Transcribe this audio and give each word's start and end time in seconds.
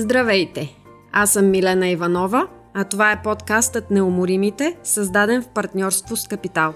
Здравейте! 0.00 0.76
Аз 1.12 1.30
съм 1.30 1.50
Милена 1.50 1.88
Иванова, 1.88 2.46
а 2.74 2.84
това 2.84 3.12
е 3.12 3.22
подкастът 3.22 3.90
Неуморимите, 3.90 4.76
създаден 4.84 5.42
в 5.42 5.48
партньорство 5.48 6.16
с 6.16 6.28
Капитал. 6.28 6.74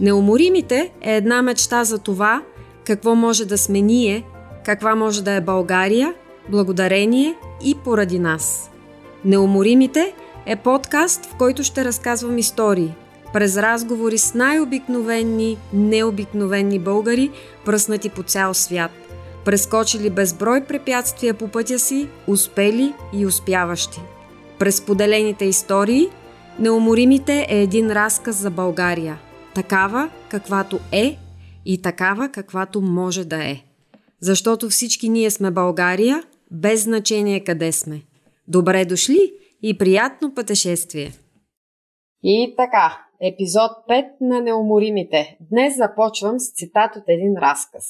Неуморимите 0.00 0.92
е 1.00 1.16
една 1.16 1.42
мечта 1.42 1.84
за 1.84 1.98
това, 1.98 2.42
какво 2.84 3.14
може 3.14 3.44
да 3.44 3.58
сме 3.58 3.80
ние, 3.80 4.24
каква 4.64 4.94
може 4.94 5.24
да 5.24 5.32
е 5.32 5.40
България, 5.40 6.14
благодарение 6.48 7.34
и 7.64 7.74
поради 7.84 8.18
нас. 8.18 8.70
Неуморимите 9.24 10.14
е 10.46 10.56
подкаст, 10.56 11.26
в 11.26 11.34
който 11.34 11.62
ще 11.62 11.84
разказвам 11.84 12.38
истории, 12.38 12.94
през 13.32 13.56
разговори 13.56 14.18
с 14.18 14.34
най-обикновени, 14.34 15.58
необикновени 15.72 16.78
българи, 16.78 17.30
пръснати 17.64 18.08
по 18.08 18.22
цял 18.22 18.54
свят– 18.54 18.90
прескочили 19.44 20.10
безброй 20.10 20.64
препятствия 20.64 21.34
по 21.34 21.48
пътя 21.48 21.78
си, 21.78 22.08
успели 22.26 22.92
и 23.14 23.26
успяващи. 23.26 24.00
През 24.58 24.86
поделените 24.86 25.44
истории, 25.44 26.10
Неуморимите 26.60 27.46
е 27.50 27.62
един 27.62 27.90
разказ 27.90 28.36
за 28.36 28.50
България. 28.50 29.18
Такава, 29.54 30.10
каквато 30.30 30.78
е 30.92 31.16
и 31.66 31.82
такава, 31.82 32.28
каквато 32.28 32.80
може 32.80 33.24
да 33.24 33.44
е. 33.44 33.56
Защото 34.20 34.68
всички 34.68 35.08
ние 35.08 35.30
сме 35.30 35.50
България, 35.50 36.22
без 36.50 36.82
значение 36.84 37.44
къде 37.44 37.72
сме. 37.72 38.02
Добре 38.48 38.84
дошли 38.84 39.32
и 39.62 39.78
приятно 39.78 40.34
пътешествие! 40.34 41.12
И 42.22 42.54
така, 42.56 42.98
епизод 43.20 43.70
5 43.88 44.04
на 44.20 44.40
Неуморимите. 44.40 45.38
Днес 45.50 45.76
започвам 45.76 46.40
с 46.40 46.52
цитат 46.52 46.96
от 46.96 47.04
един 47.08 47.36
разказ. 47.36 47.84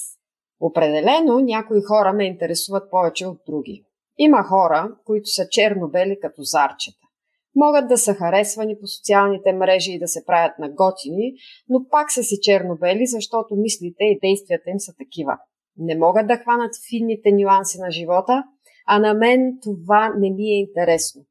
Определено 0.61 1.39
някои 1.39 1.81
хора 1.81 2.13
ме 2.13 2.25
интересуват 2.25 2.91
повече 2.91 3.27
от 3.27 3.37
други. 3.47 3.83
Има 4.17 4.43
хора, 4.43 4.95
които 5.05 5.29
са 5.29 5.47
черно-бели 5.49 6.19
като 6.21 6.41
зарчета. 6.41 7.07
Могат 7.55 7.87
да 7.87 7.97
са 7.97 8.13
харесвани 8.13 8.79
по 8.79 8.87
социалните 8.87 9.53
мрежи 9.53 9.91
и 9.91 9.99
да 9.99 10.07
се 10.07 10.25
правят 10.25 10.59
на 10.59 10.69
готини, 10.69 11.33
но 11.69 11.87
пак 11.89 12.11
са 12.11 12.23
си 12.23 12.35
черно-бели, 12.41 13.05
защото 13.05 13.55
мислите 13.55 14.03
и 14.03 14.19
действията 14.19 14.69
им 14.69 14.79
са 14.79 14.93
такива. 14.97 15.37
Не 15.77 15.97
могат 15.97 16.27
да 16.27 16.37
хванат 16.37 16.71
финните 16.89 17.31
нюанси 17.31 17.77
на 17.79 17.91
живота, 17.91 18.43
а 18.87 18.99
на 18.99 19.13
мен 19.13 19.57
това 19.63 20.13
не 20.17 20.29
ми 20.29 20.43
е 20.43 20.59
интересно. 20.59 21.21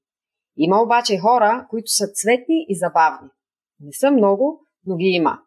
Има 0.57 0.83
обаче 0.83 1.19
хора, 1.19 1.67
които 1.71 1.91
са 1.91 2.07
цветни 2.15 2.67
и 2.69 2.79
забавни. 2.79 3.29
Не 3.81 3.93
са 3.93 4.11
много, 4.11 4.61
но 4.87 4.97
ги 4.97 5.07
има. 5.07 5.39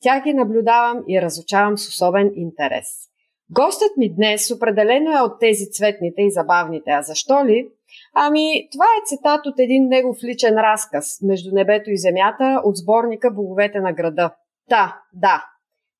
Тя 0.00 0.20
ги 0.20 0.34
наблюдавам 0.34 1.04
и 1.08 1.22
разучавам 1.22 1.78
с 1.78 1.88
особен 1.88 2.32
интерес. 2.34 3.09
Гостът 3.52 3.96
ми 3.96 4.14
днес 4.14 4.50
определено 4.50 5.10
е 5.10 5.20
от 5.20 5.40
тези 5.40 5.70
цветните 5.70 6.22
и 6.22 6.30
забавните. 6.30 6.90
А 6.90 7.02
защо 7.02 7.44
ли? 7.46 7.68
Ами, 8.14 8.68
това 8.72 8.84
е 8.84 9.06
цитат 9.06 9.46
от 9.46 9.58
един 9.58 9.88
негов 9.88 10.16
личен 10.24 10.54
разказ 10.54 11.22
между 11.22 11.54
небето 11.54 11.90
и 11.90 11.98
земята 11.98 12.60
от 12.64 12.76
сборника 12.76 13.30
Боговете 13.30 13.80
на 13.80 13.92
града. 13.92 14.34
Та, 14.68 15.00
да, 15.12 15.44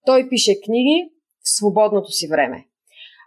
той 0.06 0.28
пише 0.28 0.60
книги 0.64 1.10
в 1.44 1.56
свободното 1.58 2.10
си 2.10 2.28
време. 2.28 2.64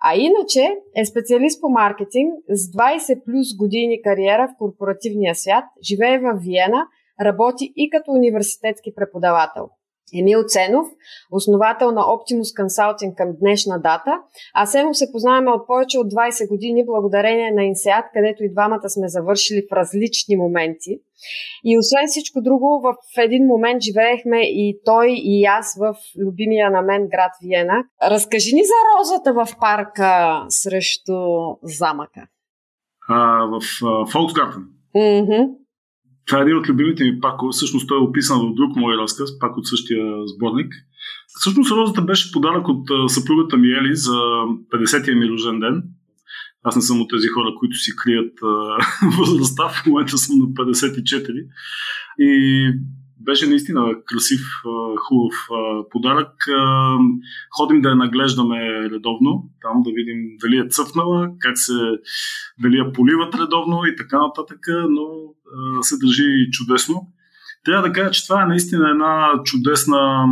А 0.05 0.15
иначе 0.15 0.75
е 0.95 1.05
специалист 1.05 1.61
по 1.61 1.69
маркетинг 1.69 2.33
с 2.49 2.71
20 2.71 3.23
плюс 3.25 3.57
години 3.57 4.01
кариера 4.01 4.47
в 4.47 4.57
корпоративния 4.57 5.35
свят, 5.35 5.63
живее 5.89 6.19
в 6.19 6.39
Виена, 6.41 6.87
работи 7.21 7.73
и 7.75 7.89
като 7.89 8.11
университетски 8.11 8.95
преподавател– 8.95 9.69
Емил 10.19 10.43
Ценов, 10.47 10.87
основател 11.31 11.91
на 11.91 12.01
Optimus 12.01 12.61
Consulting 12.61 13.15
към 13.15 13.27
днешна 13.39 13.81
дата. 13.81 14.19
А 14.53 14.65
Семо 14.65 14.93
се 14.93 15.11
познаваме 15.11 15.51
от 15.51 15.67
повече 15.67 15.99
от 15.99 16.07
20 16.13 16.49
години 16.49 16.85
благодарение 16.85 17.51
на 17.51 17.63
Инсеат, 17.63 18.05
където 18.13 18.43
и 18.43 18.51
двамата 18.51 18.89
сме 18.89 19.07
завършили 19.07 19.61
в 19.69 19.73
различни 19.75 20.35
моменти. 20.35 20.99
И 21.63 21.77
освен 21.77 22.07
всичко 22.07 22.41
друго, 22.41 22.81
в 22.83 23.17
един 23.17 23.45
момент 23.45 23.81
живеехме 23.81 24.41
и 24.41 24.79
той 24.85 25.07
и 25.11 25.45
аз 25.45 25.77
в 25.79 25.95
любимия 26.25 26.71
на 26.71 26.81
мен 26.81 27.07
град 27.07 27.31
Виена. 27.43 27.83
Разкажи 28.03 28.55
ни 28.55 28.61
за 28.63 28.99
розата 28.99 29.33
в 29.33 29.47
парка 29.59 30.45
срещу 30.49 31.13
замъка. 31.63 32.21
А, 33.09 33.45
в 33.45 33.61
Фолксгартен. 34.11 34.63
Mm-hmm. 34.95 35.62
Това 36.25 36.39
е 36.39 36.41
един 36.41 36.57
от 36.57 36.69
любимите 36.69 37.03
ми 37.03 37.19
пакове. 37.19 37.51
Всъщност 37.51 37.87
той 37.87 37.97
е 37.97 38.01
описан 38.01 38.39
в 38.39 38.53
друг 38.53 38.75
мой 38.75 38.97
разказ, 38.97 39.39
пак 39.39 39.57
от 39.57 39.67
същия 39.67 40.27
сборник. 40.27 40.73
Всъщност 41.27 41.71
розата 41.71 42.01
беше 42.01 42.31
подарък 42.31 42.67
от 42.67 43.11
съпругата 43.11 43.57
ми 43.57 43.71
Ели 43.71 43.95
за 43.95 44.17
50-я 44.73 45.15
ми 45.15 45.29
рожден 45.29 45.59
ден. 45.59 45.83
Аз 46.63 46.75
не 46.75 46.81
съм 46.81 47.01
от 47.01 47.09
тези 47.09 47.27
хора, 47.27 47.55
които 47.59 47.77
си 47.77 47.91
крият 47.95 48.33
възрастта. 49.17 49.69
В 49.69 49.85
момента 49.85 50.17
съм 50.17 50.39
на 50.39 50.45
54. 50.45 51.45
И 52.19 52.71
беше 53.19 53.47
наистина 53.47 53.95
красив, 54.05 54.41
хубав 54.97 55.35
подарък. 55.91 56.33
Ходим 57.57 57.81
да 57.81 57.89
я 57.89 57.95
наглеждаме 57.95 58.89
редовно, 58.89 59.49
там 59.61 59.81
да 59.83 59.91
видим 59.91 60.37
дали 60.41 60.57
е 60.57 60.69
цъфнала, 60.69 61.29
как 61.39 61.57
се, 61.57 61.73
дали 62.61 62.77
я 62.77 62.91
поливат 62.93 63.35
редовно 63.35 63.85
и 63.85 63.95
така 63.95 64.17
нататък, 64.17 64.59
но 64.89 65.32
се 65.81 65.95
държи 65.97 66.51
чудесно. 66.51 67.07
Трябва 67.65 67.87
да 67.87 67.93
кажа, 67.93 68.11
че 68.11 68.27
това 68.27 68.43
е 68.43 68.47
наистина 68.47 68.89
една 68.89 69.31
чудесна 69.43 70.25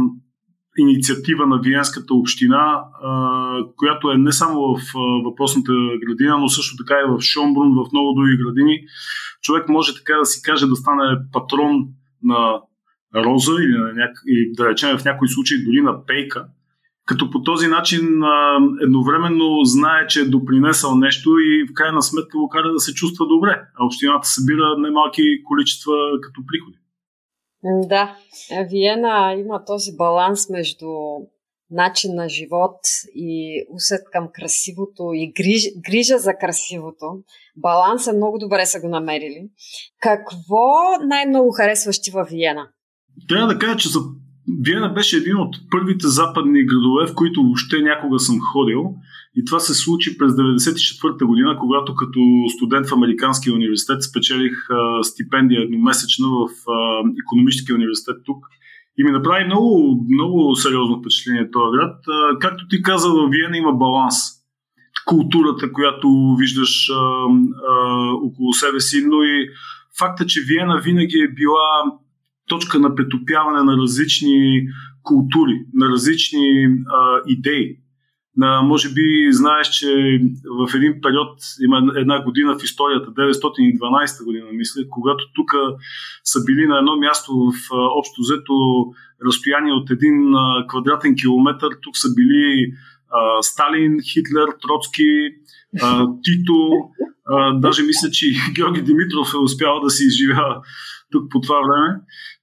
инициатива 0.77 1.47
на 1.47 1.59
Виенската 1.59 2.13
община, 2.13 2.83
която 3.77 4.11
е 4.11 4.17
не 4.17 4.31
само 4.31 4.59
в 4.59 4.81
въпросната 5.25 5.71
градина, 6.07 6.37
но 6.37 6.49
също 6.49 6.77
така 6.77 6.93
и 6.93 7.09
в 7.09 7.21
Шомбрун, 7.21 7.69
в 7.69 7.91
много 7.93 8.13
други 8.13 8.37
градини. 8.37 8.79
Човек 9.41 9.69
може 9.69 9.95
така 9.95 10.17
да 10.17 10.25
си 10.25 10.41
каже 10.41 10.67
да 10.67 10.75
стане 10.75 11.17
патрон 11.31 11.87
на 12.23 12.61
роза 13.15 13.53
или, 13.63 13.77
на 13.77 13.93
няк... 13.93 14.11
или 14.27 14.51
да 14.53 14.69
речем 14.69 14.97
в 14.97 15.05
някои 15.05 15.29
случаи 15.29 15.65
дори 15.65 15.81
на 15.81 16.05
пейка, 16.05 16.45
като 17.11 17.29
по 17.31 17.43
този 17.43 17.67
начин 17.67 18.23
а, 18.23 18.57
едновременно 18.83 19.63
знае, 19.63 20.07
че 20.07 20.19
е 20.21 20.25
допринесъл 20.25 20.95
нещо 20.95 21.29
и 21.39 21.65
в 21.69 21.73
крайна 21.73 22.01
сметка 22.01 22.37
го 22.37 22.49
кара 22.49 22.73
да 22.73 22.79
се 22.79 22.93
чувства 22.93 23.25
добре, 23.27 23.61
а 23.79 23.85
общината 23.85 24.27
събира 24.27 24.77
немалки 24.77 25.21
количества 25.43 25.93
като 26.21 26.41
приходи. 26.47 26.77
Да, 27.63 28.15
Виена 28.69 29.35
има 29.37 29.65
този 29.65 29.91
баланс 29.97 30.49
между 30.49 30.87
начин 31.71 32.15
на 32.15 32.29
живот 32.29 32.79
и 33.15 33.63
усет 33.69 34.01
към 34.11 34.29
красивото 34.33 35.03
и 35.13 35.33
гриж, 35.37 35.63
грижа 35.89 36.17
за 36.17 36.31
красивото. 36.39 37.05
Баланса 37.57 38.13
много 38.13 38.37
добре 38.37 38.65
са 38.65 38.81
го 38.81 38.87
намерили. 38.87 39.49
Какво 40.01 40.97
най-много 41.07 41.51
харесваш 41.51 42.01
ти 42.01 42.11
във 42.11 42.29
Виена? 42.29 42.67
Трябва 43.29 43.47
да 43.47 43.59
кажа, 43.59 43.77
че 43.77 43.89
за 43.89 43.99
Виена 44.59 44.93
беше 44.93 45.17
един 45.17 45.37
от 45.37 45.55
първите 45.71 46.07
западни 46.07 46.65
градове, 46.65 47.07
в 47.07 47.15
които 47.15 47.43
въобще 47.43 47.81
някога 47.81 48.19
съм 48.19 48.39
ходил. 48.39 48.95
И 49.35 49.45
това 49.45 49.59
се 49.59 49.73
случи 49.73 50.17
през 50.17 50.31
1994 50.31 51.25
година, 51.25 51.57
когато 51.59 51.95
като 51.95 52.19
студент 52.55 52.87
в 52.87 52.93
Американския 52.93 53.53
университет 53.53 54.03
спечелих 54.03 54.69
а, 54.69 55.03
стипендия 55.03 55.61
едномесечна 55.61 56.27
в 56.27 56.49
економическия 57.25 57.75
университет 57.75 58.15
тук. 58.25 58.45
И 58.97 59.03
ми 59.03 59.11
направи 59.11 59.45
много, 59.45 60.05
много 60.09 60.55
сериозно 60.55 60.99
впечатление 60.99 61.51
този 61.51 61.77
град. 61.77 61.95
А, 62.07 62.39
както 62.39 62.67
ти 62.67 62.81
каза, 62.81 63.09
в 63.09 63.29
Виена 63.31 63.57
има 63.57 63.73
баланс. 63.73 64.15
Културата, 65.05 65.71
която 65.71 66.35
виждаш 66.39 66.89
а, 66.89 66.95
а, 66.95 68.07
около 68.13 68.53
себе 68.53 68.79
си, 68.79 69.03
но 69.07 69.23
и 69.23 69.49
факта, 69.99 70.25
че 70.25 70.41
Виена 70.47 70.81
винаги 70.83 71.17
е 71.17 71.33
била 71.33 71.83
точка 72.51 72.79
на 72.79 72.95
претопяване 72.95 73.63
на 73.63 73.77
различни 73.77 74.67
култури, 75.03 75.55
на 75.73 75.89
различни 75.89 76.67
а, 76.87 77.21
идеи. 77.27 77.77
На, 78.37 78.61
може 78.61 78.93
би 78.93 79.27
знаеш, 79.31 79.69
че 79.69 80.21
в 80.59 80.75
един 80.75 81.01
период, 81.01 81.33
има 81.61 81.91
една 81.95 82.23
година 82.23 82.59
в 82.59 82.63
историята, 82.63 83.11
912 83.11 84.25
година, 84.25 84.45
мисля, 84.53 84.81
когато 84.89 85.23
тук 85.35 85.51
са 86.23 86.39
били 86.45 86.67
на 86.67 86.77
едно 86.77 86.95
място 86.97 87.31
в 87.33 87.53
общо 87.99 88.21
взето 88.21 88.53
разстояние 89.27 89.73
от 89.73 89.91
един 89.91 90.15
квадратен 90.69 91.15
километр, 91.15 91.67
тук 91.81 91.97
са 91.97 92.07
били 92.15 92.73
а, 93.09 93.41
Сталин, 93.41 93.97
Хитлер, 94.13 94.47
Троцки, 94.61 95.11
а, 95.81 96.07
Тито, 96.23 96.69
а, 97.25 97.53
даже 97.53 97.83
мисля, 97.83 98.09
че 98.11 98.25
Георги 98.55 98.81
Димитров 98.81 99.33
е 99.33 99.37
успял 99.37 99.79
да 99.79 99.89
се 99.89 100.05
изживява 100.05 100.61
тук 101.11 101.31
по 101.31 101.41
това 101.41 101.55
време. 101.55 101.99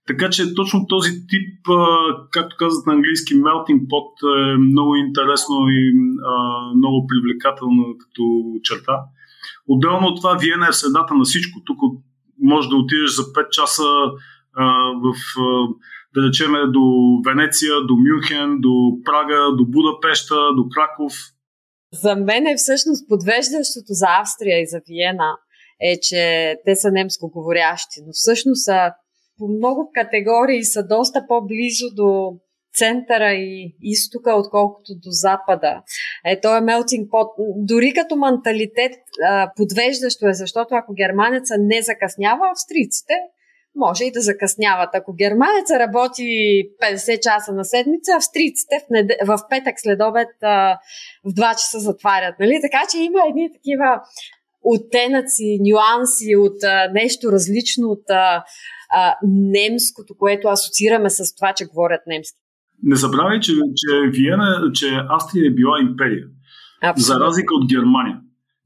Така 0.08 0.30
че 0.30 0.54
точно 0.54 0.86
този 0.86 1.10
тип, 1.10 1.66
както 2.30 2.56
казват 2.58 2.86
на 2.86 2.92
английски, 2.92 3.34
melting 3.34 3.86
pot 3.86 4.12
е 4.54 4.58
много 4.58 4.96
интересно 4.96 5.56
и 5.68 5.92
много 6.76 7.06
привлекателно 7.06 7.84
като 7.98 8.22
черта. 8.62 9.00
Отделно 9.66 10.06
от 10.06 10.16
това, 10.16 10.36
Виена 10.36 10.66
е 10.66 10.72
в 10.72 10.76
средата 10.76 11.14
на 11.14 11.24
всичко. 11.24 11.60
Тук 11.66 11.78
може 12.42 12.68
да 12.68 12.76
отидеш 12.76 13.10
за 13.10 13.22
5 13.22 13.48
часа 13.48 13.84
в, 15.04 15.14
да 16.14 16.28
речеме, 16.28 16.58
до 16.66 16.82
Венеция, 17.26 17.72
до 17.88 17.94
Мюнхен, 17.96 18.60
до 18.60 18.72
Прага, 19.04 19.56
до 19.56 19.64
Будапешта, 19.66 20.34
до 20.56 20.68
Краков. 20.68 21.12
За 21.92 22.16
мен 22.16 22.46
е 22.46 22.56
всъщност 22.56 23.08
подвеждащото 23.08 23.92
за 24.00 24.06
Австрия 24.20 24.62
и 24.62 24.66
за 24.66 24.80
Виена 24.88 25.36
е, 25.80 26.00
че 26.00 26.54
те 26.64 26.76
са 26.76 26.90
немско 26.90 27.30
говорящи, 27.30 28.00
но 28.06 28.12
всъщност 28.12 28.64
са 28.64 28.92
по 29.38 29.48
много 29.48 29.90
категории 29.94 30.64
са 30.64 30.86
доста 30.86 31.26
по-близо 31.28 31.86
до 31.94 32.38
центъра 32.74 33.32
и 33.32 33.76
изтока, 33.82 34.34
отколкото 34.34 34.92
до 34.94 35.10
запада. 35.10 35.82
Е, 36.24 36.40
то 36.40 36.56
е 36.56 36.60
мелтинг 36.60 37.10
пот. 37.10 37.28
Дори 37.56 37.92
като 37.92 38.16
менталитет 38.16 38.92
подвеждащо 39.56 40.28
е, 40.28 40.34
защото 40.34 40.74
ако 40.74 40.94
германеца 40.94 41.54
не 41.58 41.82
закъснява, 41.82 42.50
австрийците 42.52 43.14
може 43.76 44.04
и 44.04 44.10
да 44.10 44.20
закъсняват. 44.20 44.90
Ако 44.94 45.12
германеца 45.12 45.78
работи 45.78 46.22
50 46.82 47.20
часа 47.20 47.52
на 47.52 47.64
седмица, 47.64 48.12
австрийците 48.16 48.80
в, 48.86 48.90
нед... 48.90 49.10
в 49.26 49.38
петък 49.50 49.80
след 49.80 50.00
обед 50.02 50.28
в 51.24 51.30
2 51.30 51.50
часа 51.52 51.78
затварят. 51.78 52.34
Нали? 52.40 52.58
Така 52.62 52.82
че 52.90 52.98
има 52.98 53.20
едни 53.28 53.52
такива 53.52 54.00
оттенъци, 54.62 55.58
нюанси 55.60 56.36
от 56.36 56.64
а, 56.64 56.90
нещо 56.92 57.32
различно 57.32 57.88
от 57.88 58.10
а, 58.10 58.44
а, 58.90 59.14
немското, 59.22 60.14
което 60.18 60.48
асоциираме 60.48 61.10
с 61.10 61.34
това, 61.36 61.52
че 61.56 61.64
говорят 61.64 62.00
немски. 62.06 62.38
Не 62.82 62.96
забравяй, 62.96 63.40
че, 63.40 63.52
че 63.52 64.10
Виена, 64.10 64.70
че 64.74 64.86
Австрия 65.08 65.48
е 65.48 65.54
била 65.54 65.80
империя. 65.80 66.24
Абсолютно. 66.82 67.14
За 67.14 67.20
разлика 67.20 67.54
от 67.54 67.68
Германия. 67.68 68.20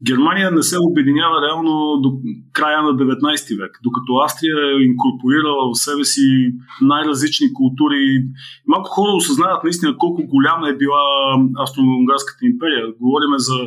Германия 0.06 0.50
не 0.50 0.62
се 0.62 0.76
обединява 0.80 1.42
реално 1.46 2.00
до 2.00 2.12
края 2.52 2.82
на 2.82 2.88
19 2.88 3.60
век, 3.60 3.80
докато 3.82 4.12
Австрия 4.24 4.56
е 4.56 4.84
инкорпорирала 4.84 5.72
в 5.72 5.78
себе 5.78 6.04
си 6.04 6.52
най-различни 6.80 7.52
култури. 7.52 8.24
Малко 8.66 8.90
хора 8.90 9.12
осъзнават 9.16 9.64
наистина 9.64 9.96
колко 9.98 10.26
голяма 10.26 10.68
е 10.68 10.76
била 10.76 11.02
Австро-Унгарската 11.54 12.42
империя. 12.42 12.86
Говориме 13.00 13.38
за 13.38 13.58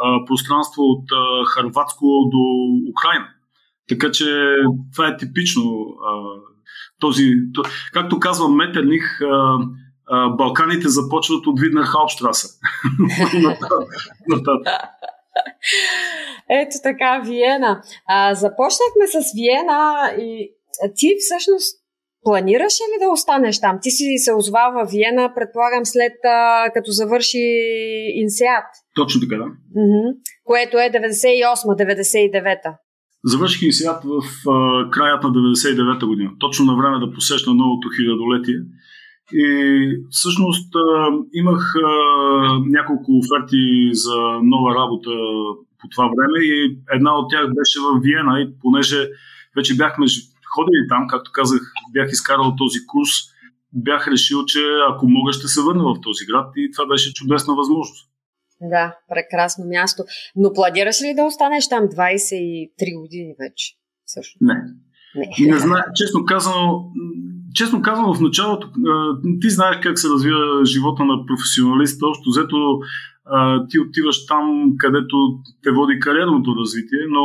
а, 0.00 0.24
пространство 0.24 0.82
от 0.82 1.04
а, 1.12 1.44
Харватско 1.44 2.06
до 2.32 2.42
Украина. 2.90 3.28
Така 3.88 4.10
че 4.10 4.54
това 4.94 5.08
е 5.08 5.16
типично. 5.16 5.62
А, 6.08 6.12
този, 7.00 7.32
то, 7.54 7.62
както 7.92 8.20
казва 8.20 8.48
Метерних, 8.48 9.20
а, 9.20 9.58
а, 10.10 10.28
Балканите 10.28 10.88
започват 10.88 11.46
от 11.46 11.60
Виднер 11.60 11.84
Хаупштраса. 11.84 12.48
Ето 16.50 16.76
така, 16.82 17.22
Виена. 17.26 17.82
А, 18.08 18.34
започнахме 18.34 19.06
с 19.06 19.16
Виена 19.36 20.12
и 20.18 20.52
ти 20.96 21.08
всъщност 21.18 21.78
планираше 22.24 22.82
ли 22.82 22.96
да 23.04 23.08
останеш 23.12 23.60
там? 23.60 23.78
Ти 23.82 23.90
си 23.90 24.04
се 24.18 24.32
озвал 24.32 24.72
в 24.72 24.86
Виена, 24.90 25.32
предполагам, 25.34 25.86
след 25.86 26.16
а, 26.24 26.70
като 26.74 26.90
завърши 26.90 27.44
Инсеат. 28.14 28.68
Точно 28.94 29.20
така, 29.20 29.36
да. 29.36 29.48
Mm-hmm. 29.80 30.16
Което 30.44 30.78
е 30.78 30.90
98-99-та. 30.90 32.70
Завърших 33.24 33.62
Инсеат 33.62 34.04
в 34.04 34.22
а, 34.50 34.90
краят 34.90 35.22
на 35.22 35.28
99-та 35.30 36.06
година. 36.06 36.30
Точно 36.40 36.64
на 36.64 36.76
време 36.76 37.06
да 37.06 37.12
посещна 37.12 37.54
новото 37.54 37.88
хилядолетие. 37.96 38.58
И 39.32 39.46
всъщност 40.10 40.72
имах 41.34 41.74
няколко 42.66 43.12
оферти 43.18 43.90
за 43.92 44.16
нова 44.42 44.74
работа 44.74 45.10
по 45.80 45.88
това 45.88 46.04
време 46.04 46.44
и 46.44 46.78
една 46.92 47.18
от 47.18 47.30
тях 47.30 47.46
беше 47.46 47.78
в 47.80 48.00
Виена 48.02 48.40
и 48.40 48.58
понеже 48.60 49.08
вече 49.56 49.76
бяхме 49.76 50.06
ходили 50.54 50.88
там, 50.88 51.06
както 51.08 51.30
казах, 51.34 51.60
бях 51.92 52.08
изкарал 52.12 52.54
този 52.58 52.78
курс, 52.86 53.10
бях 53.72 54.08
решил, 54.08 54.44
че 54.44 54.60
ако 54.90 55.08
мога 55.08 55.32
ще 55.32 55.48
се 55.48 55.60
върна 55.62 55.84
в 55.84 56.00
този 56.02 56.26
град 56.26 56.52
и 56.56 56.70
това 56.72 56.86
беше 56.86 57.14
чудесна 57.14 57.54
възможност. 57.54 58.08
Да, 58.60 58.96
прекрасно 59.08 59.64
място. 59.64 60.04
Но 60.36 60.52
планираш 60.52 61.02
ли 61.02 61.14
да 61.16 61.24
останеш 61.24 61.68
там 61.68 61.84
23 61.84 63.00
години 63.00 63.34
вече? 63.40 63.74
Също. 64.06 64.38
Не. 64.40 64.54
Не. 65.14 65.52
не 65.52 65.58
знае, 65.58 65.82
честно 65.94 66.24
казано, 66.24 66.92
честно 67.58 67.82
казано, 67.82 68.14
в 68.14 68.20
началото 68.20 68.68
ти 69.40 69.50
знаеш 69.50 69.76
как 69.82 69.98
се 69.98 70.08
развива 70.08 70.64
живота 70.64 71.04
на 71.04 71.26
професионалист. 71.26 72.02
Общо 72.02 72.30
взето 72.30 72.56
ти 73.68 73.80
отиваш 73.80 74.26
там, 74.26 74.72
където 74.78 75.16
те 75.62 75.70
води 75.70 76.00
кариерното 76.00 76.56
развитие, 76.60 76.98
но 77.08 77.22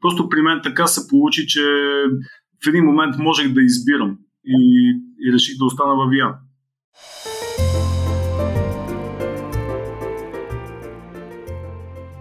просто 0.00 0.28
при 0.28 0.42
мен 0.42 0.60
така 0.62 0.86
се 0.86 1.08
получи, 1.08 1.46
че 1.46 1.62
в 2.64 2.68
един 2.68 2.84
момент 2.84 3.14
можех 3.18 3.52
да 3.52 3.62
избирам 3.62 4.16
и, 4.44 4.90
и 5.26 5.32
реших 5.32 5.58
да 5.58 5.64
остана 5.64 5.94
във 5.94 6.10
Виан. 6.10 6.34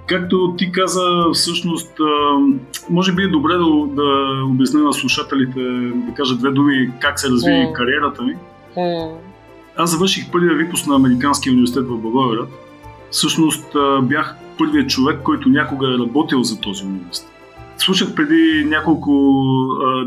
Както 0.09 0.55
ти 0.57 0.71
каза, 0.71 1.01
всъщност, 1.33 1.91
може 2.89 3.13
би 3.13 3.23
е 3.23 3.27
добре 3.27 3.53
да, 3.53 3.65
да 3.87 4.41
обясня 4.45 4.79
на 4.79 4.93
слушателите, 4.93 5.59
да 6.07 6.13
кажа 6.13 6.35
две 6.35 6.51
думи 6.51 6.91
как 6.99 7.19
се 7.19 7.29
разви 7.29 7.51
mm. 7.51 7.73
кариерата 7.73 8.23
ми. 8.23 8.35
Mm. 8.77 9.15
Аз 9.75 9.91
завърших 9.91 10.31
първия 10.31 10.55
випуск 10.55 10.87
на 10.87 10.95
Американския 10.95 11.53
университет 11.53 11.87
в 11.87 11.97
Благоевград. 11.97 12.49
Всъщност 13.11 13.65
бях 14.03 14.35
първият 14.57 14.89
човек, 14.89 15.21
който 15.23 15.49
някога 15.49 15.87
е 15.87 15.97
работил 15.97 16.43
за 16.43 16.61
този 16.61 16.85
университет. 16.85 17.31
Слушах 17.77 18.15
преди 18.15 18.65
няколко 18.65 19.11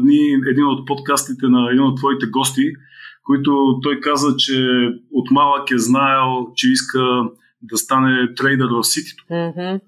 дни 0.02 0.37
един 0.50 0.66
от 0.66 0.87
подкастите 0.87 1.46
на 1.46 1.70
един 1.70 1.82
от 1.82 1.96
твоите 1.96 2.26
гости, 2.26 2.72
който 3.25 3.81
той 3.82 4.00
каза, 4.00 4.37
че 4.37 4.88
от 5.12 5.31
малък 5.31 5.70
е 5.70 5.78
знаел, 5.78 6.46
че 6.54 6.69
иска 6.70 7.22
да 7.62 7.76
стане 7.76 8.35
трейдър 8.35 8.69
в 8.69 8.85
ситито. 8.85 9.25
Mm-hmm. 9.31 9.81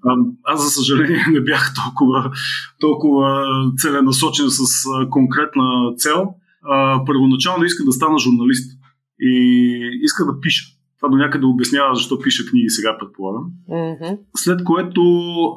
Аз, 0.43 0.63
за 0.63 0.69
съжаление, 0.69 1.25
не 1.31 1.41
бях 1.41 1.73
толкова, 1.83 2.31
толкова 2.79 3.45
целенасочен 3.77 4.45
с 4.49 4.87
конкретна 5.09 5.93
цел. 5.97 6.33
А, 6.63 7.05
първоначално 7.05 7.65
иска 7.65 7.83
да 7.85 7.91
стана 7.91 8.17
журналист 8.19 8.79
и 9.19 9.99
иска 10.01 10.25
да 10.25 10.39
пиша. 10.39 10.65
Това 10.99 11.09
до 11.09 11.17
някъде 11.17 11.45
обяснява 11.45 11.95
защо 11.95 12.19
пиша 12.19 12.45
книги 12.45 12.69
сега, 12.69 12.97
предполагам. 12.99 13.43
Mm-hmm. 13.69 14.17
След 14.37 14.63
което, 14.63 15.01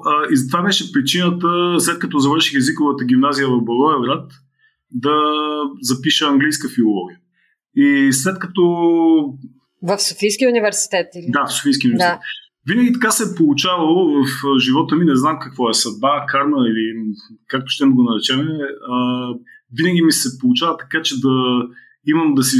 а, 0.04 0.24
и 0.32 0.48
това 0.50 0.62
беше 0.62 0.92
причината, 0.92 1.76
след 1.78 1.98
като 1.98 2.18
завърших 2.18 2.54
езиковата 2.58 3.04
гимназия 3.04 3.48
в 3.48 3.64
Благоевград, 3.64 4.32
да 4.90 5.16
запиша 5.80 6.26
английска 6.26 6.68
филология. 6.68 7.18
И 7.76 8.12
след 8.12 8.38
като 8.38 8.62
в 9.82 9.98
Софийския 9.98 10.50
университет? 10.50 11.06
Или? 11.14 11.26
Да, 11.28 11.46
в 11.46 11.52
Софийския 11.52 11.88
университет. 11.88 12.18
Да. 12.18 12.72
Винаги 12.72 12.92
така 12.92 13.10
се 13.10 13.22
е 13.22 13.36
получавало 13.36 14.24
в 14.24 14.58
живота 14.58 14.96
ми, 14.96 15.04
не 15.04 15.16
знам 15.16 15.38
какво 15.40 15.70
е 15.70 15.74
съдба, 15.74 16.26
карма 16.28 16.56
или 16.68 17.14
както 17.46 17.66
ще 17.68 17.84
го 17.84 18.02
наречем. 18.02 18.48
винаги 19.78 20.02
ми 20.02 20.12
се 20.12 20.38
получава 20.38 20.76
така, 20.76 21.02
че 21.02 21.20
да 21.20 21.62
имам 22.06 22.34
да 22.34 22.42
си, 22.42 22.58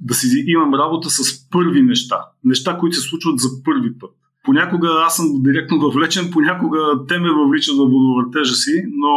да 0.00 0.14
си 0.14 0.44
имам 0.46 0.74
работа 0.74 1.10
с 1.10 1.48
първи 1.50 1.82
неща. 1.82 2.20
Неща, 2.44 2.78
които 2.78 2.96
се 2.96 3.08
случват 3.08 3.38
за 3.38 3.48
първи 3.64 3.98
път. 3.98 4.10
Понякога 4.44 4.88
аз 5.06 5.16
съм 5.16 5.26
директно 5.42 5.78
въвлечен, 5.78 6.30
понякога 6.32 7.06
те 7.08 7.18
ме 7.18 7.30
въвличат 7.30 7.76
в 7.76 7.78
водовъртежа 7.78 8.54
си, 8.54 8.84
но 8.86 9.10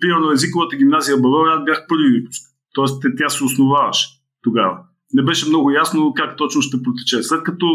примерно 0.00 0.32
езиковата 0.32 0.76
гимназия 0.76 1.16
България 1.16 1.60
бях 1.64 1.86
първи 1.88 2.08
випуск. 2.08 2.42
Тоест 2.74 3.02
тя 3.18 3.28
се 3.28 3.44
основаваше 3.44 4.08
тогава 4.42 4.78
не 5.14 5.22
беше 5.22 5.48
много 5.48 5.70
ясно 5.70 6.12
как 6.16 6.36
точно 6.36 6.62
ще 6.62 6.82
протече. 6.82 7.22
След 7.22 7.42
като, 7.42 7.66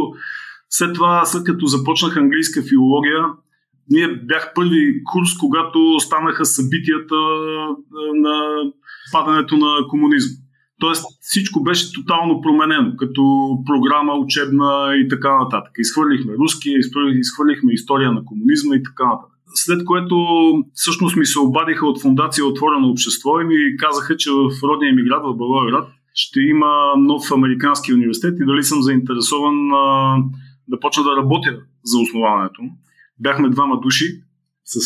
след 0.70 0.94
това, 0.96 1.26
след 1.26 1.44
като 1.44 1.66
започнах 1.66 2.18
английска 2.18 2.64
филология, 2.70 3.26
ние 3.90 4.08
бях 4.08 4.52
първи 4.56 5.04
курс, 5.04 5.30
когато 5.40 6.00
станаха 6.00 6.46
събитията 6.46 7.16
на 8.16 8.64
падането 9.12 9.58
на 9.58 9.88
комунизма. 9.88 10.46
Тоест 10.80 11.06
всичко 11.22 11.64
беше 11.64 11.94
тотално 11.94 12.42
променено, 12.42 12.96
като 12.98 13.24
програма, 13.66 14.14
учебна 14.14 14.94
и 14.96 15.08
така 15.08 15.38
нататък. 15.38 15.72
Изхвърлихме 15.78 16.34
руски, 16.34 16.70
изхвърлихме 17.20 17.74
история 17.74 18.12
на 18.12 18.26
комунизма 18.26 18.76
и 18.76 18.84
така 18.84 19.04
нататък. 19.06 19.32
След 19.54 19.86
което 19.86 20.16
всъщност 20.74 21.16
ми 21.16 21.26
се 21.26 21.40
обадиха 21.40 21.88
от 21.88 22.02
фундация 22.02 22.46
Отворено 22.46 22.90
общество 22.90 23.40
и 23.40 23.46
ми 23.46 23.78
казаха, 23.78 24.18
че 24.18 24.30
в 24.32 24.64
родния 24.64 24.94
ми 24.94 25.04
град, 25.04 25.24
в 25.26 25.38
Благоевград, 25.38 25.88
ще 26.16 26.40
има 26.40 26.94
нов 26.98 27.32
американски 27.32 27.94
университет 27.94 28.40
и 28.40 28.46
дали 28.46 28.64
съм 28.64 28.82
заинтересован 28.82 29.72
а, 29.72 30.18
да 30.68 30.80
почна 30.80 31.04
да 31.04 31.18
работя 31.18 31.60
за 31.84 32.00
основаването. 32.00 32.62
Бяхме 33.20 33.50
двама 33.50 33.80
души 33.80 34.06
с 34.64 34.78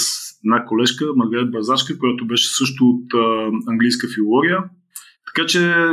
една 0.46 0.66
колежка, 0.66 1.06
Маргарет 1.16 1.52
Бързачка, 1.52 2.00
която 2.00 2.28
беше 2.28 2.56
също 2.56 2.86
от 2.86 3.14
а, 3.14 3.52
английска 3.72 4.08
филология. 4.16 4.64
Така 5.28 5.48
че 5.48 5.86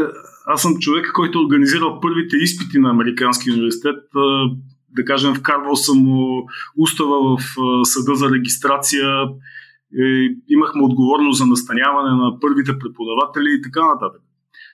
аз 0.47 0.63
съм 0.63 0.79
човек, 0.79 1.11
който 1.15 1.39
е 1.39 1.43
организирал 1.43 2.01
първите 2.01 2.37
изпити 2.37 2.79
на 2.79 2.91
Американски 2.91 3.51
университет. 3.51 3.97
А, 4.17 4.51
да 4.91 5.05
кажем, 5.05 5.35
вкарвал 5.35 5.77
съм 5.77 6.07
устава 6.79 7.37
в 7.37 7.43
съда 7.85 8.15
за 8.15 8.31
регистрация, 8.31 9.09
и 9.93 10.37
имахме 10.49 10.83
отговорност 10.83 11.39
за 11.39 11.47
настаняване 11.47 12.11
на 12.11 12.41
първите 12.41 12.79
преподаватели 12.79 13.57
и 13.59 13.63
така 13.63 13.87
нататък. 13.87 14.21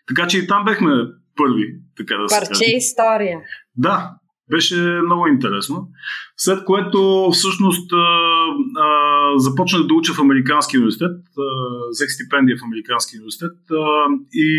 Така 0.09 0.26
че 0.26 0.38
и 0.38 0.47
там 0.47 0.64
бехме 0.64 0.90
първи, 1.37 1.75
така 1.97 2.14
да 2.16 2.28
се 2.28 2.40
Парче 2.40 2.76
история. 2.76 3.38
Да, 3.76 4.11
Беше 4.50 5.00
много 5.04 5.26
интересно. 5.26 5.88
След 6.37 6.64
което 6.64 7.30
всъщност 7.32 7.92
а, 7.92 7.97
а, 7.97 9.38
започнах 9.38 9.87
да 9.87 9.94
уча 9.94 10.12
в 10.12 10.21
Американски 10.21 10.78
университет, 10.78 11.16
а, 11.38 11.42
взех 11.90 12.09
стипендия 12.11 12.56
в 12.56 12.64
Американски 12.64 13.16
университет 13.16 13.56
а, 13.71 13.76
и 14.32 14.52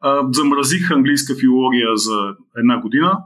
а, 0.00 0.28
замразих 0.32 0.90
английска 0.90 1.34
филология 1.40 1.96
за 1.96 2.18
една 2.56 2.80
година. 2.80 3.18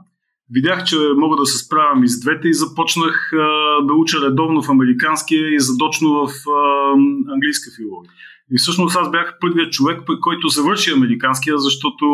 Видях, 0.51 0.83
че 0.83 0.97
мога 1.15 1.35
да 1.35 1.45
се 1.45 1.57
справям 1.57 2.03
и 2.03 2.07
с 2.07 2.19
двете 2.21 2.47
и 2.47 2.53
започнах 2.53 3.33
а, 3.33 3.37
да 3.85 3.93
уча 3.93 4.17
редовно 4.25 4.61
в 4.61 4.69
американския 4.69 5.55
и 5.55 5.59
задочно 5.59 6.09
в 6.09 6.29
а, 6.49 6.91
английска 7.33 7.71
филология. 7.77 8.11
И 8.51 8.57
всъщност 8.57 8.95
аз 8.95 9.11
бях 9.11 9.37
първият 9.41 9.73
човек, 9.73 10.01
който 10.21 10.47
завърши 10.47 10.91
американския, 10.91 11.57
защото 11.57 12.05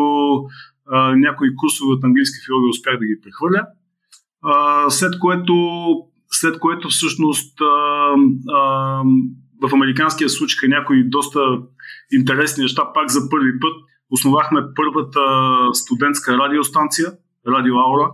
а, 0.86 1.16
някои 1.16 1.56
курсове 1.56 1.92
от 1.92 2.04
английска 2.04 2.44
филология 2.46 2.70
успях 2.70 2.98
да 2.98 3.06
ги 3.06 3.20
прехвърля. 3.22 3.66
А, 4.42 4.90
след 4.90 5.18
което 5.18 5.54
след 6.30 6.58
което 6.58 6.88
всъщност 6.88 7.60
а, 7.60 7.64
а, 8.48 9.02
в 9.62 9.74
американския 9.74 10.28
случай 10.28 10.68
някои 10.68 11.08
доста 11.08 11.40
интересни 12.12 12.62
неща, 12.62 12.82
пак 12.94 13.10
за 13.10 13.30
първи 13.30 13.60
път 13.60 13.72
основахме 14.10 14.60
първата 14.76 15.20
студентска 15.72 16.38
радиостанция, 16.38 17.12
Радио 17.48 17.74
Аура, 17.74 18.10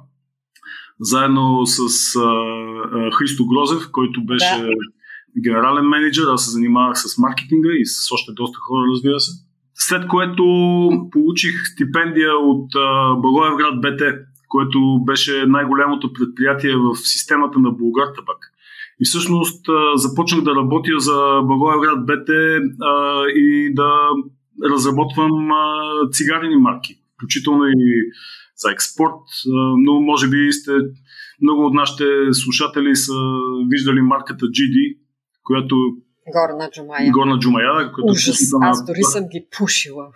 заедно 1.01 1.67
с 1.67 2.17
а, 2.17 2.21
а, 2.21 3.11
Христо 3.19 3.47
Грозев, 3.47 3.91
който 3.93 4.25
беше 4.25 4.61
да. 4.61 4.69
Генерален 5.43 5.85
менеджер, 5.85 6.25
аз 6.29 6.45
се 6.45 6.51
занимавах 6.51 6.99
с 6.99 7.19
маркетинга 7.19 7.69
и 7.73 7.87
с 7.87 8.13
още 8.13 8.33
доста 8.33 8.59
хора, 8.59 8.85
разбира 8.93 9.21
се. 9.21 9.33
След 9.75 10.07
което 10.07 10.45
получих 11.13 11.53
стипендия 11.73 12.33
от 12.33 12.71
Благоевград 13.23 13.81
БТ, 13.81 14.03
което 14.49 14.79
беше 15.07 15.47
най-голямото 15.47 16.13
предприятие 16.13 16.77
в 16.77 16.97
системата 16.97 17.59
на 17.59 17.71
Булгар 17.71 18.07
Табак. 18.07 18.53
И 19.01 19.05
всъщност 19.05 19.67
започнах 19.95 20.45
да 20.45 20.55
работя 20.55 20.99
за 20.99 21.41
Благоевград 21.43 22.07
БТ 22.07 22.29
и 23.37 23.75
да 23.75 23.91
разработвам 24.65 25.49
цигарени 26.13 26.57
марки, 26.57 26.95
включително 27.15 27.65
и 27.65 28.11
за 28.57 28.71
експорт, 28.71 29.23
но 29.77 30.01
може 30.01 30.29
би 30.29 30.53
сте 30.53 30.73
много 31.43 31.67
от 31.67 31.75
нашите 31.75 32.05
слушатели 32.33 32.97
са 32.97 33.15
виждали 33.69 34.01
марката 34.01 34.47
GD, 34.47 34.97
която 35.47 35.77
Горна 36.37 36.71
Джумая. 36.73 37.11
Горна 37.11 37.39
Джумая. 37.39 37.93
Която 37.93 38.13
Ужас, 38.13 38.41
аз 38.63 38.85
дори 38.87 39.03
съм 39.03 39.25
ги 39.33 39.47
пушила. 39.59 40.07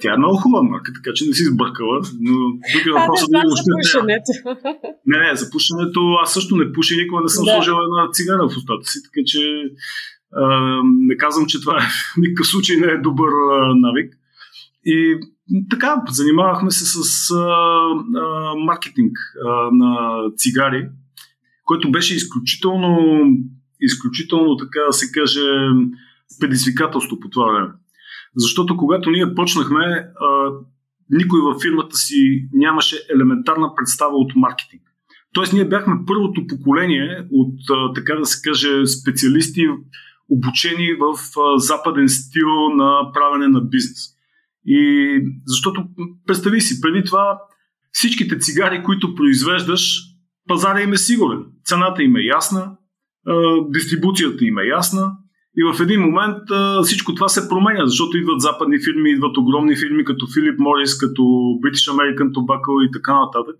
Тя 0.00 0.14
е 0.14 0.16
много 0.16 0.36
хубава 0.36 0.62
марка, 0.62 0.92
така 0.98 1.10
че 1.14 1.26
не 1.26 1.32
си 1.32 1.44
сбъркала. 1.44 2.00
Но 2.20 2.32
тук 2.72 2.86
е 2.86 2.90
въпросът 2.90 3.30
да 3.30 3.42
за 3.46 3.72
пушенето. 3.80 4.32
Не, 5.06 5.18
не, 5.18 5.36
за 5.36 5.50
пушенето 5.50 6.00
аз 6.22 6.32
също 6.32 6.56
не 6.56 6.72
пуша, 6.72 6.94
никога 6.96 7.22
не 7.22 7.28
съм 7.28 7.44
да. 7.44 7.52
сложила 7.52 7.80
една 7.82 8.10
цигара 8.12 8.48
в 8.48 8.56
устата 8.56 8.86
си, 8.90 8.98
така 9.06 9.20
че 9.26 9.42
а, 10.32 10.44
не 10.84 11.16
казвам, 11.16 11.46
че 11.46 11.60
това 11.60 11.76
е, 11.76 11.80
в 11.80 12.16
никакъв 12.16 12.46
случай 12.46 12.76
не 12.76 12.86
е 12.86 12.98
добър 13.08 13.32
а, 13.32 13.74
навик. 13.74 14.14
И 14.84 15.20
така, 15.70 16.02
занимавахме 16.10 16.70
се 16.70 16.84
с 16.84 17.30
а, 17.30 17.36
а, 18.16 18.54
маркетинг 18.56 19.12
а, 19.46 19.50
на 19.72 20.20
цигари, 20.36 20.88
който 21.64 21.90
беше 21.90 22.14
изключително, 22.14 23.24
изключително, 23.82 24.56
така 24.56 24.80
да 24.86 24.92
се 24.92 25.12
каже, 25.12 25.44
предизвикателство 26.40 27.20
по 27.20 27.28
това 27.28 27.52
време. 27.52 27.72
Защото 28.36 28.76
когато 28.76 29.10
ние 29.10 29.34
почнахме, 29.34 30.06
никой 31.10 31.40
във 31.40 31.62
фирмата 31.62 31.96
си 31.96 32.48
нямаше 32.52 32.96
елементарна 33.14 33.74
представа 33.76 34.16
от 34.16 34.32
маркетинг. 34.36 34.82
Тоест 35.32 35.52
ние 35.52 35.68
бяхме 35.68 35.94
първото 36.06 36.46
поколение 36.46 37.26
от, 37.32 37.54
така 37.94 38.14
да 38.14 38.26
се 38.26 38.50
каже, 38.50 38.86
специалисти, 38.86 39.66
обучени 40.28 40.92
в 40.92 41.18
западен 41.56 42.08
стил 42.08 42.68
на 42.76 43.12
правене 43.12 43.48
на 43.48 43.60
бизнес. 43.60 44.08
И 44.66 45.08
защото, 45.46 45.84
представи 46.26 46.60
си, 46.60 46.80
преди 46.80 47.04
това 47.04 47.38
всичките 47.92 48.38
цигари, 48.38 48.82
които 48.82 49.14
произвеждаш, 49.14 50.00
пазара 50.48 50.80
им 50.80 50.92
е 50.92 50.96
сигурен. 50.96 51.44
Цената 51.64 52.02
им 52.02 52.16
е 52.16 52.20
ясна, 52.20 52.76
дистрибуцията 53.68 54.44
им 54.44 54.58
е 54.58 54.66
ясна, 54.66 55.12
и 55.56 55.62
в 55.64 55.80
един 55.80 56.00
момент 56.00 56.38
всичко 56.84 57.14
това 57.14 57.28
се 57.28 57.48
променя, 57.48 57.86
защото 57.86 58.16
идват 58.16 58.40
западни 58.40 58.78
фирми, 58.84 59.10
идват 59.10 59.36
огромни 59.36 59.76
фирми 59.76 60.04
като 60.04 60.26
Филип 60.34 60.58
Морис, 60.58 60.98
като 60.98 61.22
British 61.62 61.92
American 61.92 62.32
Tobacco 62.32 62.88
и 62.88 62.90
така 62.92 63.14
нататък. 63.14 63.56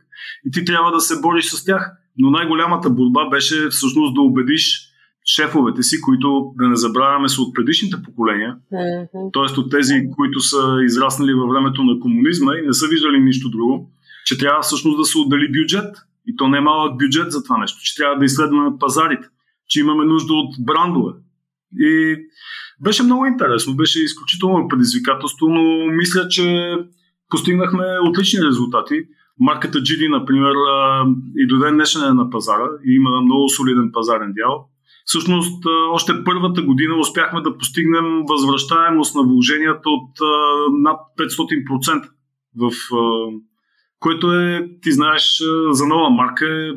И 0.46 0.50
ти 0.50 0.64
трябва 0.64 0.92
да 0.92 1.00
се 1.00 1.20
бориш 1.20 1.44
с 1.44 1.64
тях. 1.64 1.92
Но 2.18 2.30
най-голямата 2.30 2.90
борба 2.90 3.28
беше 3.28 3.68
всъщност 3.68 4.14
да 4.14 4.20
убедиш 4.20 4.88
шефовете 5.36 5.82
си, 5.82 6.00
които, 6.00 6.52
да 6.56 6.68
не 6.68 6.76
забравяме, 6.76 7.28
са 7.28 7.42
от 7.42 7.54
предишните 7.54 7.96
поколения, 8.04 8.56
mm-hmm. 8.72 9.32
т.е. 9.32 9.60
от 9.60 9.70
тези, 9.70 9.94
които 10.16 10.40
са 10.40 10.78
израснали 10.84 11.34
във 11.34 11.50
времето 11.50 11.82
на 11.84 12.00
комунизма 12.00 12.52
и 12.54 12.66
не 12.66 12.72
са 12.72 12.86
виждали 12.86 13.20
нищо 13.20 13.50
друго, 13.50 13.90
че 14.26 14.38
трябва 14.38 14.62
всъщност 14.62 14.98
да 14.98 15.04
се 15.04 15.18
отдели 15.18 15.52
бюджет. 15.52 15.94
И 16.26 16.36
то 16.36 16.48
не 16.48 16.58
е 16.58 16.60
малък 16.60 16.98
бюджет 16.98 17.32
за 17.32 17.44
това 17.44 17.58
нещо, 17.58 17.78
че 17.82 17.94
трябва 17.96 18.18
да 18.18 18.24
изследваме 18.24 18.78
пазарите, 18.80 19.28
че 19.72 19.80
имаме 19.80 20.04
нужда 20.04 20.32
от 20.32 20.54
брандове, 20.60 21.12
и 21.80 22.16
беше 22.80 23.02
много 23.02 23.26
интересно, 23.26 23.76
беше 23.76 24.02
изключително 24.02 24.68
предизвикателство, 24.68 25.46
но 25.48 25.86
мисля, 25.92 26.28
че 26.28 26.76
постигнахме 27.28 27.84
отлични 28.08 28.46
резултати. 28.46 28.94
Марката 29.40 29.78
GD, 29.78 30.10
например, 30.10 30.54
и 31.36 31.46
до 31.46 31.58
ден 31.58 31.74
днешен 31.74 32.04
е 32.04 32.14
на 32.14 32.30
пазара 32.30 32.68
и 32.86 32.94
има 32.94 33.20
много 33.20 33.48
солиден 33.48 33.90
пазарен 33.92 34.32
дял. 34.36 34.68
Всъщност, 35.04 35.64
още 35.92 36.24
първата 36.24 36.62
година 36.62 36.96
успяхме 36.96 37.40
да 37.40 37.58
постигнем 37.58 38.04
възвръщаемост 38.28 39.14
на 39.14 39.22
вложенията 39.22 39.90
от 39.90 40.10
над 40.82 41.00
500%, 41.18 42.08
в, 42.56 42.72
което 43.98 44.32
е, 44.32 44.68
ти 44.82 44.92
знаеш, 44.92 45.42
за 45.70 45.86
нова 45.86 46.10
марка 46.10 46.46
е 46.46 46.70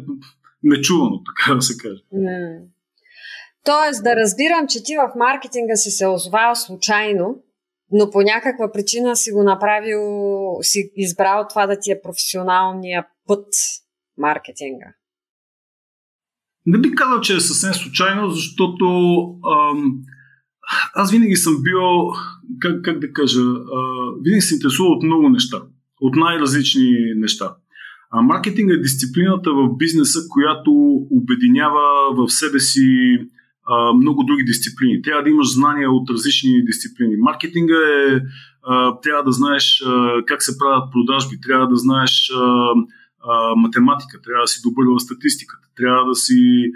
нечувано, 0.63 1.21
така 1.25 1.55
да 1.55 1.61
се 1.61 1.77
каже. 1.77 2.01
Тоест 3.65 4.03
да 4.03 4.15
разбирам, 4.15 4.67
че 4.69 4.83
ти 4.83 4.93
в 4.95 5.19
маркетинга 5.19 5.75
си 5.75 5.91
се 5.91 6.07
озвал 6.07 6.55
случайно, 6.55 7.43
но 7.91 8.11
по 8.11 8.21
някаква 8.21 8.71
причина 8.71 9.15
си 9.15 9.31
го 9.31 9.43
направил, 9.43 10.01
си 10.61 10.91
избрал 10.95 11.45
това 11.49 11.67
да 11.67 11.79
ти 11.79 11.91
е 11.91 12.01
професионалния 12.03 13.05
път 13.27 13.47
маркетинга. 14.17 14.85
Не 16.65 16.77
би 16.77 16.95
казал, 16.95 17.21
че 17.21 17.35
е 17.35 17.39
съвсем 17.39 17.73
случайно, 17.73 18.29
защото 18.29 18.85
ам, 19.51 19.99
аз 20.93 21.11
винаги 21.11 21.35
съм 21.35 21.63
бил, 21.63 22.11
как, 22.59 22.81
как 22.83 22.99
да 22.99 23.13
кажа, 23.13 23.41
а, 23.41 23.79
винаги 24.21 24.41
се 24.41 24.55
интересувал 24.55 24.91
от 24.91 25.03
много 25.03 25.29
неща, 25.29 25.61
от 26.01 26.15
най-различни 26.15 26.91
неща. 27.15 27.55
А 28.11 28.21
маркетинг 28.21 28.71
е 28.71 28.81
дисциплината 28.81 29.53
в 29.53 29.77
бизнеса, 29.77 30.19
която 30.29 30.71
обединява 31.11 32.15
в 32.17 32.29
себе 32.31 32.59
си 32.59 33.17
много 33.95 34.23
други 34.23 34.43
дисциплини. 34.43 35.01
Трябва 35.01 35.23
да 35.23 35.29
имаш 35.29 35.53
знания 35.53 35.91
от 35.91 36.09
различни 36.09 36.65
дисциплини. 36.65 37.15
Маркетинга 37.17 37.75
е, 37.75 38.21
трябва 39.03 39.23
да 39.23 39.31
знаеш 39.31 39.83
как 40.25 40.43
се 40.43 40.57
правят 40.57 40.91
продажби, 40.91 41.41
трябва 41.41 41.67
да 41.67 41.75
знаеш 41.75 42.31
математика, 43.57 44.21
трябва 44.21 44.43
да 44.43 44.47
си 44.47 44.61
добър 44.63 44.85
в 44.85 44.99
статистиката, 44.99 45.67
трябва 45.75 46.05
да 46.05 46.15
си, 46.15 46.71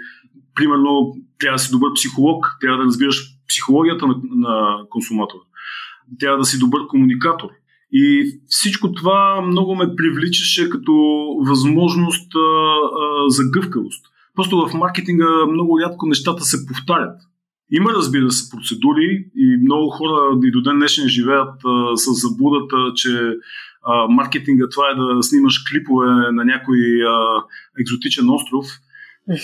примерно, 0.54 1.14
трябва 1.38 1.56
да 1.56 1.62
си 1.62 1.70
добър 1.72 1.92
психолог, 1.94 2.56
трябва 2.60 2.78
да 2.78 2.84
разбираш 2.84 3.16
психологията 3.48 4.06
на, 4.06 4.14
на 4.30 4.84
консуматора, 4.90 5.40
трябва 6.20 6.38
да 6.38 6.44
си 6.44 6.58
добър 6.58 6.86
комуникатор. 6.88 7.48
И 7.92 8.32
всичко 8.46 8.92
това 8.92 9.40
много 9.40 9.74
ме 9.74 9.96
привличаше 9.96 10.70
като 10.70 10.92
възможност 11.48 12.32
за 13.28 13.42
гъвкавост. 13.50 14.06
Просто 14.40 14.66
в 14.68 14.74
маркетинга 14.74 15.46
много 15.52 15.80
рядко 15.80 16.06
нещата 16.06 16.44
се 16.44 16.66
повтарят. 16.66 17.20
Има, 17.70 17.90
разбира 17.90 18.30
се, 18.30 18.50
процедури 18.50 19.30
и 19.36 19.56
много 19.62 19.90
хора 19.90 20.38
и 20.44 20.50
до 20.50 20.62
ден 20.62 20.76
днешен 20.76 21.08
живеят 21.08 21.54
а, 21.66 21.96
с 21.96 22.04
заблудата, 22.12 22.76
че 22.94 23.10
а, 23.82 24.06
маркетинга 24.08 24.64
това 24.70 24.84
е 24.90 24.94
да 24.94 25.22
снимаш 25.22 25.64
клипове 25.70 26.06
на 26.32 26.44
някой 26.44 26.78
а, 27.06 27.42
екзотичен 27.80 28.30
остров 28.30 28.66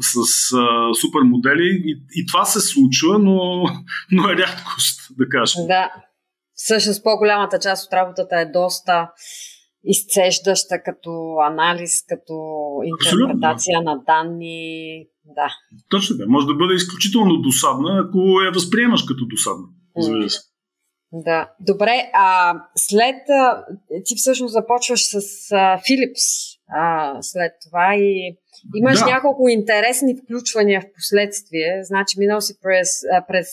с 0.00 0.16
а, 0.52 0.94
супер 0.94 1.20
модели. 1.20 1.82
И, 1.84 2.02
и 2.14 2.26
това 2.26 2.44
се 2.44 2.60
случва, 2.60 3.18
но, 3.18 3.64
но 4.12 4.28
е 4.28 4.36
рядкост, 4.36 5.00
да 5.18 5.28
кажем. 5.28 5.66
Да. 5.66 5.90
Всъщност 6.54 7.04
по-голямата 7.04 7.58
част 7.58 7.86
от 7.86 7.92
работата 7.92 8.40
е 8.40 8.52
доста 8.52 9.08
изцеждаща 9.84 10.82
като 10.84 11.36
анализ, 11.50 12.04
като 12.08 12.34
интерпретация 12.84 13.78
Абсолютно. 13.78 13.94
на 13.94 14.02
данни. 14.06 15.06
Да. 15.24 15.48
Точно 15.88 16.18
така. 16.18 16.30
Може 16.30 16.46
да 16.46 16.54
бъде 16.54 16.74
изключително 16.74 17.36
досадна, 17.36 18.04
ако 18.06 18.18
я 18.40 18.52
възприемаш 18.52 19.02
като 19.02 19.26
досадна. 19.26 19.66
Да. 21.12 21.50
Добре, 21.60 22.10
а 22.14 22.54
след. 22.76 23.16
А, 23.28 23.64
ти 24.04 24.16
всъщност 24.16 24.52
започваш 24.52 25.00
с 25.00 25.52
а, 25.52 25.80
а, 26.68 27.16
след 27.22 27.52
това 27.68 27.94
и 27.96 28.36
имаш 28.76 28.98
да. 28.98 29.06
няколко 29.06 29.48
интересни 29.48 30.16
включвания 30.24 30.80
в 30.80 30.84
последствие. 30.94 31.80
Значи, 31.82 32.18
минал 32.18 32.40
си 32.40 32.54
през, 32.62 32.88
а, 33.12 33.26
през 33.28 33.46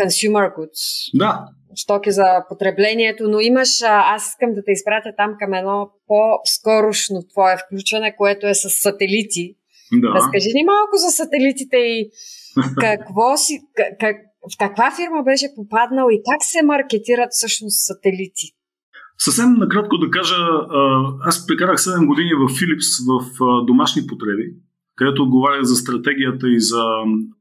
consumer 0.00 0.54
goods. 0.56 1.10
Да. 1.14 1.44
Стоки 1.74 2.10
за 2.10 2.44
потреблението, 2.48 3.28
но 3.28 3.40
имаш, 3.40 3.68
аз 3.82 4.28
искам 4.28 4.54
да 4.54 4.64
те 4.64 4.72
изпратя 4.72 5.10
там 5.16 5.30
към 5.38 5.54
едно 5.54 5.90
по-скорошно 6.06 7.22
твое 7.32 7.56
включване, 7.66 8.16
което 8.16 8.46
е 8.46 8.54
с 8.54 8.70
сателити. 8.70 9.54
Да. 9.92 10.08
Разкажи 10.08 10.50
ни 10.54 10.64
малко 10.64 10.96
за 10.96 11.10
сателитите 11.10 11.76
и 11.76 12.10
какво 12.80 13.36
си, 13.36 13.60
как, 14.00 14.16
в 14.52 14.58
каква 14.58 14.92
фирма 14.96 15.22
беше 15.22 15.54
попаднал 15.56 16.06
и 16.10 16.22
как 16.30 16.40
се 16.44 16.62
маркетират 16.62 17.28
всъщност 17.32 17.86
сателити? 17.86 18.46
Съвсем 19.18 19.52
накратко 19.52 19.98
да 19.98 20.10
кажа, 20.10 20.34
аз 21.20 21.46
прекарах 21.46 21.76
7 21.76 22.06
години 22.06 22.34
в 22.34 22.46
Philips 22.56 22.90
в 23.10 23.24
домашни 23.66 24.06
потреби, 24.06 24.46
където 24.96 25.22
отговарях 25.22 25.62
за 25.62 25.76
стратегията 25.76 26.48
и 26.48 26.60
за 26.60 26.84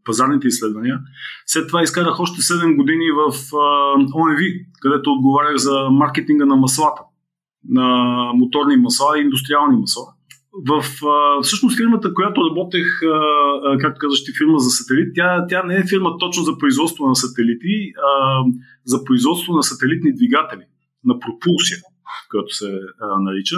пазарните 0.03 0.47
изследвания. 0.47 0.99
След 1.45 1.67
това 1.67 1.83
изкарах 1.83 2.19
още 2.19 2.41
7 2.41 2.75
години 2.75 3.11
в 3.11 3.31
OMV, 4.15 4.65
където 4.81 5.11
отговарях 5.11 5.55
за 5.55 5.89
маркетинга 5.91 6.45
на 6.45 6.55
маслата, 6.55 7.01
на 7.69 7.87
моторни 8.35 8.77
масла 8.77 9.17
и 9.17 9.21
индустриални 9.21 9.77
масла 9.77 10.15
в 10.55 10.83
всъщност 11.41 11.77
фирмата, 11.77 12.13
която 12.13 12.49
работех, 12.49 12.85
както 13.79 13.99
казаш 13.99 14.23
ти, 14.23 14.31
фирма 14.37 14.59
за 14.59 14.69
сателит, 14.69 15.11
тя, 15.15 15.47
тя 15.49 15.63
не 15.63 15.75
е 15.75 15.87
фирма 15.89 16.17
точно 16.17 16.43
за 16.43 16.57
производство 16.57 17.07
на 17.07 17.15
сателити, 17.15 17.93
а 17.97 18.43
за 18.85 19.03
производство 19.03 19.53
на 19.53 19.63
сателитни 19.63 20.15
двигатели, 20.15 20.65
на 21.05 21.19
пропулсия, 21.19 21.77
която 22.29 22.55
се 22.55 22.79
а, 23.01 23.19
нарича. 23.19 23.55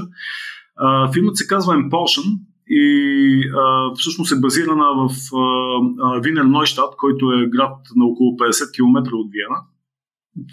А, 0.75 1.11
фирмата 1.13 1.35
се 1.35 1.47
казва 1.47 1.73
Impulsion 1.73 2.39
и 2.69 3.43
а, 3.57 3.93
всъщност 3.95 4.31
е 4.31 4.39
базирана 4.39 4.85
в 4.95 5.09
а, 5.35 6.43
Нойштадт, 6.43 6.95
който 6.97 7.31
е 7.31 7.47
град 7.47 7.77
на 7.95 8.05
около 8.05 8.31
50 8.31 8.75
км 8.75 9.13
от 9.13 9.31
Виена. 9.31 9.61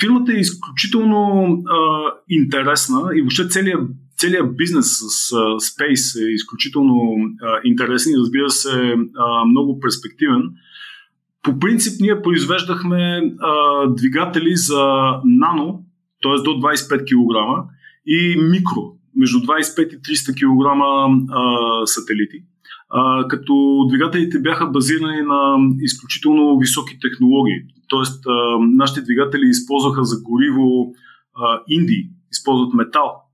Фирмата 0.01 0.33
е 0.33 0.41
изключително 0.41 1.47
а, 1.67 2.11
интересна 2.29 3.11
и 3.15 3.21
въобще 3.21 3.49
целият 3.49 3.91
целият 4.17 4.57
бизнес 4.57 4.87
с 4.87 5.31
uh, 5.31 5.59
Space 5.59 6.29
е 6.29 6.33
изключително 6.33 6.95
uh, 6.95 7.61
интересен 7.65 8.13
и 8.13 8.19
разбира 8.19 8.51
се 8.51 8.69
uh, 8.69 9.51
много 9.51 9.81
перспективен. 9.81 10.43
По 11.43 11.59
принцип 11.59 12.01
ние 12.01 12.23
произвеждахме 12.23 12.97
uh, 12.97 13.95
двигатели 13.95 14.57
за 14.57 15.13
нано, 15.25 15.85
т.е. 16.23 16.43
до 16.43 16.51
25 16.51 17.05
кг 17.05 17.65
и 18.07 18.37
микро, 18.41 18.97
между 19.17 19.39
25 19.39 19.95
и 19.95 19.99
300 20.01 20.35
кг 20.35 20.67
uh, 20.67 21.85
сателити. 21.85 22.37
Uh, 22.93 23.27
като 23.27 23.87
двигателите 23.89 24.39
бяха 24.39 24.67
базирани 24.67 25.23
на 25.23 25.57
изключително 25.81 26.59
високи 26.59 26.99
технологии. 27.01 27.61
Тоест, 27.89 28.25
uh, 28.25 28.77
нашите 28.77 29.03
двигатели 29.03 29.49
използваха 29.49 30.05
за 30.05 30.17
гориво 30.23 30.67
uh, 31.41 31.63
инди, 31.69 32.11
използват 32.33 32.75
метал, 32.75 33.25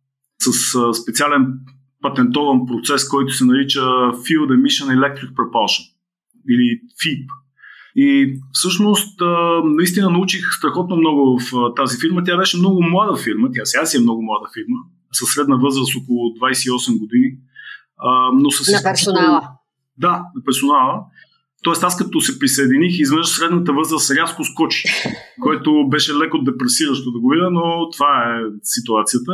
с 0.41 0.75
а, 0.75 0.95
специален 0.95 1.47
патентован 2.03 2.67
процес, 2.67 3.09
който 3.09 3.33
се 3.33 3.45
нарича 3.45 3.81
Field 4.25 4.51
Emission 4.57 4.87
Electric 4.99 5.33
Propulsion 5.35 5.85
или 6.51 6.81
FEEP. 7.01 7.27
И 7.97 8.39
всъщност 8.53 9.21
наистина 9.65 10.11
научих 10.11 10.41
страхотно 10.59 10.97
много 10.97 11.39
в 11.39 11.75
тази 11.77 11.99
фирма. 12.01 12.25
Тя 12.25 12.37
беше 12.37 12.59
много 12.59 12.83
млада 12.83 13.17
фирма, 13.17 13.49
тя 13.55 13.65
сега 13.65 13.87
си 13.87 13.97
е 13.97 14.01
много 14.01 14.23
млада 14.23 14.47
фирма, 14.55 14.79
със 15.13 15.29
средна 15.29 15.57
възраст 15.57 15.97
около 15.97 16.29
28 16.29 16.99
години. 16.99 17.31
Но 18.35 18.51
с 18.51 18.73
на 18.73 18.83
персонала. 18.83 19.49
Да, 19.99 20.11
на 20.11 20.43
персонала. 20.47 21.01
Тоест 21.63 21.83
аз 21.83 21.97
като 21.97 22.21
се 22.21 22.39
присъединих, 22.39 22.99
изведнъж 22.99 23.27
средната 23.27 23.73
възраст 23.73 24.11
рязко 24.11 24.45
скочи, 24.45 24.89
което 25.43 25.89
беше 25.89 26.15
леко 26.15 26.39
депресиращо 26.39 27.11
да 27.11 27.21
го 27.21 27.29
видя, 27.29 27.51
но 27.51 27.91
това 27.91 28.25
е 28.25 28.43
ситуацията. 28.63 29.33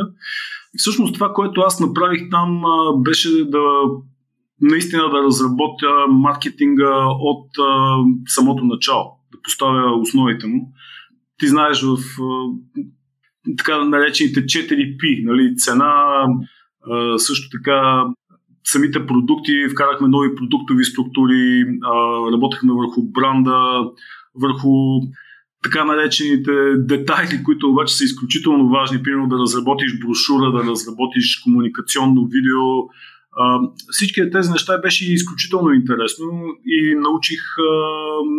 Всъщност 0.77 1.13
това, 1.13 1.33
което 1.33 1.61
аз 1.61 1.79
направих 1.79 2.21
там, 2.31 2.61
беше 2.97 3.29
да 3.29 3.63
наистина 4.61 5.09
да 5.09 5.23
разработя 5.23 6.07
маркетинга 6.09 7.05
от 7.05 7.47
а, 7.59 7.97
самото 8.27 8.65
начало, 8.65 9.11
да 9.31 9.41
поставя 9.43 9.99
основите 9.99 10.47
му. 10.47 10.73
Ти 11.37 11.47
знаеш 11.47 11.81
в 11.81 11.97
а, 12.21 12.25
така 13.57 13.83
наречените 13.83 14.39
4P, 14.39 15.25
нали, 15.25 15.55
цена, 15.55 16.25
също 17.17 17.49
така 17.57 18.05
самите 18.63 19.05
продукти, 19.05 19.69
вкарахме 19.71 20.07
нови 20.07 20.35
продуктови 20.35 20.83
структури, 20.83 21.65
работехме 22.33 22.73
върху 22.73 23.01
бранда, 23.03 23.83
върху 24.35 24.69
така 25.63 25.85
наречените 25.85 26.51
детайли, 26.77 27.43
които 27.43 27.69
обаче 27.69 27.95
са 27.95 28.03
изключително 28.03 28.69
важни, 28.69 29.03
примерно 29.03 29.27
да 29.27 29.37
разработиш 29.37 29.99
брошура, 29.99 30.51
да 30.51 30.69
разработиш 30.71 31.41
комуникационно 31.43 32.25
видео. 32.25 32.63
Всички 33.91 34.21
тези 34.31 34.51
неща 34.51 34.77
беше 34.77 35.13
изключително 35.13 35.73
интересно 35.73 36.25
и 36.65 36.95
научих 36.95 37.41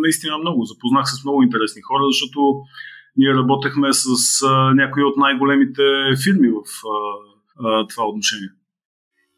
наистина 0.03 0.37
много. 0.37 0.63
Запознах 0.63 1.09
се 1.09 1.21
с 1.21 1.23
много 1.23 1.43
интересни 1.43 1.81
хора, 1.81 2.03
защото 2.11 2.39
ние 3.17 3.33
работехме 3.33 3.93
с 3.93 4.05
а, 4.43 4.73
някои 4.73 5.03
от 5.03 5.17
най-големите 5.17 5.83
фирми 6.23 6.49
в 6.49 6.63
а, 6.85 6.97
а, 7.65 7.87
това 7.87 8.07
отношение. 8.07 8.49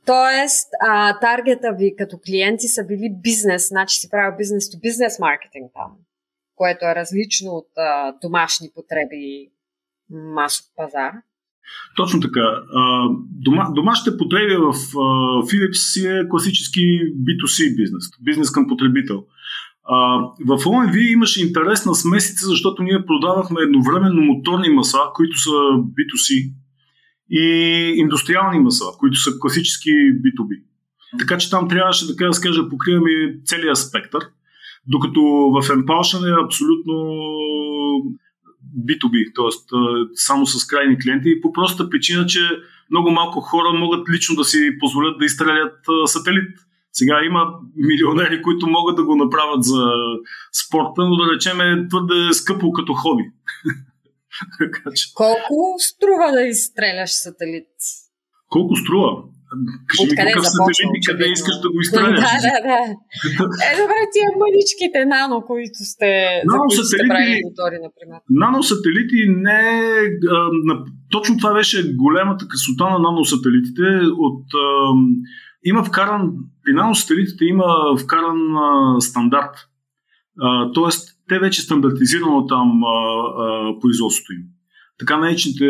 Тоест, 0.05 0.69
а, 0.87 1.19
таргета 1.19 1.75
ви 1.79 1.95
като 1.97 2.17
клиенти 2.25 2.67
са 2.67 2.83
били 2.85 3.09
бизнес, 3.23 3.67
значи 3.67 3.95
си 3.95 4.09
правил 4.11 4.37
бизнес 4.37 4.71
то 4.71 4.77
бизнес 4.81 5.19
маркетинг 5.19 5.71
там 5.73 5.91
което 6.61 6.85
е 6.85 6.95
различно 6.95 7.49
от 7.51 7.71
а, 7.77 8.13
домашни 8.21 8.67
потреби 8.75 9.19
и 9.33 9.51
масов 10.35 10.65
пазар. 10.77 11.13
Точно 11.97 12.19
така. 12.19 12.45
Дома, 13.45 13.63
домашните 13.75 14.17
потреби 14.17 14.55
в 14.55 14.73
Philips 15.49 15.81
си 15.91 16.07
е 16.07 16.27
класически 16.29 16.81
B2C 17.25 17.75
бизнес, 17.75 18.03
бизнес 18.21 18.51
към 18.51 18.67
потребител. 18.67 19.25
В 20.47 20.57
OMV 20.57 20.97
имаше 20.97 21.45
интересна 21.45 21.95
смесица, 21.95 22.47
защото 22.47 22.83
ние 22.83 23.05
продавахме 23.05 23.61
едновременно 23.61 24.21
моторни 24.21 24.69
масла, 24.69 25.11
които 25.13 25.37
са 25.37 25.49
B2C, 25.95 26.53
и 27.31 27.43
индустриални 27.97 28.59
масла, 28.59 28.87
които 28.99 29.17
са 29.17 29.31
класически 29.39 29.89
B2B. 29.89 30.63
Така 31.19 31.37
че 31.37 31.49
там 31.49 31.67
трябваше, 31.67 32.05
да 32.15 32.33
скажа, 32.33 32.69
покриваме 32.69 33.39
целият 33.45 33.77
спектър. 33.77 34.23
Докато 34.87 35.21
в 35.21 35.61
Empulsion 35.61 36.29
е 36.29 36.45
абсолютно 36.45 36.93
B2B, 38.87 39.35
т.е. 39.35 39.75
само 40.15 40.45
с 40.45 40.67
крайни 40.67 40.97
клиенти 40.99 41.29
и 41.29 41.41
по 41.41 41.53
проста 41.53 41.89
причина, 41.89 42.25
че 42.25 42.39
много 42.91 43.11
малко 43.11 43.41
хора 43.41 43.73
могат 43.73 44.09
лично 44.09 44.35
да 44.35 44.43
си 44.43 44.77
позволят 44.79 45.19
да 45.19 45.25
изстрелят 45.25 45.77
сателит. 46.05 46.49
Сега 46.93 47.15
има 47.25 47.45
милионери, 47.75 48.41
които 48.41 48.67
могат 48.67 48.95
да 48.95 49.03
го 49.03 49.15
направят 49.15 49.63
за 49.63 49.83
спорта, 50.65 51.01
но 51.01 51.15
да 51.15 51.33
речем 51.33 51.61
е 51.61 51.87
твърде 51.89 52.33
скъпо 52.33 52.71
като 52.71 52.93
хоби. 52.93 53.23
Колко 55.15 55.75
струва 55.79 56.31
да 56.31 56.41
изстреляш 56.41 57.11
сателит? 57.11 57.73
Колко 58.49 58.75
струва? 58.75 59.23
Кажи 59.89 60.03
ми 60.09 60.15
какъв 60.15 60.45
сателит 60.55 60.91
и 60.97 61.01
къде 61.07 61.25
искаш 61.37 61.55
да 61.63 61.67
го 61.71 61.77
изстреляш. 61.81 62.19
Да, 62.19 62.35
да, 62.47 62.55
да. 62.67 62.77
Е, 63.67 63.71
добре, 63.81 63.99
тия 64.13 64.29
мъничките 64.41 64.99
нано, 65.05 65.37
които 65.51 65.79
сте, 65.91 66.11
нано 66.45 66.69
за 66.69 66.75
които 66.75 66.87
сте 66.87 67.07
правили 67.07 67.41
мотори, 67.47 67.77
например. 67.87 68.19
Наносателити 68.29 69.19
не 69.47 69.61
а, 70.35 70.37
на, 70.67 70.73
точно 71.11 71.37
това 71.37 71.53
беше 71.53 71.93
големата 71.95 72.47
красота 72.51 72.85
на 72.93 72.99
наносателитите. 72.99 73.85
От, 74.27 74.43
а, 74.65 74.67
има 75.63 75.83
вкаран, 75.83 76.31
при 76.63 76.73
наносателитите 76.73 77.45
има 77.45 77.65
вкаран 78.03 78.57
а, 78.57 79.01
стандарт. 79.01 79.55
А, 80.39 80.71
тоест, 80.71 81.09
те 81.29 81.39
вече 81.39 81.61
стандартизирано 81.61 82.45
там 82.47 82.83
а, 82.83 82.87
а, 82.87 83.79
производството 83.79 84.33
им. 84.33 84.41
Така 84.99 85.17
наречените 85.17 85.65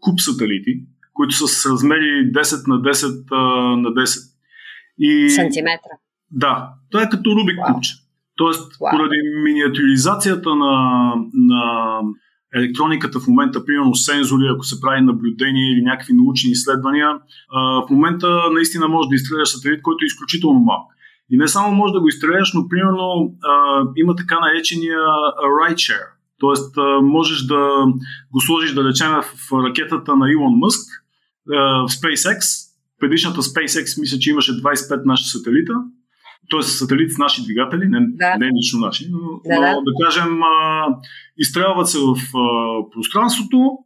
куб 0.00 0.20
сателити, 0.20 0.80
които 1.12 1.34
са 1.34 1.48
с 1.48 1.66
размери 1.66 2.32
10 2.32 2.68
на 2.68 2.82
10 2.82 3.24
а, 3.30 3.36
на 3.76 3.88
10. 3.88 4.34
И, 4.98 5.30
Сантиметра. 5.30 5.90
Да, 6.30 6.68
това 6.90 7.02
е 7.02 7.08
като 7.08 7.30
Рубик 7.30 7.58
wow. 7.58 7.74
купче. 7.74 7.94
Тоест, 8.36 8.72
wow. 8.72 8.90
поради 8.90 9.16
миниатюризацията 9.44 10.54
на, 10.54 11.14
на 11.34 12.00
електрониката 12.54 13.20
в 13.20 13.26
момента, 13.26 13.64
примерно 13.64 13.94
сензори, 13.94 14.48
ако 14.54 14.64
се 14.64 14.80
прави 14.80 15.00
наблюдение 15.00 15.72
или 15.72 15.82
някакви 15.82 16.12
научни 16.14 16.50
изследвания, 16.50 17.08
а, 17.52 17.60
в 17.86 17.90
момента 17.90 18.40
наистина 18.52 18.88
може 18.88 19.08
да 19.08 19.14
изстреляш 19.14 19.48
сателит, 19.48 19.82
който 19.82 20.04
е 20.04 20.06
изключително 20.06 20.60
малък. 20.60 20.86
И 21.30 21.36
не 21.36 21.48
само 21.48 21.76
може 21.76 21.92
да 21.92 22.00
го 22.00 22.08
изстреляш, 22.08 22.52
но 22.54 22.68
примерно 22.68 23.34
а, 23.42 23.82
има 23.96 24.16
така 24.16 24.40
наречения 24.40 24.98
ride 25.60 25.74
share. 25.74 26.06
Тоест, 26.40 26.76
можеш 27.02 27.42
да 27.42 27.84
го 28.32 28.40
сложиш, 28.40 28.72
да 28.72 28.84
речем, 28.84 29.10
в 29.10 29.52
ракетата 29.52 30.16
на 30.16 30.30
Илон 30.32 30.54
Мъск, 30.54 30.88
в 31.46 31.88
SpaceX. 31.88 32.38
Предишната 33.00 33.42
SpaceX 33.42 34.00
мисля, 34.00 34.18
че 34.18 34.30
имаше 34.30 34.52
25 34.52 35.04
наши 35.04 35.24
сателита, 35.24 35.72
т.е. 36.50 36.62
сателит 36.62 37.12
с 37.12 37.18
наши 37.18 37.42
двигатели, 37.42 37.88
не, 37.88 37.98
да. 38.00 38.36
не 38.38 38.50
лично 38.58 38.80
наши, 38.80 39.06
но 39.10 39.18
да, 39.18 39.54
но, 39.54 39.60
да. 39.60 39.82
да 39.84 39.92
кажем, 40.04 40.40
изстрелват 41.38 41.88
се 41.88 41.98
в 41.98 42.16
пространството 42.92 43.78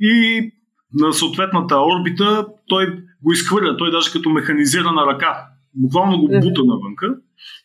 и 0.00 0.42
на 0.94 1.12
съответната 1.12 1.76
орбита 1.76 2.46
той 2.68 2.86
го 3.22 3.32
изхвърля, 3.32 3.76
той 3.76 3.90
даже 3.90 4.12
като 4.12 4.30
механизирана 4.30 5.06
ръка. 5.06 5.46
Буквално 5.74 6.18
го 6.18 6.26
бута 6.26 6.62
навънка. 6.64 7.16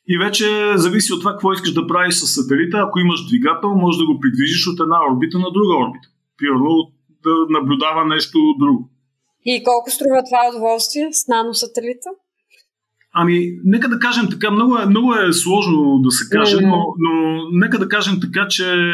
И 0.07 0.17
вече 0.17 0.45
зависи 0.75 1.13
от 1.13 1.19
това 1.19 1.31
какво 1.31 1.53
искаш 1.53 1.73
да 1.73 1.87
правиш 1.87 2.13
с 2.13 2.27
сателита. 2.27 2.77
Ако 2.77 2.99
имаш 2.99 3.27
двигател, 3.27 3.75
може 3.75 3.97
да 3.97 4.05
го 4.05 4.19
придвижиш 4.19 4.67
от 4.67 4.79
една 4.79 4.97
орбита 5.11 5.39
на 5.39 5.51
друга 5.51 5.73
орбита. 5.83 6.07
Примерно 6.37 6.91
да 7.23 7.33
наблюдава 7.49 8.05
нещо 8.05 8.37
друго. 8.59 8.89
И 9.45 9.63
колко 9.63 9.89
струва 9.91 10.21
това 10.29 10.41
удоволствие 10.49 11.07
с 11.11 11.27
наносателита? 11.27 12.09
Ами, 13.13 13.51
нека 13.63 13.89
да 13.89 13.99
кажем 13.99 14.29
така, 14.29 14.51
много 14.51 14.77
е, 14.77 14.85
много 14.85 15.13
е 15.13 15.33
сложно 15.33 15.99
да 15.99 16.11
се 16.11 16.29
каже, 16.29 16.57
mm-hmm. 16.57 16.67
но, 16.67 16.85
но 16.99 17.41
нека 17.51 17.79
да 17.79 17.89
кажем 17.89 18.19
така, 18.21 18.47
че 18.47 18.93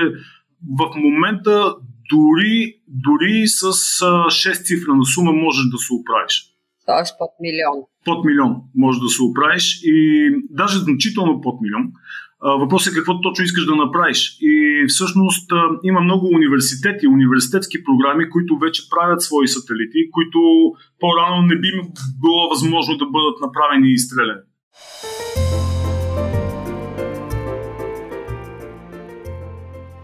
в 0.79 0.89
момента 0.95 1.75
дори, 2.11 2.73
дори 2.87 3.47
с 3.47 3.65
6 3.65 4.65
цифрена 4.65 5.05
сума 5.05 5.31
можеш 5.31 5.65
да 5.71 5.77
се 5.77 5.93
оправиш. 5.93 6.43
Тоест 6.85 7.13
под 7.19 7.31
милион. 7.41 7.77
Под 8.05 8.25
милион 8.25 8.55
може 8.75 8.99
да 8.99 9.09
се 9.09 9.23
оправиш 9.23 9.79
и 9.83 10.29
даже 10.49 10.79
значително 10.79 11.41
под 11.41 11.61
милион. 11.61 11.91
Въпросът 12.41 12.93
е 12.93 12.95
какво 12.95 13.21
точно 13.21 13.45
искаш 13.45 13.65
да 13.65 13.75
направиш. 13.75 14.37
И 14.41 14.85
всъщност 14.87 15.51
има 15.83 16.01
много 16.01 16.27
университети, 16.27 17.07
университетски 17.07 17.83
програми, 17.83 18.29
които 18.29 18.57
вече 18.57 18.89
правят 18.89 19.21
свои 19.21 19.47
сателити, 19.47 20.11
които 20.11 20.39
по-рано 20.99 21.41
не 21.41 21.55
би 21.59 21.67
било 22.21 22.49
възможно 22.49 22.97
да 22.97 23.05
бъдат 23.05 23.41
направени 23.41 23.89
и 23.89 23.93
изстреляни. 23.93 24.41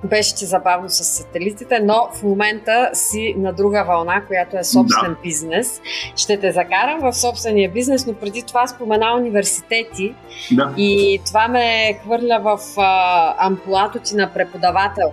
Беше 0.03 0.35
ти 0.35 0.45
забавно 0.45 0.89
с 0.89 1.03
сателитите, 1.03 1.79
но 1.79 2.09
в 2.13 2.23
момента 2.23 2.89
си 2.93 3.35
на 3.37 3.53
друга 3.53 3.85
вълна, 3.87 4.25
която 4.25 4.57
е 4.57 4.63
собствен 4.63 5.13
да. 5.13 5.17
бизнес. 5.23 5.81
Ще 6.15 6.39
те 6.39 6.51
закарам 6.51 6.99
в 7.01 7.13
собствения 7.13 7.71
бизнес, 7.71 8.07
но 8.07 8.13
преди 8.13 8.43
това 8.47 8.67
спомена 8.67 9.15
университети 9.17 10.15
да. 10.51 10.73
и 10.77 11.21
това 11.25 11.47
ме 11.47 11.99
хвърля 12.03 12.39
в 12.43 12.59
а, 12.77 13.47
амплуато 13.47 13.99
ти 13.99 14.15
на 14.15 14.33
преподавател. 14.33 15.11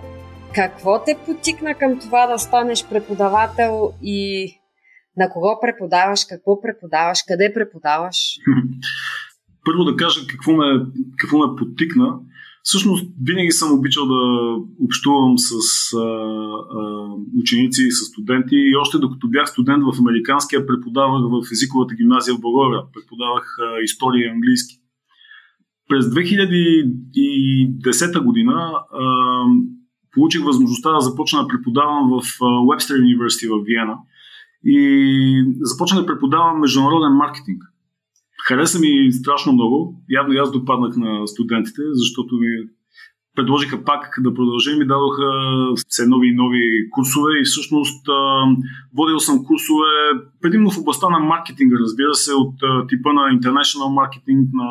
Какво 0.55 1.03
те 1.03 1.17
потикна 1.25 1.73
към 1.73 1.99
това 1.99 2.27
да 2.27 2.39
станеш 2.39 2.85
преподавател 2.89 3.91
и 4.03 4.47
на 5.17 5.29
кого 5.29 5.59
преподаваш, 5.61 6.25
какво 6.29 6.61
преподаваш, 6.61 7.19
къде 7.27 7.53
преподаваш? 7.53 8.17
Първо 9.65 9.83
да 9.83 9.95
кажа 9.95 10.19
какво 10.29 10.51
ме, 10.51 10.65
какво 11.17 11.37
ме 11.37 11.55
потикна. 11.57 12.19
Всъщност, 12.63 13.11
винаги 13.23 13.51
съм 13.51 13.73
обичал 13.73 14.07
да 14.07 14.55
общувам 14.79 15.37
с 15.37 15.53
а, 15.93 15.97
а, 15.97 16.01
ученици 17.41 17.83
и 17.83 17.91
с 17.91 18.05
студенти. 18.05 18.55
И 18.55 18.75
още 18.75 18.97
докато 18.97 19.29
бях 19.29 19.49
студент 19.49 19.83
в 19.83 19.99
американския, 19.99 20.67
преподавах 20.67 21.21
в 21.21 21.41
езиковата 21.51 21.95
гимназия 21.95 22.35
в 22.35 22.41
България. 22.41 22.81
Преподавах 22.93 23.57
а, 23.59 23.81
история 23.83 24.25
и 24.25 24.29
английски. 24.29 24.75
През 25.89 26.05
2010 26.05 28.23
година 28.23 28.53
а, 28.53 28.75
получих 30.11 30.43
възможността 30.43 30.91
да 30.91 30.99
започна 30.99 31.41
да 31.41 31.47
преподавам 31.47 32.09
в 32.09 32.21
Webster 32.39 33.01
University 33.01 33.49
в 33.49 33.63
Виена. 33.65 33.97
И 34.65 35.55
започна 35.61 35.99
да 35.99 36.05
преподавам 36.05 36.59
международен 36.59 37.13
маркетинг. 37.13 37.70
Хареса 38.51 38.79
ми 38.79 39.11
страшно 39.11 39.53
много. 39.53 40.03
Явно 40.09 40.33
и 40.33 40.37
аз 40.37 40.51
допаднах 40.51 40.97
на 40.97 41.27
студентите, 41.27 41.81
защото 41.93 42.35
ми 42.35 42.47
предложиха 43.35 43.83
пак 43.83 44.19
да 44.19 44.33
продължим 44.33 44.81
и 44.81 44.87
дадоха 44.87 45.27
все 45.87 46.07
нови 46.07 46.27
и 46.27 46.35
нови 46.35 46.89
курсове 46.91 47.39
и 47.41 47.43
всъщност 47.43 48.07
водил 48.97 49.19
съм 49.19 49.43
курсове 49.43 49.91
предимно 50.41 50.71
в 50.71 50.77
областта 50.77 51.09
на 51.09 51.19
маркетинга, 51.19 51.75
разбира 51.79 52.13
се, 52.13 52.33
от 52.33 52.55
типа 52.89 53.13
на 53.13 53.21
international 53.39 53.93
маркетинг, 53.93 54.49
на 54.53 54.69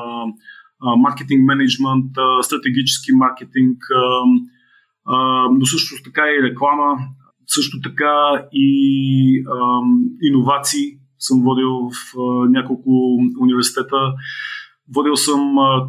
маркетинг 0.97 1.41
менеджмент, 1.45 2.13
стратегически 2.43 3.13
маркетинг, 3.13 3.77
но 5.59 5.65
също 5.65 6.03
така 6.05 6.23
и 6.23 6.43
реклама, 6.43 6.99
също 7.47 7.81
така 7.81 8.47
и 8.53 8.69
иновации, 10.23 11.00
съм 11.21 11.43
водил 11.43 11.71
в 11.71 12.15
няколко 12.49 12.91
университета. 13.41 13.97
Водил 14.95 15.17
съм 15.17 15.41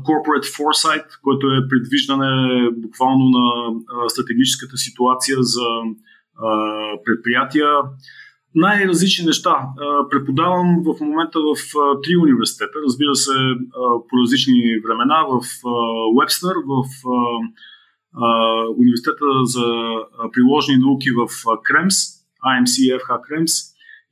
Corporate 0.07 0.47
Foresight, 0.57 1.05
което 1.23 1.47
е 1.47 1.67
предвиждане 1.69 2.69
буквално 2.77 3.29
на 3.29 3.73
стратегическата 4.09 4.77
ситуация 4.77 5.37
за 5.39 5.67
предприятия. 7.05 7.67
Най-различни 8.55 9.25
неща. 9.25 9.55
Преподавам 10.09 10.83
в 10.85 10.99
момента 11.01 11.39
в 11.39 11.55
три 12.03 12.17
университета, 12.17 12.79
разбира 12.87 13.15
се, 13.15 13.33
по 14.09 14.17
различни 14.23 14.61
времена, 14.87 15.25
в 15.29 15.41
Уебстър, 16.15 16.55
в 16.67 16.85
Университета 18.77 19.25
за 19.43 19.65
приложни 20.31 20.77
науки 20.77 21.11
в 21.11 21.27
Кремс, 21.63 21.95
IMC 22.45 22.99
Кремс, 23.27 23.51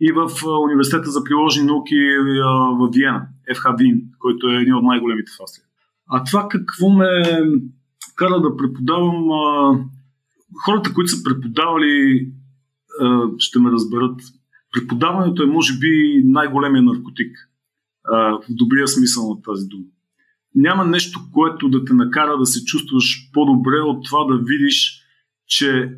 и 0.02 0.12
в 0.12 0.30
Университета 0.64 1.12
за 1.12 1.24
приложени 1.24 1.68
науки 1.68 1.96
в 2.80 2.90
Виена, 2.94 3.28
ФХ 3.56 3.64
Вин, 3.78 4.02
който 4.20 4.48
е 4.48 4.62
един 4.62 4.76
от 4.76 4.84
най-големите 4.84 5.32
в 5.38 5.44
Австрия. 5.44 5.66
А 6.10 6.24
това 6.24 6.48
какво 6.50 6.90
ме 6.90 7.06
кара 8.16 8.42
да 8.42 8.58
преподавам, 8.58 9.30
хората, 10.66 10.94
които 10.94 11.12
са 11.12 11.24
преподавали, 11.24 12.28
ще 13.38 13.60
ме 13.60 13.72
разберат. 13.72 14.22
Преподаването 14.74 15.44
е, 15.44 15.46
може 15.46 15.80
би, 15.80 16.22
най-големия 16.26 16.84
наркотик. 16.84 17.38
В 18.12 18.42
добрия 18.50 18.88
смисъл 18.88 19.30
на 19.30 19.42
тази 19.42 19.68
дума. 19.68 19.84
Няма 20.56 20.86
нещо, 20.86 21.20
което 21.34 21.70
да 21.70 21.86
те 21.86 21.94
накара 21.94 22.38
да 22.38 22.46
се 22.46 22.66
чувстваш 22.66 23.30
по-добре 23.34 23.80
от 23.80 24.06
това 24.06 24.24
да 24.24 24.38
видиш, 24.38 25.02
че 25.48 25.94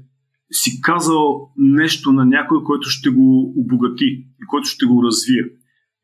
си 0.51 0.81
казал 0.81 1.49
нещо 1.57 2.11
на 2.11 2.25
някой, 2.25 2.63
който 2.63 2.89
ще 2.89 3.09
го 3.09 3.53
обогати 3.57 4.05
и 4.05 4.47
който 4.47 4.67
ще 4.67 4.85
го 4.85 5.03
развие. 5.03 5.43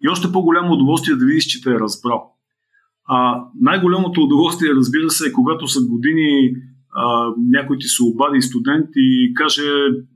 И 0.04 0.10
още 0.10 0.32
по-голямо 0.32 0.74
удоволствие 0.74 1.14
е 1.14 1.18
да 1.18 1.26
видиш, 1.26 1.46
че 1.46 1.64
те 1.64 1.70
е 1.70 1.80
разбрал. 1.80 2.34
А 3.10 3.44
най-голямото 3.62 4.22
удоволствие, 4.22 4.76
разбира 4.76 5.10
се, 5.10 5.30
е 5.30 5.32
когато 5.32 5.68
са 5.68 5.80
години 5.88 6.54
а, 6.96 7.34
някой 7.38 7.78
ти 7.78 7.88
се 7.88 8.04
обади 8.04 8.42
студент 8.42 8.90
и 8.96 9.34
каже, 9.36 9.62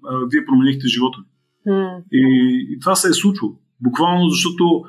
а, 0.06 0.18
вие 0.32 0.46
променихте 0.46 0.88
живота 0.88 1.20
ми. 1.20 1.26
Mm. 1.74 2.04
И, 2.12 2.68
и 2.70 2.80
това 2.80 2.96
се 2.96 3.10
е 3.10 3.14
случило. 3.14 3.52
Буквално 3.82 4.30
защото 4.30 4.84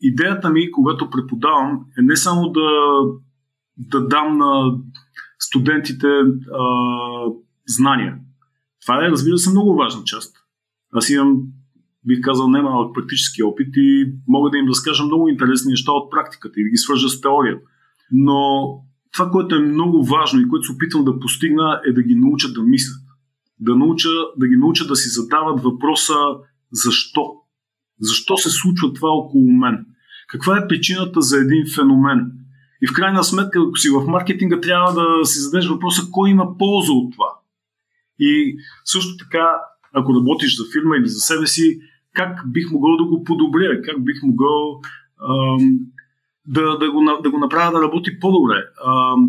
идеята 0.00 0.50
ми, 0.50 0.70
когато 0.70 1.10
преподавам, 1.10 1.80
е 1.98 2.02
не 2.02 2.16
само 2.16 2.48
да, 2.48 2.70
да 3.78 4.08
дам 4.08 4.38
на 4.38 4.74
студентите 5.38 6.06
а, 6.06 6.64
знания, 7.66 8.18
това 8.82 9.06
е, 9.06 9.10
разбира 9.10 9.38
се, 9.38 9.50
много 9.50 9.74
важна 9.74 10.04
част. 10.04 10.36
Аз 10.92 11.10
имам, 11.10 11.42
бих 12.06 12.20
казал, 12.20 12.48
немалък 12.48 12.94
практически 12.94 13.42
опит 13.42 13.68
и 13.76 14.12
мога 14.28 14.50
да 14.50 14.58
им 14.58 14.68
разкажа 14.68 15.04
много 15.04 15.28
интересни 15.28 15.70
неща 15.70 15.92
от 15.92 16.10
практиката 16.10 16.60
и 16.60 16.64
да 16.64 16.70
ги 16.70 16.76
свържа 16.76 17.08
с 17.08 17.20
теорията. 17.20 17.66
Но 18.12 18.38
това, 19.12 19.30
което 19.30 19.54
е 19.54 19.58
много 19.58 20.04
важно 20.04 20.40
и 20.40 20.48
което 20.48 20.66
се 20.66 20.72
опитвам 20.72 21.04
да 21.04 21.20
постигна, 21.20 21.80
е 21.86 21.92
да 21.92 22.02
ги 22.02 22.14
науча 22.14 22.52
да 22.52 22.62
мислят. 22.62 23.02
Да, 23.60 23.76
науча, 23.76 24.08
да 24.36 24.48
ги 24.48 24.56
науча 24.56 24.86
да 24.86 24.96
си 24.96 25.08
задават 25.08 25.62
въпроса 25.62 26.14
защо. 26.72 27.34
Защо 28.00 28.36
се 28.36 28.50
случва 28.50 28.92
това 28.92 29.08
около 29.08 29.52
мен? 29.52 29.86
Каква 30.28 30.58
е 30.58 30.68
причината 30.68 31.20
за 31.20 31.38
един 31.38 31.64
феномен? 31.74 32.32
И 32.82 32.86
в 32.86 32.92
крайна 32.92 33.24
сметка, 33.24 33.60
ако 33.62 33.76
си 33.76 33.90
в 33.90 34.06
маркетинга, 34.08 34.60
трябва 34.60 34.92
да 34.92 35.26
си 35.26 35.38
зададеш 35.38 35.68
въпроса 35.68 36.02
кой 36.12 36.30
има 36.30 36.58
полза 36.58 36.92
от 36.92 37.12
това. 37.12 37.41
И 38.18 38.56
също 38.84 39.24
така, 39.24 39.48
ако 39.92 40.14
работиш 40.14 40.56
за 40.56 40.64
фирма 40.72 40.96
или 40.96 41.08
за 41.08 41.20
себе 41.20 41.46
си, 41.46 41.80
как 42.14 42.52
бих 42.52 42.70
могъл 42.70 42.96
да 42.96 43.04
го 43.04 43.24
подобря, 43.24 43.82
как 43.82 44.04
бих 44.04 44.22
могъл 44.22 44.80
ам, 45.28 45.78
да, 46.46 46.78
да, 46.78 46.90
го, 46.92 47.00
да 47.22 47.30
го 47.30 47.38
направя 47.38 47.72
да 47.72 47.82
работи 47.82 48.20
по-добре. 48.20 48.64
Ам, 48.86 49.28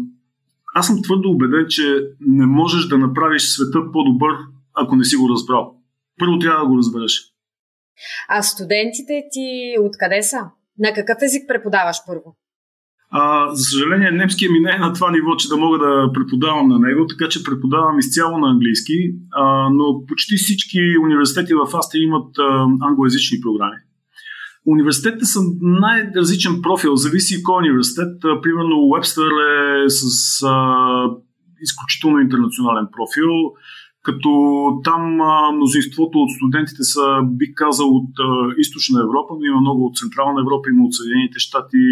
аз 0.75 0.87
съм 0.87 1.01
твърдо 1.03 1.29
убеден, 1.29 1.65
че 1.69 2.07
не 2.19 2.45
можеш 2.45 2.87
да 2.87 2.97
направиш 2.97 3.43
света 3.43 3.91
по-добър, 3.93 4.37
ако 4.73 4.95
не 4.95 5.03
си 5.03 5.15
го 5.15 5.29
разбрал. 5.29 5.75
Първо 6.19 6.39
трябва 6.39 6.59
да 6.59 6.67
го 6.67 6.77
разбереш. 6.77 7.33
А 8.29 8.43
студентите 8.43 9.23
ти 9.31 9.75
откъде 9.79 10.23
са? 10.23 10.39
На 10.79 10.93
какъв 10.93 11.17
език 11.21 11.47
преподаваш 11.47 11.97
първо? 12.07 12.35
А, 13.15 13.55
за 13.55 13.63
съжаление, 13.63 14.11
немския 14.11 14.51
ми 14.51 14.59
не 14.59 14.71
е 14.75 14.79
на 14.79 14.93
това 14.93 15.11
ниво, 15.11 15.35
че 15.35 15.49
да 15.49 15.57
мога 15.57 15.77
да 15.77 16.11
преподавам 16.13 16.67
на 16.67 16.79
него, 16.79 17.07
така 17.07 17.29
че 17.29 17.43
преподавам 17.43 17.99
изцяло 17.99 18.37
на 18.37 18.49
английски, 18.49 18.93
а, 19.31 19.69
но 19.69 20.05
почти 20.07 20.35
всички 20.35 20.79
университети 21.03 21.53
в 21.53 21.77
Австрия 21.77 22.03
имат 22.03 22.37
а, 22.39 22.67
англоязични 22.81 23.37
програми. 23.41 23.77
Университетите 24.65 25.25
са 25.25 25.39
най-различен 25.61 26.61
профил, 26.61 26.95
зависи 26.95 27.43
кой 27.43 27.57
университет. 27.57 28.13
Примерно 28.43 28.75
Уебстър 28.79 29.31
е 29.85 29.89
с 29.89 30.03
а, 30.43 30.55
изключително 31.61 32.19
интернационален 32.19 32.87
профил, 32.97 33.31
като 34.03 34.29
там 34.83 35.21
а, 35.21 35.51
мнозинството 35.51 36.17
от 36.19 36.31
студентите 36.37 36.83
са, 36.83 37.05
бих 37.23 37.49
казал, 37.55 37.87
от 37.87 38.13
а, 38.19 38.53
източна 38.57 39.01
Европа, 39.01 39.33
но 39.37 39.43
има 39.45 39.61
много 39.61 39.85
от 39.85 39.95
Централна 39.95 40.41
Европа, 40.41 40.69
има 40.69 40.83
от 40.85 40.93
Съединените 40.95 41.39
щати. 41.39 41.85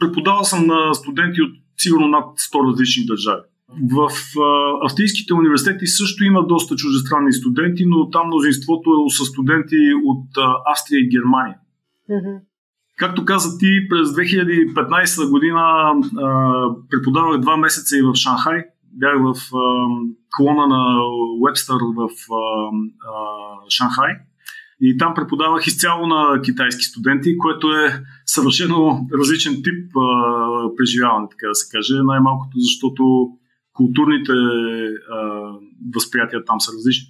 Преподавал 0.00 0.44
съм 0.44 0.66
на 0.66 0.94
студенти 0.94 1.42
от 1.42 1.50
сигурно 1.76 2.08
над 2.08 2.24
100 2.24 2.72
различни 2.72 3.06
държави. 3.06 3.42
В 3.92 4.10
а, 4.40 4.86
австрийските 4.86 5.34
университети 5.34 5.86
също 5.86 6.24
има 6.24 6.46
доста 6.46 6.76
чуждестранни 6.76 7.32
студенти, 7.32 7.84
но 7.86 8.10
там 8.10 8.26
мнозинството 8.26 8.90
е 8.90 9.10
са 9.10 9.24
студенти 9.24 9.76
от 10.04 10.26
а, 10.38 10.56
Австрия 10.72 11.00
и 11.00 11.08
Германия. 11.08 11.56
Mm-hmm. 12.10 12.40
Както 12.96 13.24
каза 13.24 13.58
ти, 13.58 13.88
през 13.88 14.08
2015 14.08 15.30
година 15.30 15.60
а, 15.60 16.68
преподавах 16.90 17.40
два 17.40 17.56
месеца 17.56 17.98
и 17.98 18.02
в 18.02 18.14
Шанхай. 18.14 18.64
Бях 18.92 19.16
в 19.18 19.34
а, 19.54 19.86
клона 20.36 20.66
на 20.66 21.00
Уебстър 21.40 21.80
в 21.96 22.08
а, 22.32 22.70
а, 23.06 23.14
Шанхай. 23.68 24.12
И 24.80 24.96
там 24.98 25.14
преподавах 25.14 25.66
изцяло 25.66 26.06
на 26.06 26.42
китайски 26.42 26.84
студенти, 26.84 27.38
което 27.38 27.72
е 27.72 28.02
съвършено 28.26 29.06
различен 29.20 29.54
тип 29.54 29.96
а, 29.96 30.76
преживяване, 30.76 31.26
така 31.30 31.48
да 31.48 31.54
се 31.54 31.70
каже. 31.72 31.94
Най-малкото, 32.02 32.58
защото 32.58 33.28
културните 33.72 34.32
а, 34.32 35.18
възприятия 35.94 36.44
там 36.44 36.60
са 36.60 36.72
различни. 36.72 37.08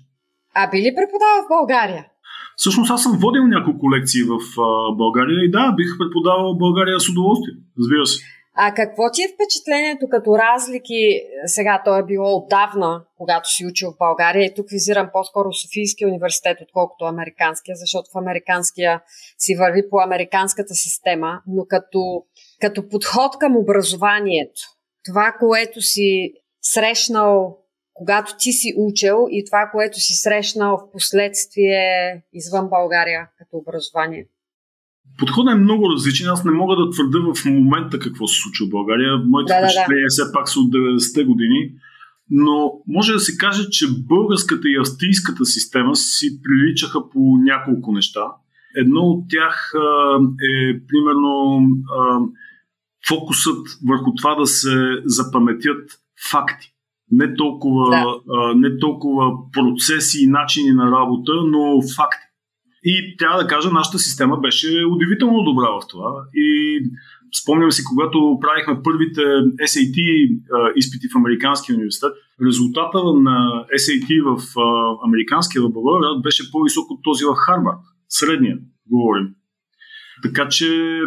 А 0.54 0.70
би 0.70 0.76
ли 0.76 0.90
преподавал 0.96 1.40
в 1.44 1.48
България? 1.56 2.04
Всъщност 2.56 2.90
аз 2.90 3.02
съм 3.02 3.18
водил 3.18 3.46
няколко 3.46 3.92
лекции 3.92 4.22
в 4.22 4.38
а, 4.61 4.94
България 4.96 5.44
и 5.44 5.50
да, 5.50 5.72
бих 5.72 5.98
преподавал 5.98 6.54
в 6.54 6.59
България 6.59 7.00
с 7.00 7.09
удоволствие, 7.09 7.54
разбира 7.78 8.06
се. 8.06 8.24
А 8.62 8.75
какво 8.75 9.11
ти 9.11 9.23
е 9.23 9.33
впечатлението 9.35 10.09
като 10.09 10.38
разлики? 10.38 11.23
Сега 11.46 11.83
то 11.85 11.96
е 11.96 12.03
било 12.03 12.37
отдавна, 12.37 13.05
когато 13.16 13.49
си 13.49 13.66
учил 13.66 13.90
в 13.90 13.99
България 13.99 14.44
и 14.44 14.55
тук 14.55 14.70
визирам 14.70 15.11
по-скоро 15.12 15.53
Софийския 15.53 16.09
университет, 16.09 16.59
отколкото 16.61 17.05
американския, 17.05 17.77
защото 17.77 18.11
в 18.14 18.18
американския 18.18 19.03
си 19.38 19.57
върви 19.57 19.90
по 19.90 20.01
американската 20.01 20.75
система, 20.75 21.42
но 21.46 21.64
като, 21.68 22.25
като 22.61 22.88
подход 22.88 23.38
към 23.38 23.57
образованието, 23.57 24.61
това, 25.05 25.37
което 25.40 25.83
си 25.83 26.33
срещнал 26.62 27.57
когато 27.94 28.37
ти 28.38 28.53
си 28.53 28.75
учил 28.79 29.27
и 29.31 29.44
това, 29.44 29.68
което 29.73 30.01
си 30.01 30.14
срещнал 30.14 30.79
в 30.79 30.92
последствие 30.92 32.23
извън 32.33 32.68
България 32.68 33.29
като 33.38 33.57
образование? 33.57 34.27
Подходът 35.20 35.52
е 35.52 35.59
много 35.59 35.90
различен. 35.90 36.28
Аз 36.28 36.44
не 36.44 36.52
мога 36.52 36.76
да 36.76 36.90
твърда 36.90 37.18
в 37.35 37.44
момента 37.44 37.98
какво 37.98 38.26
се 38.26 38.40
случва 38.42 38.66
в 38.66 38.70
България. 38.70 39.18
Моите 39.26 39.52
да, 39.52 39.59
впечатления 39.59 40.04
да, 40.04 40.22
да. 40.22 40.24
все 40.24 40.33
пак 40.33 40.48
са 40.48 40.61
от 40.61 40.72
90-те 40.72 41.24
години. 41.24 41.70
Но 42.30 42.72
може 42.87 43.12
да 43.12 43.20
се 43.20 43.37
каже, 43.37 43.70
че 43.70 43.87
българската 44.09 44.68
и 44.68 44.76
австрийската 44.80 45.44
система 45.44 45.96
си 45.96 46.42
приличаха 46.42 47.11
по 47.11 47.38
няколко 47.40 47.92
неща. 47.92 48.24
Едно 48.76 49.00
от 49.00 49.24
тях 49.28 49.72
е, 50.50 50.80
примерно, 50.88 51.66
фокусът 53.09 53.66
върху 53.88 54.14
това 54.14 54.35
да 54.35 54.46
се 54.46 55.02
запаметят 55.04 55.90
факти 56.30 56.74
не 57.11 57.35
толкова, 57.35 57.90
да. 57.90 58.54
не 58.54 58.78
толкова 58.78 59.50
процеси 59.52 60.24
и 60.24 60.26
начини 60.26 60.72
на 60.72 60.90
работа, 60.90 61.33
но 61.46 61.83
факти. 61.96 62.26
И 62.85 63.16
трябва 63.19 63.43
да 63.43 63.49
кажа, 63.49 63.71
нашата 63.71 63.99
система 63.99 64.37
беше 64.37 64.85
удивително 64.85 65.43
добра 65.43 65.69
в 65.71 65.81
това. 65.88 66.11
И 66.35 66.81
спомням 67.43 67.73
си, 67.73 67.85
когато 67.85 68.38
правихме 68.40 68.83
първите 68.85 69.21
SAT 69.71 69.97
изпити 70.77 71.09
в 71.09 71.19
Американския 71.19 71.77
университет, 71.77 72.12
резултата 72.47 72.99
на 72.99 73.64
SAT 73.79 74.23
в 74.23 74.43
Американския 75.07 75.62
лаборатория 75.62 76.21
беше 76.23 76.51
по-висок 76.53 76.90
от 76.90 77.01
този 77.03 77.25
в 77.25 77.35
Харвард. 77.35 77.79
Средния, 78.09 78.59
говорим. 78.90 79.29
Така 80.23 80.49
че 80.49 81.01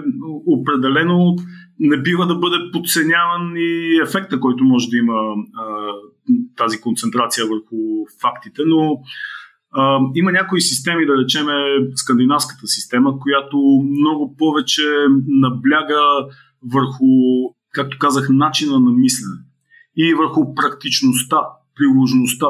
определено 0.46 1.36
не 1.80 2.02
бива 2.02 2.28
да 2.28 2.36
бъде 2.36 2.58
подценяван 2.74 3.54
и 3.58 4.00
ефекта, 4.04 4.40
който 4.40 4.64
може 4.64 4.90
да 4.90 4.98
има 4.98 5.14
а, 5.58 5.88
тази 6.58 6.82
концентрация 6.82 7.46
върху 7.46 8.06
фактите, 8.22 8.62
но 8.66 8.98
има 10.16 10.32
някои 10.32 10.62
системи, 10.62 11.06
да 11.06 11.18
речеме 11.18 11.54
скандинавската 11.96 12.68
система, 12.68 13.20
която 13.20 13.58
много 14.00 14.36
повече 14.38 14.84
набляга 15.28 16.02
върху, 16.74 17.06
както 17.74 17.98
казах, 18.00 18.28
начина 18.30 18.80
на 18.80 18.92
мислене 18.92 19.38
и 19.98 20.14
върху 20.14 20.56
практичността, 20.56 21.38
приложността. 21.76 22.48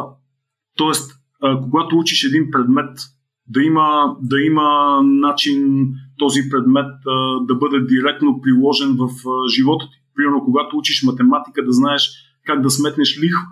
Тоест, 0.77 1.11
а, 1.41 1.61
когато 1.61 1.97
учиш 1.97 2.23
един 2.23 2.51
предмет, 2.51 2.99
да 3.47 3.63
има, 3.63 4.15
да 4.21 4.41
има 4.41 4.99
начин 5.03 5.87
този 6.17 6.41
предмет 6.49 6.91
а, 7.07 7.45
да 7.45 7.55
бъде 7.55 7.79
директно 7.79 8.41
приложен 8.41 8.95
в 8.95 9.03
а, 9.03 9.49
живота 9.49 9.85
ти. 9.85 9.97
Примерно, 10.15 10.43
когато 10.45 10.77
учиш 10.77 11.03
математика, 11.03 11.65
да 11.65 11.71
знаеш 11.71 12.09
как 12.45 12.61
да 12.61 12.69
сметнеш 12.69 13.19
лихва 13.23 13.47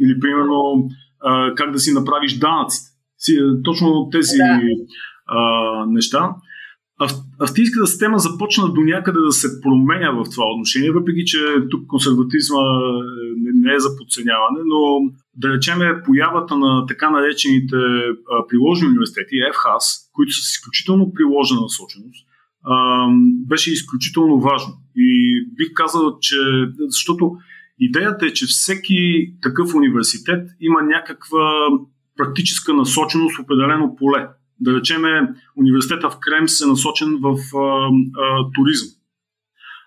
или, 0.00 0.20
примерно, 0.20 0.88
а, 1.20 1.54
как 1.54 1.72
да 1.72 1.78
си 1.78 1.92
направиш 1.92 2.38
данъците. 2.38 2.91
Си, 3.22 3.38
точно 3.64 4.08
тези 4.12 4.36
да. 4.36 4.60
а, 5.26 5.86
неща. 5.86 6.30
Австрийската 7.40 7.86
система 7.86 8.18
започна 8.18 8.72
до 8.72 8.80
някъде 8.80 9.18
да 9.20 9.32
се 9.32 9.60
променя 9.60 10.10
в 10.10 10.30
това 10.30 10.44
отношение, 10.54 10.90
въпреки 10.90 11.24
че 11.24 11.38
тук 11.70 11.86
консерватизма 11.86 12.62
не 13.54 13.74
е 13.74 13.80
за 13.80 13.88
подценяване, 13.98 14.60
но 14.66 14.80
да 15.36 15.48
речеме 15.52 16.02
появата 16.04 16.56
на 16.56 16.86
така 16.86 17.10
наречените 17.10 17.76
приложени 18.48 18.88
университети, 18.88 19.36
ФХАС, 19.54 20.10
които 20.12 20.32
са 20.32 20.42
с 20.42 20.50
изключително 20.50 21.12
приложена 21.12 21.60
насоченост, 21.60 22.26
беше 23.48 23.72
изключително 23.72 24.40
важно. 24.40 24.72
И 24.96 25.40
бих 25.56 25.68
казал, 25.74 26.18
че 26.20 26.36
защото 26.78 27.32
идеята 27.78 28.26
е, 28.26 28.32
че 28.32 28.46
всеки 28.46 29.32
такъв 29.42 29.74
университет 29.74 30.48
има 30.60 30.82
някаква 30.82 31.68
практическа 32.16 32.74
насоченост 32.74 33.36
в 33.36 33.40
определено 33.40 33.96
поле. 33.96 34.28
Да 34.60 34.76
речеме, 34.76 35.34
университета 35.56 36.10
в 36.10 36.16
Кремс 36.20 36.60
е 36.60 36.66
насочен 36.66 37.18
в 37.20 37.36
а, 37.56 37.88
а, 38.18 38.50
туризъм. 38.54 38.88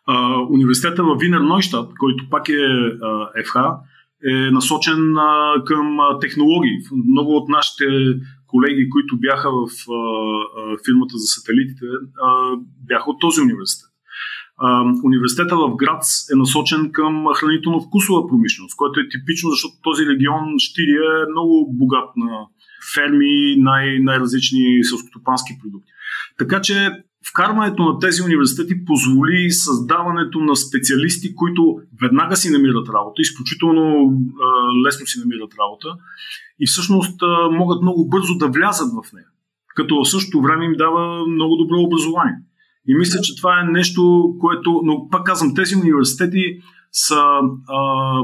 А, 0.08 0.40
университета 0.50 1.04
в 1.04 1.18
Винер 1.20 1.40
Нойштадт, 1.40 1.92
който 2.00 2.30
пак 2.30 2.50
е 2.50 2.66
а, 3.02 3.30
ФХ, 3.46 3.56
е 4.26 4.52
насочен 4.52 5.18
а, 5.18 5.64
към 5.66 6.00
а, 6.00 6.20
технологии. 6.20 6.78
Много 7.12 7.36
от 7.36 7.50
нашите 7.50 7.86
колеги, 8.48 8.90
които 8.90 9.20
бяха 9.20 9.50
в 9.52 9.68
а, 9.90 9.94
а, 9.94 10.78
фирмата 10.86 11.18
за 11.18 11.28
сателитите, 11.28 11.86
а, 12.24 12.58
бяха 12.88 13.10
от 13.10 13.20
този 13.20 13.42
университет. 13.42 13.95
Университета 15.04 15.56
в 15.56 15.76
Грац 15.76 16.30
е 16.34 16.36
насочен 16.36 16.92
към 16.92 17.14
хранително-вкусова 17.14 18.28
промишленост, 18.30 18.76
което 18.76 19.00
е 19.00 19.10
типично, 19.10 19.50
защото 19.50 19.74
този 19.84 20.04
регион 20.06 20.44
Штирия 20.60 21.04
е 21.22 21.32
много 21.32 21.74
богат 21.74 22.10
на 22.16 22.48
ферми, 22.94 23.56
най- 23.58 24.00
най-различни 24.00 24.84
селскотопански 24.84 25.54
продукти. 25.62 25.92
Така 26.38 26.62
че 26.62 26.92
вкарването 27.30 27.84
на 27.84 28.00
тези 28.00 28.22
университети 28.22 28.86
позволи 28.86 29.52
създаването 29.52 30.40
на 30.40 30.56
специалисти, 30.56 31.36
които 31.36 31.78
веднага 32.02 32.36
си 32.36 32.52
намират 32.52 32.90
работа, 32.90 33.22
изключително 33.22 33.84
лесно 34.88 35.08
си 35.08 35.20
намират 35.20 35.54
работа 35.60 35.88
и 36.60 36.68
всъщност 36.68 37.20
могат 37.52 37.82
много 37.82 38.10
бързо 38.10 38.38
да 38.38 38.48
влязат 38.48 38.88
в 38.88 39.14
нея, 39.14 39.28
като 39.76 40.04
в 40.04 40.10
същото 40.10 40.42
време 40.42 40.66
им 40.66 40.74
дава 40.78 41.28
много 41.28 41.56
добро 41.56 41.76
образование. 41.80 42.36
И 42.88 42.96
мисля, 42.96 43.22
че 43.22 43.36
това 43.36 43.60
е 43.60 43.72
нещо, 43.72 44.34
което, 44.40 44.82
но 44.84 45.10
пак 45.10 45.26
казвам, 45.26 45.56
тези 45.56 45.76
университети 45.76 46.60
са 46.92 47.22
а, 47.68 48.22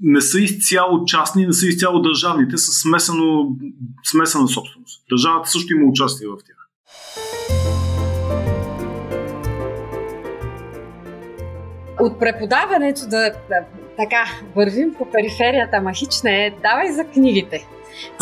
не 0.00 0.20
са 0.20 0.40
изцяло 0.40 1.04
частни, 1.04 1.46
не 1.46 1.52
са 1.52 1.66
изцяло 1.66 2.02
държавни. 2.02 2.48
Те 2.48 2.58
са 2.58 2.72
смесено, 2.72 3.56
смесена 4.04 4.48
собственост. 4.48 5.04
Държавата 5.10 5.50
също 5.50 5.74
има 5.74 5.90
участие 5.90 6.26
в 6.26 6.36
тях. 6.46 6.56
От 12.00 12.18
преподаването 12.18 13.00
да, 13.00 13.30
да 13.48 13.64
така 13.96 14.24
вървим 14.56 14.94
по 14.98 15.10
периферията, 15.10 15.76
ама 15.76 15.92
хич 15.92 16.22
не 16.24 16.46
е, 16.46 16.54
давай 16.62 16.92
за 16.92 17.04
книгите. 17.04 17.66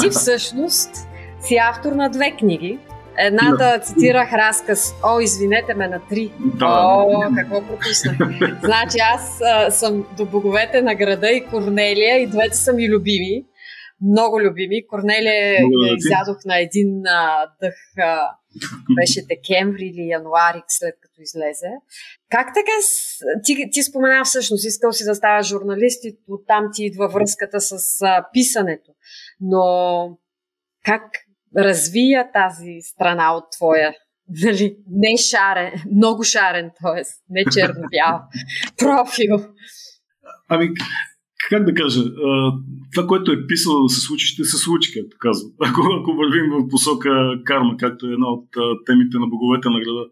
Ти 0.00 0.08
всъщност 0.10 0.90
си 1.40 1.56
автор 1.56 1.92
на 1.92 2.10
две 2.10 2.36
книги. 2.36 2.78
Едната 3.18 3.56
да. 3.56 3.78
цитирах 3.78 4.32
разказ. 4.32 4.94
О, 5.04 5.20
извинете 5.20 5.74
ме 5.74 5.88
на 5.88 6.00
три. 6.08 6.32
Да. 6.38 6.66
О, 6.66 7.22
какво 7.36 7.66
пропуснах. 7.66 8.16
значи 8.64 8.98
аз 9.14 9.40
а, 9.44 9.70
съм 9.70 10.06
до 10.16 10.26
боговете 10.26 10.82
на 10.82 10.94
града 10.94 11.30
и 11.30 11.46
Корнелия 11.46 12.22
и 12.22 12.26
двете 12.26 12.56
са 12.56 12.72
ми 12.72 12.88
любими. 12.88 13.44
Много 14.02 14.40
любими. 14.40 14.86
Корнелия 14.86 15.52
я 15.52 15.60
изядох 15.96 16.38
на 16.44 16.60
един 16.60 17.06
а, 17.06 17.46
дъх. 17.62 17.74
А, 17.98 18.30
беше 19.00 19.26
декември 19.26 19.84
или 19.84 20.08
януари, 20.08 20.62
след 20.68 20.94
като 21.00 21.14
излезе. 21.22 21.70
Как 22.30 22.46
така 22.54 22.72
ти, 23.44 23.68
ти 23.72 23.82
спомена 23.82 24.24
всъщност, 24.24 24.64
искал 24.64 24.92
си 24.92 25.04
да 25.04 25.14
ставаш 25.14 25.46
журналист 25.46 26.04
и 26.04 26.16
оттам 26.28 26.64
ти 26.72 26.84
идва 26.84 27.08
връзката 27.08 27.60
с 27.60 27.72
а, 28.02 28.26
писането. 28.32 28.90
Но 29.40 30.18
как 30.84 31.02
развия 31.56 32.32
тази 32.32 32.80
страна 32.80 33.36
от 33.36 33.44
твоя 33.56 33.94
нали, 34.44 34.76
не 34.90 35.16
шарен, 35.16 35.72
много 35.96 36.24
шарен, 36.24 36.70
т.е. 36.82 37.02
не 37.30 37.44
черно-бял 37.44 38.20
профил? 38.78 39.54
Ами, 40.48 40.70
как 41.50 41.64
да 41.64 41.74
кажа, 41.74 42.00
това, 42.94 43.06
което 43.06 43.32
е 43.32 43.46
писало 43.46 43.82
да 43.82 43.88
се 43.88 44.00
случи, 44.00 44.26
ще 44.26 44.44
се 44.44 44.58
случи, 44.58 44.92
както 44.92 45.16
казвам. 45.20 45.52
Ако, 45.60 45.80
ако 46.00 46.12
вървим 46.12 46.50
в 46.50 46.68
посока 46.68 47.10
карма, 47.44 47.76
както 47.76 48.06
е 48.06 48.12
една 48.12 48.28
от 48.28 48.48
темите 48.86 49.18
на 49.18 49.26
боговете 49.26 49.68
на 49.68 49.80
града. 49.80 50.04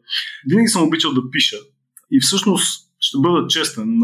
Винаги 0.49 0.69
съм 0.69 0.83
обичал 0.83 1.13
да 1.13 1.31
пиша. 1.31 1.57
И 2.11 2.21
всъщност, 2.21 2.89
ще 3.01 3.19
бъда 3.19 3.47
честен, 3.47 4.01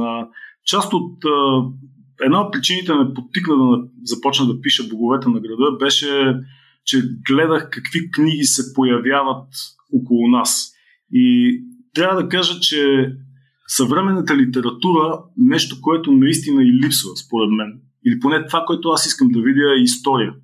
част 0.65 0.93
от 0.93 1.19
една 2.25 2.41
от 2.41 2.53
причините 2.53 2.95
ме 2.95 3.15
подтикна 3.15 3.57
да 3.57 3.89
започна 4.05 4.47
да 4.47 4.61
пиша 4.61 4.85
боговете 4.91 5.29
на 5.29 5.41
града 5.41 5.77
беше, 5.81 6.35
че 6.85 7.03
гледах 7.29 7.71
какви 7.71 8.11
книги 8.11 8.45
се 8.45 8.75
появяват 8.75 9.49
около 9.93 10.29
нас. 10.29 10.73
И 11.13 11.57
трябва 11.95 12.23
да 12.23 12.29
кажа, 12.29 12.61
че 12.61 13.13
съвременната 13.67 14.37
литература, 14.37 15.23
нещо, 15.37 15.77
което 15.81 16.13
наистина 16.13 16.63
и 16.63 16.73
липсва, 16.73 17.17
според 17.17 17.51
мен, 17.51 17.81
или 18.07 18.21
поне 18.21 18.47
това, 18.47 18.65
което 18.67 18.89
аз 18.89 19.07
искам 19.07 19.29
да 19.29 19.41
видя 19.41 19.75
е 19.79 19.83
история. 19.83 20.35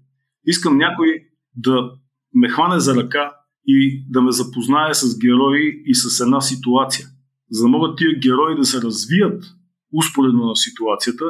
Искам 0.46 0.76
някой 0.76 1.22
да 1.56 1.90
ме 2.34 2.48
хване 2.48 2.80
за 2.80 2.96
ръка 2.96 3.32
и 3.66 4.04
да 4.10 4.22
ме 4.22 4.32
запознае 4.32 4.94
с 4.94 5.18
герои 5.18 5.82
и 5.86 5.94
с 5.94 6.20
една 6.20 6.40
ситуация. 6.40 7.06
За 7.50 7.62
да 7.62 7.68
могат 7.68 7.98
тия 7.98 8.18
герои 8.18 8.56
да 8.56 8.64
се 8.64 8.82
развият 8.82 9.44
успоредно 9.92 10.46
на 10.46 10.56
ситуацията 10.56 11.24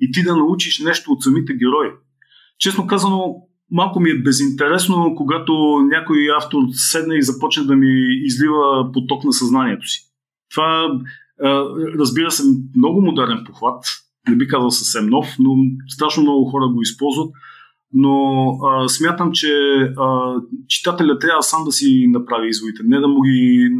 и 0.00 0.12
ти 0.12 0.22
да 0.22 0.36
научиш 0.36 0.78
нещо 0.78 1.12
от 1.12 1.22
самите 1.22 1.52
герои. 1.52 1.90
Честно 2.58 2.86
казано, 2.86 3.34
малко 3.70 4.00
ми 4.00 4.10
е 4.10 4.22
безинтересно, 4.22 5.14
когато 5.16 5.52
някой 5.90 6.28
автор 6.38 6.58
седне 6.72 7.16
и 7.16 7.22
започне 7.22 7.64
да 7.64 7.76
ми 7.76 8.06
излива 8.24 8.90
поток 8.92 9.24
на 9.24 9.32
съзнанието 9.32 9.86
си. 9.86 10.00
Това, 10.50 11.00
разбира 11.98 12.30
се, 12.30 12.42
много 12.76 13.02
модерен 13.02 13.44
похват, 13.46 13.84
не 14.28 14.36
би 14.36 14.48
казал 14.48 14.70
съвсем 14.70 15.06
нов, 15.06 15.26
но 15.38 15.54
страшно 15.88 16.22
много 16.22 16.44
хора 16.44 16.68
го 16.68 16.82
използват. 16.82 17.30
Но 17.92 18.48
а, 18.66 18.88
смятам, 18.88 19.32
че 19.32 19.52
а, 19.98 20.34
читателя 20.68 21.18
трябва 21.18 21.42
сам 21.42 21.64
да 21.64 21.72
си 21.72 22.06
направи 22.08 22.48
изводите, 22.48 22.82
не 22.84 23.00
да 23.00 23.08
му 23.08 23.20
ги 23.22 23.70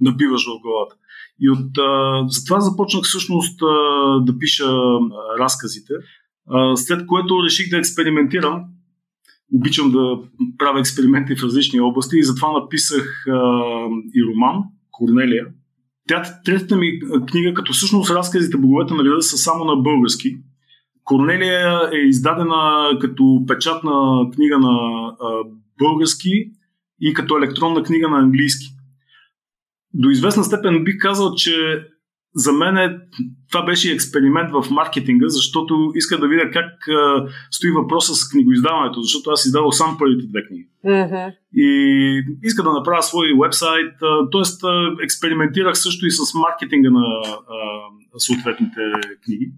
набиваш 0.00 0.44
в 0.44 0.62
главата. 0.62 0.94
И 1.40 1.50
от, 1.50 1.78
а, 1.78 2.24
затова 2.28 2.60
започнах 2.60 3.04
всъщност 3.04 3.62
а, 3.62 3.66
да 4.20 4.38
пиша 4.38 4.68
разказите, 5.40 5.92
а, 6.50 6.76
след 6.76 7.06
което 7.06 7.44
реших 7.44 7.70
да 7.70 7.78
експериментирам. 7.78 8.64
Обичам 9.52 9.90
да 9.90 10.18
правя 10.58 10.80
експерименти 10.80 11.36
в 11.36 11.42
различни 11.42 11.80
области 11.80 12.18
и 12.18 12.24
затова 12.24 12.52
написах 12.52 13.26
а, 13.28 13.32
и 14.14 14.24
роман 14.24 14.62
Корнелия, 14.90 15.46
тя, 16.08 16.22
третата 16.44 16.76
ми 16.76 17.00
книга, 17.28 17.54
като 17.54 17.72
всъщност 17.72 18.10
разказите 18.10 18.56
Боговете 18.56 18.94
на 18.94 19.02
града 19.02 19.22
са 19.22 19.36
само 19.36 19.64
на 19.64 19.76
български. 19.76 20.36
Корнелия 21.04 21.90
е 21.92 21.98
издадена 22.08 22.90
като 23.00 23.44
печатна 23.46 24.26
книга 24.34 24.58
на 24.58 24.76
а, 25.20 25.42
български 25.78 26.30
и 27.00 27.14
като 27.14 27.38
електронна 27.38 27.82
книга 27.82 28.08
на 28.08 28.18
английски. 28.18 28.66
До 29.94 30.10
известна 30.10 30.44
степен 30.44 30.84
бих 30.84 30.94
казал, 30.98 31.34
че 31.34 31.86
за 32.36 32.52
мен 32.52 32.76
е, 32.76 32.98
това 33.50 33.64
беше 33.64 33.92
експеримент 33.92 34.50
в 34.52 34.70
маркетинга, 34.70 35.28
защото 35.28 35.92
иска 35.94 36.18
да 36.18 36.28
видя 36.28 36.50
как 36.50 36.88
а, 36.88 37.28
стои 37.50 37.70
въпроса 37.70 38.14
с 38.14 38.28
книгоиздаването, 38.28 39.02
защото 39.02 39.30
аз 39.30 39.46
издавал 39.46 39.72
сам 39.72 39.96
първите 39.98 40.26
две 40.26 40.46
книги. 40.46 40.68
Uh-huh. 40.86 41.32
И 41.54 41.68
иска 42.42 42.62
да 42.62 42.72
направя 42.72 43.02
свой 43.02 43.32
вебсайт, 43.42 43.92
т.е. 44.32 45.04
експериментирах 45.04 45.78
също 45.78 46.06
и 46.06 46.10
с 46.10 46.34
маркетинга 46.34 46.90
на 46.90 47.06
а, 47.26 48.18
съответните 48.18 48.80
книги. 49.24 49.52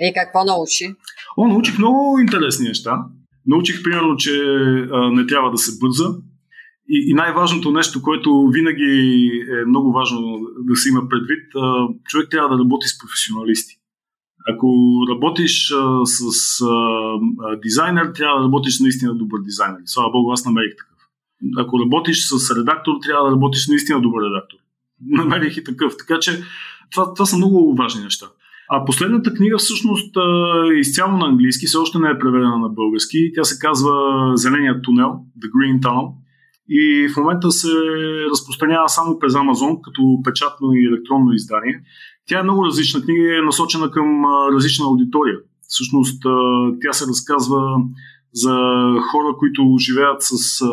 И 0.00 0.12
какво 0.14 0.44
научи? 0.44 0.94
О, 1.36 1.48
научих 1.48 1.78
много 1.78 2.18
интересни 2.20 2.68
неща. 2.68 2.98
Научих, 3.46 3.82
примерно, 3.82 4.16
че 4.16 4.32
а, 4.92 5.10
не 5.10 5.26
трябва 5.26 5.50
да 5.50 5.58
се 5.58 5.78
бърза, 5.80 6.04
и, 6.88 7.10
и 7.10 7.14
най-важното 7.14 7.70
нещо, 7.70 8.02
което 8.02 8.48
винаги 8.52 9.30
е 9.62 9.64
много 9.66 9.92
важно 9.92 10.40
да 10.58 10.76
се 10.76 10.88
има 10.88 11.08
предвид, 11.08 11.44
човек 12.04 12.28
трябва 12.30 12.56
да 12.56 12.62
работи 12.62 12.88
с 12.88 12.98
професионалисти. 12.98 13.74
Ако 14.52 14.68
работиш 15.10 15.72
а, 15.72 16.06
с 16.06 16.22
а, 16.62 17.56
дизайнер, 17.62 18.12
трябва 18.14 18.40
да 18.40 18.44
работиш 18.44 18.80
наистина 18.80 19.14
добър 19.14 19.40
дизайнер. 19.40 19.80
Слава 19.84 20.10
Богу, 20.10 20.32
аз 20.32 20.44
намерих 20.44 20.76
такъв. 20.76 20.98
Ако 21.56 21.80
работиш 21.80 22.26
с 22.28 22.56
редактор, 22.56 22.92
трябва 23.02 23.28
да 23.28 23.34
работиш 23.34 23.68
наистина 23.68 24.00
добър 24.00 24.22
редактор. 24.22 24.58
Намерих 25.06 25.56
и 25.56 25.64
такъв. 25.64 25.96
Така 25.98 26.18
че 26.20 26.42
това, 26.90 27.14
това 27.14 27.26
са 27.26 27.36
много 27.36 27.74
важни 27.74 28.02
неща. 28.02 28.26
А 28.70 28.84
последната 28.84 29.34
книга 29.34 29.58
всъщност 29.58 30.16
е 30.74 30.78
изцяло 30.78 31.16
на 31.16 31.26
английски, 31.26 31.66
все 31.66 31.76
още 31.76 31.98
не 31.98 32.10
е 32.10 32.18
преведена 32.18 32.58
на 32.58 32.68
български. 32.68 33.32
Тя 33.34 33.44
се 33.44 33.58
казва 33.58 33.92
Зеленият 34.34 34.82
тунел, 34.82 35.10
The 35.40 35.50
Green 35.50 35.80
Tunnel 35.80 36.12
и 36.68 37.08
в 37.08 37.16
момента 37.16 37.50
се 37.50 37.72
разпространява 38.30 38.88
само 38.88 39.18
през 39.18 39.34
Амазон 39.34 39.76
като 39.82 40.20
печатно 40.24 40.68
и 40.74 40.86
електронно 40.86 41.32
издание. 41.32 41.80
Тя 42.28 42.38
е 42.38 42.42
много 42.42 42.66
различна 42.66 43.02
книга 43.02 43.22
и 43.22 43.38
е 43.38 43.42
насочена 43.42 43.90
към 43.90 44.24
различна 44.54 44.86
аудитория. 44.86 45.38
Всъщност 45.68 46.22
тя 46.82 46.92
се 46.92 47.06
разказва 47.06 47.76
за 48.32 48.54
хора, 49.10 49.36
които 49.38 49.76
живеят 49.78 50.16
с 50.20 50.64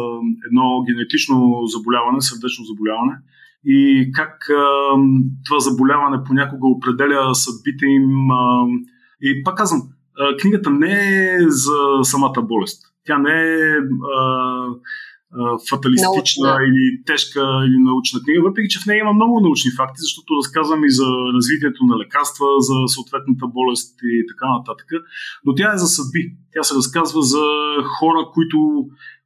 едно 0.48 0.84
генетично 0.88 1.62
заболяване, 1.66 2.22
сърдечно 2.22 2.66
заболяване 2.66 3.14
и 3.66 4.12
как 4.14 4.50
това 5.46 5.60
заболяване 5.60 6.24
понякога 6.28 6.68
определя 6.68 7.36
съдбите 7.36 7.86
им. 7.86 8.10
И 9.22 9.44
пак 9.44 9.58
казвам, 9.58 9.82
книгата 10.42 10.70
не 10.70 10.94
е 11.36 11.40
за 11.48 11.78
самата 12.04 12.42
болест. 12.44 12.82
Тя 13.06 13.18
не 13.18 13.32
е 13.32 13.78
фаталистична 15.70 16.48
научна. 16.48 16.66
или 16.68 16.84
тежка 17.10 17.44
или 17.68 17.78
научна 17.92 18.20
книга, 18.24 18.42
въпреки 18.48 18.70
че 18.74 18.80
в 18.80 18.86
нея 18.86 19.00
има 19.00 19.14
много 19.14 19.40
научни 19.40 19.72
факти, 19.80 20.00
защото 20.08 20.30
разказвам 20.40 20.82
и 20.86 20.92
за 21.00 21.08
развитието 21.38 21.82
на 21.90 21.96
лекарства, 22.02 22.48
за 22.68 22.78
съответната 22.96 23.46
болест 23.58 23.90
и 24.04 24.14
така 24.32 24.46
нататък. 24.58 24.90
Но 25.46 25.56
тя 25.56 25.74
е 25.74 25.82
за 25.84 25.88
съдби. 25.88 26.22
Тя 26.54 26.64
се 26.64 26.76
разказва 26.76 27.22
за 27.22 27.46
хора, 28.00 28.22
които, 28.34 28.60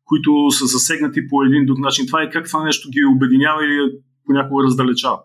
които 0.10 0.32
са 0.58 0.66
засегнати 0.66 1.28
по 1.30 1.44
един 1.44 1.66
друг 1.66 1.80
начин. 1.80 2.08
Това 2.08 2.20
е 2.24 2.30
как 2.30 2.46
това 2.48 2.64
нещо 2.64 2.90
ги 2.90 3.02
обединява 3.16 3.66
или 3.66 3.80
понякога 4.26 4.64
раздалечава. 4.64 5.20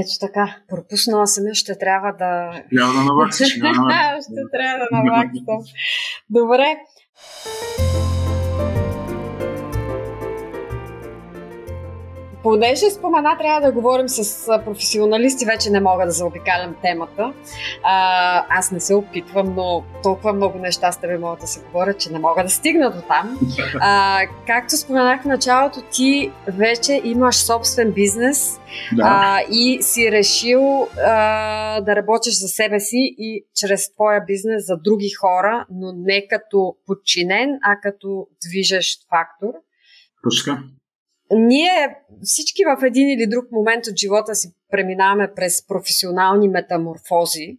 Ето 0.00 0.14
така, 0.20 0.56
пропуснала 0.68 1.26
съм, 1.26 1.44
ще 1.52 1.78
трябва 1.78 2.12
да... 2.18 2.32
Трябва 2.76 2.94
да 2.94 3.04
наваксам. 3.04 3.46
ще 3.50 3.60
трябва 3.60 4.78
да 4.82 4.96
наваксам. 4.96 5.60
Добре. 6.30 6.76
Понеже 12.42 12.90
спомена, 12.90 13.36
трябва 13.38 13.60
да 13.60 13.72
говорим 13.72 14.08
с 14.08 14.46
професионалисти, 14.64 15.44
вече 15.44 15.70
не 15.70 15.80
мога 15.80 16.06
да 16.06 16.10
заобикалям 16.10 16.76
темата. 16.82 17.32
А, 17.82 18.44
аз 18.48 18.70
не 18.70 18.80
се 18.80 18.94
опитвам, 18.94 19.54
но 19.54 19.84
толкова 20.02 20.32
много 20.32 20.58
неща 20.58 20.92
с 20.92 21.00
тебе 21.00 21.18
могат 21.18 21.40
да 21.40 21.46
се 21.46 21.60
говорят, 21.60 21.98
че 21.98 22.12
не 22.12 22.18
мога 22.18 22.42
да 22.42 22.50
стигна 22.50 22.90
до 22.90 23.00
там. 23.00 23.38
А, 23.80 24.20
както 24.46 24.76
споменах 24.76 25.22
в 25.22 25.24
началото, 25.24 25.82
ти 25.92 26.32
вече 26.46 27.00
имаш 27.04 27.36
собствен 27.36 27.92
бизнес 27.92 28.60
да. 28.92 29.02
а, 29.04 29.40
и 29.50 29.78
си 29.82 30.12
решил 30.12 30.88
а, 31.06 31.80
да 31.80 31.96
работиш 31.96 32.40
за 32.40 32.48
себе 32.48 32.80
си 32.80 33.14
и 33.18 33.44
чрез 33.56 33.94
твоя 33.94 34.20
бизнес 34.26 34.66
за 34.66 34.76
други 34.76 35.10
хора, 35.10 35.66
но 35.70 35.92
не 35.96 36.26
като 36.28 36.76
подчинен, 36.86 37.58
а 37.62 37.80
като 37.82 38.26
движещ 38.46 39.00
фактор. 39.10 39.54
Точно 40.30 40.81
ние 41.36 41.96
всички 42.22 42.62
в 42.64 42.84
един 42.84 43.08
или 43.08 43.26
друг 43.26 43.44
момент 43.52 43.86
от 43.86 43.96
живота 43.98 44.34
си 44.34 44.48
преминаваме 44.70 45.32
през 45.36 45.66
професионални 45.66 46.48
метаморфози, 46.48 47.58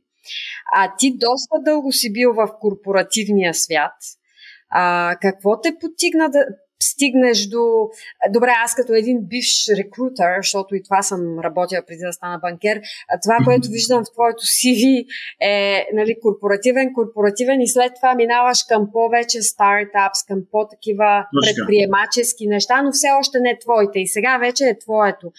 а 0.76 0.94
ти 0.98 1.12
доста 1.18 1.56
дълго 1.66 1.92
си 1.92 2.14
бил 2.14 2.34
в 2.34 2.50
корпоративния 2.60 3.54
свят. 3.54 3.94
А, 4.70 5.16
какво 5.22 5.62
те 5.62 5.76
потигна 5.82 6.30
да, 6.30 6.46
стигнеш 6.84 7.48
до... 7.48 7.64
Добре, 8.30 8.52
аз 8.66 8.76
като 8.76 8.94
един 8.94 9.18
бивш 9.22 9.68
рекрутър, 9.78 10.32
защото 10.38 10.76
и 10.76 10.84
това 10.84 11.02
съм 11.02 11.40
работила 11.40 11.82
преди 11.88 12.02
да 12.06 12.14
стана 12.14 12.40
банкер, 12.42 12.82
това, 13.24 13.38
което 13.46 13.70
виждам 13.70 14.04
в 14.04 14.14
твоето 14.14 14.44
CV 14.44 15.06
е 15.42 15.86
нали, 15.94 16.16
корпоративен, 16.22 16.94
корпоративен 16.94 17.62
и 17.62 17.70
след 17.70 17.92
това 17.96 18.16
минаваш 18.16 18.60
към 18.70 18.88
повече 18.94 19.42
стартапс, 19.42 20.20
към 20.28 20.40
по-такива 20.52 21.26
предприемачески 21.44 22.48
неща, 22.48 22.82
но 22.82 22.92
все 22.92 23.08
още 23.20 23.38
не 23.40 23.60
твоите. 23.60 24.00
И 24.00 24.08
сега 24.08 24.38
вече 24.38 24.64
е 24.64 24.80
твоето. 24.80 25.32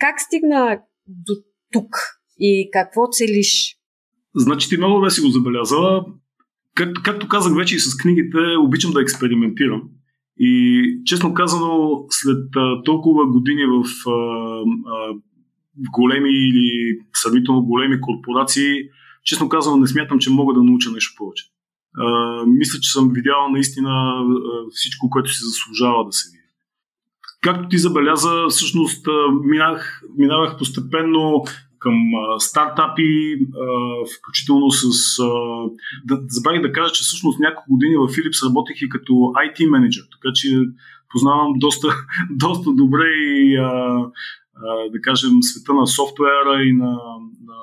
Как 0.00 0.20
стигна 0.20 0.80
до 1.06 1.32
тук 1.72 1.96
и 2.38 2.70
какво 2.72 3.08
целиш? 3.10 3.76
Значи 4.36 4.68
ти 4.68 4.76
много 4.76 4.94
добре 4.94 5.10
си 5.10 5.20
го 5.20 5.28
забелязала. 5.28 6.04
Как, 6.74 6.88
както 7.04 7.28
казах 7.28 7.56
вече 7.56 7.76
и 7.76 7.78
с 7.78 7.96
книгите, 7.96 8.38
обичам 8.60 8.92
да 8.92 9.02
експериментирам. 9.02 9.82
И 10.42 10.82
честно 11.04 11.34
казано, 11.34 12.04
след 12.10 12.56
а, 12.56 12.82
толкова 12.82 13.26
години 13.26 13.64
в 13.64 13.84
а, 14.10 14.14
а, 14.86 15.14
големи 15.90 16.30
или 16.30 16.98
сравнително 17.12 17.62
големи 17.62 18.00
корпорации, 18.00 18.82
честно 19.24 19.48
казано 19.48 19.76
не 19.76 19.86
смятам, 19.86 20.18
че 20.18 20.30
мога 20.30 20.54
да 20.54 20.62
науча 20.62 20.90
нещо 20.90 21.14
повече. 21.18 21.44
А, 21.98 22.06
мисля, 22.46 22.78
че 22.80 22.90
съм 22.90 23.10
видял 23.12 23.48
наистина 23.50 23.90
а, 23.90 24.24
всичко, 24.70 25.10
което 25.10 25.30
си 25.30 25.44
заслужава 25.44 26.04
да 26.04 26.12
се 26.12 26.30
види. 26.30 26.40
Както 27.42 27.68
ти 27.68 27.78
забеляза, 27.78 28.46
всъщност 28.48 29.06
минах, 29.44 30.02
минавах 30.18 30.58
постепенно 30.58 31.44
към 31.80 31.94
а, 32.14 32.40
стартапи, 32.40 33.34
а, 33.34 33.66
включително 34.18 34.70
с... 34.70 34.84
А, 35.18 35.28
да, 36.04 36.20
забравих 36.28 36.62
да 36.62 36.72
кажа, 36.72 36.92
че 36.92 37.02
всъщност 37.02 37.40
няколко 37.40 37.70
години 37.70 37.96
в 37.96 38.08
Philips 38.08 38.46
работех 38.48 38.76
и 38.82 38.88
като 38.88 39.12
IT 39.12 39.70
менеджер, 39.70 40.02
така 40.12 40.32
че 40.34 40.48
познавам 41.12 41.52
доста, 41.56 41.88
доста 42.30 42.72
добре 42.72 43.08
и 43.08 43.56
а, 43.56 43.70
а, 44.54 44.90
да 44.92 45.00
кажем 45.02 45.42
света 45.42 45.74
на 45.74 45.86
софтуера 45.86 46.62
и 46.62 46.72
на, 46.72 46.90
на 47.46 47.58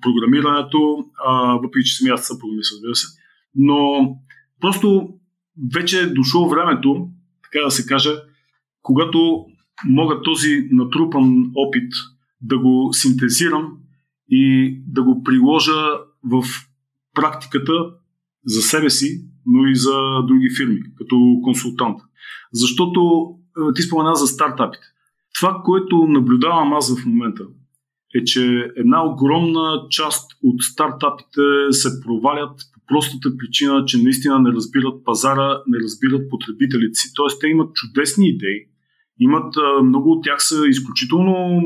програмирането, 0.00 1.04
а, 1.26 1.58
въпреки 1.58 1.88
че 1.88 1.96
самия 1.96 2.14
аз 2.14 2.26
съм 2.26 2.38
програмист, 2.40 2.72
разбира 2.72 2.94
се. 2.94 3.06
Но 3.54 4.10
просто 4.60 5.08
вече 5.74 6.00
е 6.00 6.06
дошло 6.06 6.48
времето, 6.48 7.08
така 7.42 7.64
да 7.64 7.70
се 7.70 7.86
каже, 7.86 8.10
когато 8.82 9.46
мога 9.84 10.22
този 10.22 10.68
натрупан 10.70 11.50
опит 11.54 11.92
да 12.40 12.58
го 12.58 12.88
синтезирам 12.92 13.78
и 14.30 14.74
да 14.86 15.02
го 15.02 15.22
приложа 15.22 15.98
в 16.24 16.44
практиката 17.14 17.72
за 18.44 18.62
себе 18.62 18.90
си, 18.90 19.24
но 19.46 19.66
и 19.66 19.76
за 19.76 20.22
други 20.26 20.50
фирми, 20.56 20.80
като 20.98 21.40
консултант. 21.44 21.98
Защото 22.52 23.30
е, 23.58 23.74
ти 23.74 23.82
спомена 23.82 24.14
за 24.14 24.26
стартапите. 24.26 24.84
Това, 25.34 25.62
което 25.64 26.06
наблюдавам 26.08 26.72
аз 26.72 27.00
в 27.00 27.06
момента, 27.06 27.42
е, 28.14 28.24
че 28.24 28.72
една 28.76 29.04
огромна 29.04 29.82
част 29.90 30.30
от 30.42 30.62
стартапите 30.62 31.42
се 31.70 32.00
провалят 32.00 32.60
по 32.74 32.80
простата 32.86 33.36
причина, 33.36 33.84
че 33.86 34.02
наистина 34.02 34.38
не 34.38 34.52
разбират 34.52 35.04
пазара, 35.04 35.62
не 35.66 35.78
разбират 35.78 36.30
потребителите 36.30 36.94
си. 36.94 37.08
Тоест, 37.14 37.40
те 37.40 37.46
имат 37.46 37.74
чудесни 37.74 38.28
идеи, 38.28 38.66
имат, 39.20 39.54
много 39.84 40.12
от 40.12 40.24
тях 40.24 40.36
са 40.38 40.68
изключително 40.68 41.62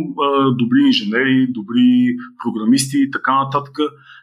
добри 0.59 0.80
инженери, 0.86 1.46
добри 1.51 2.16
програмисти 2.44 2.98
и 2.98 3.11
така 3.11 3.44
нататък, 3.44 3.78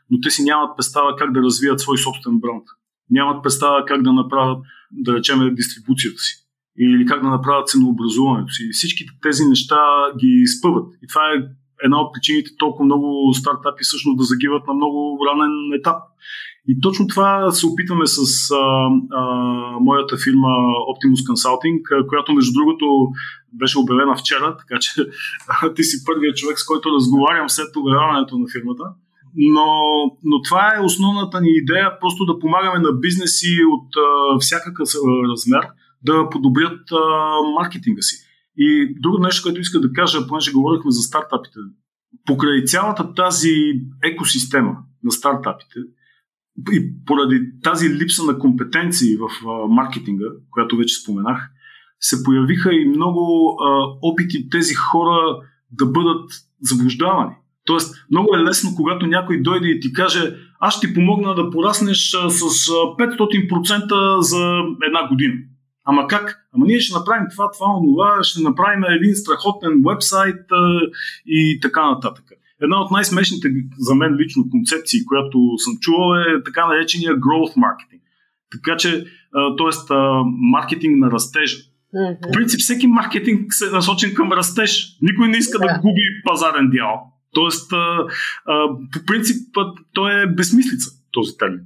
но 0.10 0.20
те 0.20 0.30
си 0.30 0.44
нямат 0.44 0.78
представа 0.78 1.16
как 1.16 1.34
да 1.34 1.42
развият 1.42 1.80
свой 1.80 1.98
собствен 1.98 2.40
бранд. 2.40 2.64
Нямат 3.10 3.44
представа 3.44 3.86
как 3.86 4.02
да 4.04 4.14
направят, 4.14 4.60
да 4.92 5.14
речем, 5.14 5.56
дистрибуцията 5.56 6.22
си 6.22 6.34
или 6.80 7.06
как 7.06 7.22
да 7.22 7.30
направят 7.30 7.68
ценообразуването 7.68 8.54
си. 8.54 8.70
Всички 8.72 9.06
тези 9.22 9.46
неща 9.46 9.80
ги 10.20 10.48
спъват. 10.48 10.94
И 11.04 11.08
това 11.08 11.22
е 11.22 11.44
една 11.84 12.02
от 12.02 12.14
причините 12.14 12.52
толкова 12.58 12.86
много 12.86 13.34
стартапи 13.34 13.84
всъщност 13.84 14.18
да 14.18 14.24
загиват 14.24 14.68
на 14.68 14.74
много 14.74 15.20
ранен 15.28 15.74
етап. 15.80 15.96
И 16.68 16.82
точно 16.82 17.08
това 17.08 17.52
се 17.52 17.66
опитваме 17.68 18.08
с 18.08 18.52
а, 18.52 18.56
а, 19.12 19.24
моята 19.80 20.18
фирма 20.24 20.48
Optimus 20.92 21.22
Consulting, 21.30 22.08
която 22.08 22.34
между 22.34 22.52
другото 22.54 22.86
беше 23.54 23.80
обявена 23.80 24.16
вчера, 24.16 24.58
така 24.58 24.80
че 24.80 24.92
ти 25.76 25.84
си 25.84 26.04
първият 26.06 26.38
човек, 26.38 26.60
с 26.60 26.66
който 26.66 26.92
разговарям 26.92 27.50
след 27.50 27.76
обявяването 27.76 28.38
на 28.38 28.46
фирмата. 28.54 28.84
Но, 29.36 29.68
но 30.24 30.42
това 30.42 30.74
е 30.76 30.84
основната 30.84 31.42
ни 31.42 31.50
идея, 31.52 32.00
просто 32.00 32.26
да 32.26 32.40
помагаме 32.40 32.80
на 32.80 32.92
бизнеси 32.92 33.58
от 33.76 33.88
а, 33.96 34.40
всякакъв 34.40 34.90
размер 35.32 35.68
да 36.04 36.30
подобрят 36.30 36.80
а, 36.92 36.98
маркетинга 37.60 38.02
си. 38.02 38.16
И 38.58 38.96
друго 39.00 39.18
нещо, 39.18 39.44
което 39.44 39.62
иска 39.62 39.80
да 39.80 39.94
кажа, 39.94 40.28
понеже 40.28 40.52
говорихме 40.52 40.92
за 40.92 41.02
стартапите. 41.02 41.60
Покрай 42.26 42.64
цялата 42.64 43.14
тази 43.14 43.54
екосистема 44.04 44.78
на 45.04 45.12
стартапите, 45.12 45.80
и 46.72 47.06
поради 47.06 47.42
тази 47.64 47.90
липса 47.90 48.24
на 48.24 48.40
компетенции 48.40 49.18
в 49.18 49.48
а, 49.48 49.68
маркетинга, 49.68 50.26
която 50.52 50.78
вече 50.78 50.96
споменах, 50.96 51.50
се 52.00 52.24
появиха 52.24 52.74
и 52.74 52.90
много 52.90 53.56
а, 53.62 53.68
опити 54.02 54.50
тези 54.50 54.74
хора 54.74 55.40
да 55.72 55.86
бъдат 55.86 56.32
заблуждавани. 56.62 57.36
Тоест, 57.66 57.96
много 58.12 58.36
е 58.36 58.44
лесно, 58.44 58.76
когато 58.76 59.08
някой 59.08 59.42
дойде 59.42 59.68
и 59.68 59.80
ти 59.80 59.94
каже, 59.94 60.36
аз 60.60 60.78
ще 60.78 60.88
ти 60.88 60.94
помогна 60.94 61.36
да 61.36 61.50
пораснеш 61.50 62.14
а, 62.14 62.30
с 62.30 62.44
500% 62.44 64.20
за 64.20 64.62
една 64.88 65.08
година. 65.08 65.36
Ама 65.86 66.08
как? 66.08 66.48
Ама 66.54 66.66
ние 66.66 66.80
ще 66.80 66.98
направим 66.98 67.28
това, 67.32 67.52
това, 67.52 67.68
това, 67.68 68.24
ще 68.24 68.42
направим 68.42 68.84
един 68.84 69.16
страхотен 69.16 69.84
вебсайт 69.88 70.52
а, 70.52 70.80
и 71.26 71.60
така 71.62 71.90
нататък. 71.92 72.24
Една 72.62 72.82
от 72.82 72.92
най-смешните 72.92 73.50
за 73.78 73.96
мен 73.96 74.16
лично 74.16 74.50
концепции, 74.50 75.06
която 75.06 75.40
съм 75.58 75.78
чувал 75.80 76.20
е 76.20 76.44
така 76.46 76.68
наречения 76.68 77.12
growth 77.16 77.56
marketing. 77.56 78.02
Така 78.52 78.78
че, 78.78 79.06
т.е. 79.58 79.94
маркетинг 80.28 80.98
на 80.98 81.12
растежа. 81.12 81.58
Mm-hmm. 81.58 82.22
По 82.22 82.32
принцип, 82.32 82.60
всеки 82.60 82.88
маркетинг 82.88 83.46
се 83.50 83.68
е 83.68 83.70
насочен 83.70 84.14
към 84.14 84.32
растеж. 84.32 84.98
Никой 85.02 85.28
не 85.28 85.38
иска 85.38 85.60
да 85.60 85.80
губи 85.82 86.02
пазарен 86.26 86.70
дял. 86.70 87.14
Тоест, 87.34 87.74
а, 87.74 88.08
а, 88.46 88.68
по 88.94 89.06
принцип, 89.06 89.56
той 89.94 90.24
е 90.24 90.28
безмислица, 90.28 90.92
този 91.12 91.38
термин. 91.38 91.62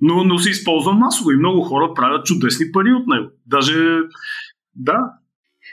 Но, 0.00 0.24
но 0.24 0.38
се 0.38 0.50
използва 0.50 0.92
масово 0.92 1.30
и 1.30 1.36
много 1.36 1.60
хора 1.60 1.94
правят 1.94 2.26
чудесни 2.26 2.72
пари 2.72 2.92
от 2.92 3.06
него. 3.06 3.28
Даже, 3.46 3.98
да, 4.76 4.98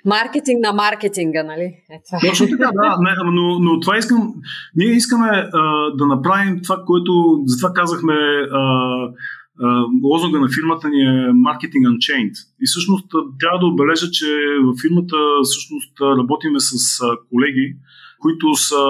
маркетинг 0.05 0.59
на 0.61 0.73
маркетинга, 0.73 1.43
нали? 1.43 1.73
Е. 1.89 2.27
Точно 2.27 2.47
така, 2.47 2.69
да. 2.73 2.97
Не, 2.99 3.31
но, 3.31 3.59
но 3.59 3.79
това 3.79 3.97
искам. 3.97 4.33
Ние 4.75 4.91
искаме 4.91 5.27
а, 5.53 5.91
да 5.97 6.05
направим 6.05 6.59
това, 6.63 6.83
което. 6.85 7.41
Затова 7.45 7.73
казахме. 7.73 8.13
А, 8.51 8.61
лозунга 10.03 10.39
на 10.39 10.47
фирмата 10.55 10.89
ни 10.89 11.01
е 11.01 11.13
Marketing 11.47 11.83
Unchained. 11.91 12.35
И 12.61 12.65
всъщност 12.65 13.07
трябва 13.39 13.59
да 13.59 13.65
отбележа, 13.65 14.11
че 14.11 14.25
в 14.65 14.73
фирмата 14.81 15.17
всъщност 15.43 15.93
работиме 16.01 16.59
с 16.59 16.73
колеги, 17.29 17.75
които 18.19 18.55
са 18.55 18.83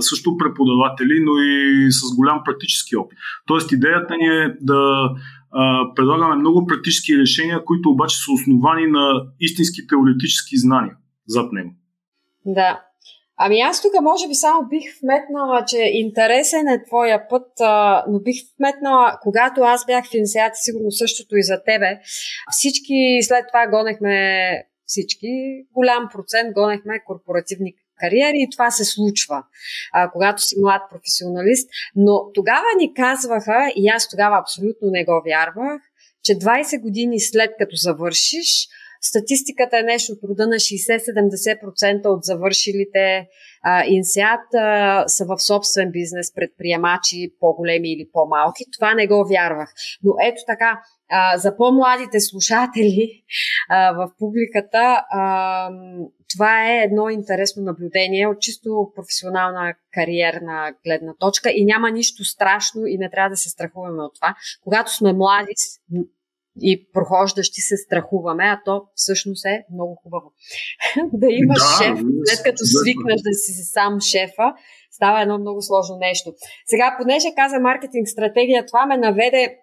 също 0.00 0.36
преподаватели, 0.36 1.24
но 1.24 1.32
и 1.38 1.86
с 1.90 2.16
голям 2.16 2.40
практически 2.44 2.96
опит. 2.96 3.18
Тоест 3.46 3.72
идеята 3.72 4.16
ни 4.16 4.26
е 4.26 4.54
да 4.60 5.10
предлагаме 5.96 6.36
много 6.36 6.66
практически 6.66 7.18
решения, 7.18 7.64
които 7.64 7.90
обаче 7.90 8.16
са 8.16 8.32
основани 8.32 8.86
на 8.86 9.26
истински 9.40 9.86
теоретически 9.86 10.58
знания 10.58 10.96
зад 11.26 11.52
него. 11.52 11.70
Да. 12.46 12.80
Ами 13.36 13.60
аз 13.60 13.82
тук 13.82 13.92
може 14.02 14.28
би 14.28 14.34
само 14.34 14.68
бих 14.68 14.84
вметнала, 15.02 15.64
че 15.64 15.78
интересен 15.92 16.68
е 16.68 16.84
твоя 16.84 17.28
път, 17.28 17.48
а, 17.60 18.04
но 18.08 18.20
бих 18.20 18.36
вметнала, 18.58 19.18
когато 19.22 19.60
аз 19.60 19.86
бях 19.86 20.04
в 20.10 20.14
инициати, 20.14 20.54
сигурно 20.54 20.90
същото 20.90 21.36
и 21.36 21.42
за 21.42 21.62
тебе, 21.64 22.00
всички 22.50 23.18
след 23.22 23.44
това 23.48 23.66
гонехме 23.66 24.16
всички, 24.86 25.28
голям 25.72 26.08
процент 26.12 26.54
гонехме 26.54 27.04
корпоративни 27.06 27.74
кариери 28.02 28.38
и 28.38 28.50
това 28.52 28.70
се 28.70 28.84
случва, 28.84 29.42
а, 29.92 30.10
когато 30.10 30.42
си 30.42 30.54
млад 30.60 30.82
професионалист. 30.90 31.70
Но 31.96 32.32
тогава 32.34 32.66
ни 32.78 32.94
казваха, 32.94 33.72
и 33.76 33.88
аз 33.88 34.08
тогава 34.08 34.38
абсолютно 34.38 34.88
не 34.90 35.04
го 35.04 35.22
вярвах, 35.26 35.82
че 36.24 36.32
20 36.32 36.80
години 36.80 37.20
след 37.20 37.50
като 37.58 37.76
завършиш, 37.76 38.68
статистиката 39.00 39.78
е 39.78 39.82
нещо 39.82 40.12
от 40.12 40.30
рода 40.30 40.46
на 40.46 40.56
60-70% 40.56 42.06
от 42.06 42.24
завършилите 42.24 43.26
а, 43.62 43.84
инсиат 43.86 44.54
а, 44.54 45.04
са 45.08 45.24
в 45.24 45.38
собствен 45.38 45.90
бизнес, 45.90 46.34
предприемачи, 46.34 47.34
по-големи 47.40 47.92
или 47.92 48.08
по-малки. 48.12 48.64
Това 48.76 48.94
не 48.94 49.06
го 49.06 49.26
вярвах. 49.28 49.72
Но 50.02 50.12
ето 50.28 50.42
така, 50.46 50.80
а, 51.10 51.38
за 51.38 51.56
по-младите 51.56 52.20
слушатели 52.20 53.22
а, 53.68 53.92
в 53.92 54.10
публиката, 54.18 55.04
а, 55.10 55.70
това 56.32 56.70
е 56.70 56.82
едно 56.84 57.08
интересно 57.08 57.62
наблюдение 57.62 58.26
от 58.26 58.40
чисто 58.40 58.92
професионална 58.94 59.74
кариерна 59.94 60.74
гледна 60.86 61.14
точка 61.18 61.50
и 61.50 61.64
няма 61.64 61.90
нищо 61.90 62.24
страшно 62.24 62.86
и 62.86 62.98
не 62.98 63.10
трябва 63.10 63.30
да 63.30 63.36
се 63.36 63.50
страхуваме 63.50 64.02
от 64.02 64.14
това. 64.14 64.34
Когато 64.64 64.96
сме 64.96 65.12
млади, 65.12 65.54
и 66.60 66.88
прохождащи 66.92 67.60
се 67.60 67.76
страхуваме, 67.76 68.44
а 68.44 68.60
то 68.64 68.82
всъщност 68.94 69.44
е 69.44 69.64
много 69.72 69.94
хубаво. 70.02 70.32
да 71.12 71.26
имаш 71.30 71.58
да, 71.58 71.84
шеф, 71.84 71.98
след 72.24 72.42
като 72.44 72.64
свикнеш 72.64 73.20
да 73.22 73.32
си 73.32 73.52
сам 73.52 74.00
шефа, 74.00 74.52
става 74.90 75.22
едно 75.22 75.38
много 75.38 75.62
сложно 75.62 75.96
нещо. 75.96 76.34
Сега, 76.66 76.96
понеже 77.00 77.34
каза 77.36 77.60
маркетинг 77.60 78.08
стратегия, 78.08 78.66
това 78.66 78.86
ме 78.86 78.96
наведе 78.96 79.56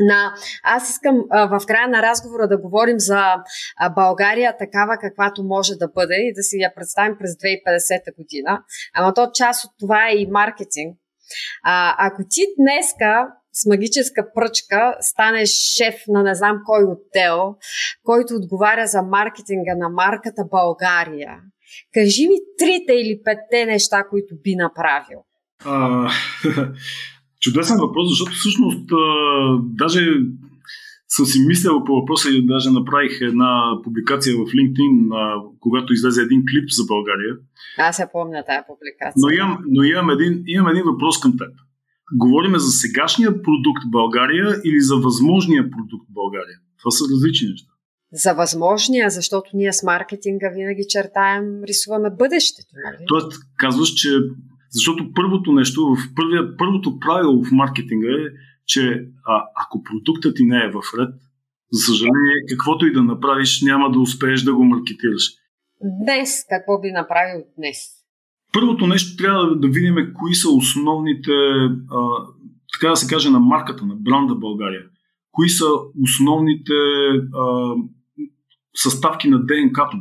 на... 0.00 0.34
Аз 0.62 0.90
искам 0.90 1.16
а, 1.30 1.58
в 1.58 1.66
края 1.66 1.88
на 1.88 2.02
разговора 2.02 2.48
да 2.48 2.58
говорим 2.58 2.98
за 2.98 3.34
а, 3.76 3.90
България 3.90 4.56
такава 4.58 4.96
каквато 5.00 5.42
може 5.44 5.74
да 5.74 5.88
бъде 5.88 6.14
и 6.14 6.32
да 6.34 6.42
си 6.42 6.56
я 6.56 6.74
представим 6.74 7.16
през 7.18 7.30
2050 7.30 8.16
година. 8.16 8.62
Ама 8.94 9.14
то 9.14 9.30
част 9.34 9.64
от 9.64 9.70
това 9.80 10.08
е 10.08 10.16
и 10.16 10.26
маркетинг. 10.30 10.98
А, 11.64 11.94
ако 11.98 12.22
ти 12.30 12.40
днеска 12.58 13.28
с 13.52 13.66
магическа 13.66 14.26
пръчка 14.34 14.96
станеш 15.00 15.48
шеф 15.48 15.94
на 16.08 16.22
не 16.22 16.34
знам 16.34 16.60
кой 16.66 16.84
отдел, 16.84 17.54
който 18.04 18.34
отговаря 18.34 18.86
за 18.86 19.02
маркетинга 19.02 19.74
на 19.76 19.88
марката 19.88 20.44
България, 20.50 21.36
кажи 21.94 22.28
ми 22.28 22.36
трите 22.58 22.92
или 22.92 23.20
петте 23.24 23.66
неща, 23.66 24.04
които 24.10 24.34
би 24.42 24.54
направил. 24.54 25.24
А, 25.64 26.10
чудесен 27.40 27.76
въпрос, 27.80 28.08
защото 28.08 28.32
всъщност 28.32 28.92
а, 28.92 28.96
даже 29.62 30.00
съм 31.08 31.26
си 31.26 31.46
мислял 31.46 31.84
по 31.84 31.92
въпроса 31.92 32.30
и 32.30 32.46
даже 32.46 32.70
направих 32.70 33.20
една 33.20 33.78
публикация 33.84 34.36
в 34.36 34.38
LinkedIn, 34.38 34.94
а, 35.14 35.42
когато 35.60 35.92
излезе 35.92 36.22
един 36.22 36.42
клип 36.50 36.70
за 36.70 36.84
България. 36.84 37.34
Аз 37.78 37.98
я 37.98 38.12
помня 38.12 38.44
тази 38.46 38.64
публикация. 38.66 39.20
Но 39.22 39.28
имам, 39.30 39.58
но 39.68 39.82
имам, 39.82 40.10
един, 40.10 40.42
имам 40.46 40.68
един 40.68 40.84
въпрос 40.84 41.20
към 41.20 41.32
теб. 41.32 41.52
Говорим 42.14 42.58
за 42.58 42.70
сегашния 42.70 43.30
продукт 43.42 43.82
България 43.90 44.56
или 44.64 44.80
за 44.80 44.96
възможния 44.96 45.70
продукт 45.70 46.06
България? 46.10 46.58
Това 46.78 46.90
са 46.90 47.04
различни 47.12 47.48
неща. 47.48 47.70
За 48.12 48.34
възможния, 48.34 49.10
защото 49.10 49.50
ние 49.54 49.72
с 49.72 49.82
маркетинга 49.82 50.50
винаги 50.54 50.84
чертаем, 50.88 51.44
рисуваме 51.68 52.10
бъдещето. 52.18 52.72
Нали? 52.84 53.04
Тоест, 53.08 53.32
казваш, 53.56 53.88
че 53.88 54.08
защото 54.70 55.12
първото 55.14 55.52
нещо, 55.52 55.94
в 55.94 56.14
първия, 56.14 56.56
първото 56.56 56.98
правило 56.98 57.44
в 57.44 57.52
маркетинга 57.52 58.08
е, 58.08 58.26
че 58.66 59.08
а, 59.24 59.44
ако 59.54 59.82
продуктът 59.82 60.36
ти 60.36 60.44
не 60.44 60.56
е 60.56 60.70
в 60.70 60.82
ред, 60.98 61.14
за 61.72 61.80
съжаление, 61.80 62.46
каквото 62.50 62.86
и 62.86 62.92
да 62.92 63.02
направиш, 63.02 63.62
няма 63.62 63.90
да 63.90 64.00
успееш 64.00 64.42
да 64.42 64.54
го 64.54 64.64
маркетираш. 64.64 65.22
Днес, 66.04 66.44
какво 66.48 66.80
би 66.80 66.90
направил 66.90 67.44
днес? 67.58 67.78
Първото 68.52 68.86
нещо 68.86 69.16
трябва 69.16 69.56
да 69.56 69.68
видим 69.68 69.94
кои 70.14 70.34
са 70.34 70.50
основните, 70.50 71.32
а, 71.90 72.08
така 72.72 72.90
да 72.90 72.96
се 72.96 73.14
каже, 73.14 73.30
на 73.30 73.40
марката, 73.40 73.86
на 73.86 73.94
бранда 73.96 74.34
България. 74.34 74.82
Кои 75.32 75.48
са 75.48 75.66
основните 76.02 76.72
а, 77.34 77.74
съставки 78.74 79.28
на 79.28 79.46
ДНК-то. 79.46 79.96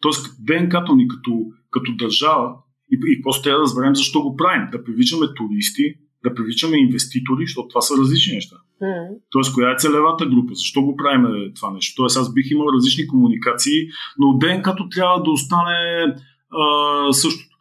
Тоест, 0.00 0.36
ДНК-то 0.44 0.94
ни 0.94 1.08
като, 1.08 1.46
като 1.70 1.96
държава 1.96 2.54
и, 2.94 2.98
и 3.12 3.22
просто 3.22 3.42
трябва 3.42 3.58
да 3.58 3.62
разберем 3.62 3.94
защо 3.96 4.22
го 4.22 4.36
правим. 4.36 4.68
Да 4.72 4.84
привичаме 4.84 5.26
туристи, 5.36 5.94
да 6.24 6.34
привичаме 6.34 6.76
инвеститори, 6.76 7.46
защото 7.46 7.68
това 7.68 7.80
са 7.80 7.94
различни 7.96 8.34
неща. 8.34 8.56
Mm. 8.82 9.08
Тоест, 9.30 9.54
коя 9.54 9.70
е 9.70 9.78
целевата 9.78 10.26
група? 10.26 10.54
Защо 10.54 10.82
го 10.82 10.96
правим 10.96 11.52
това 11.56 11.70
нещо? 11.70 11.94
Тоест, 11.96 12.16
аз 12.16 12.34
бих 12.34 12.50
имал 12.50 12.66
различни 12.76 13.06
комуникации, 13.06 13.88
но 14.18 14.38
ДНК-то 14.38 14.88
трябва 14.88 15.22
да 15.22 15.30
остане 15.30 16.14
а, 16.50 17.12
същото 17.12 17.54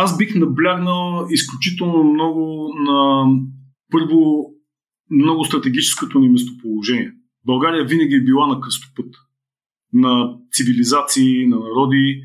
аз 0.00 0.16
бих 0.16 0.34
наблягнал 0.34 1.26
изключително 1.30 2.04
много 2.04 2.72
на 2.78 3.26
първо 3.90 4.50
много 5.10 5.44
стратегическото 5.44 6.18
ни 6.18 6.28
местоположение. 6.28 7.12
България 7.46 7.84
винаги 7.84 8.14
е 8.14 8.24
била 8.24 8.46
на 8.46 8.60
кръстопът 8.60 9.14
на 9.92 10.34
цивилизации, 10.52 11.46
на 11.46 11.56
народи 11.56 12.22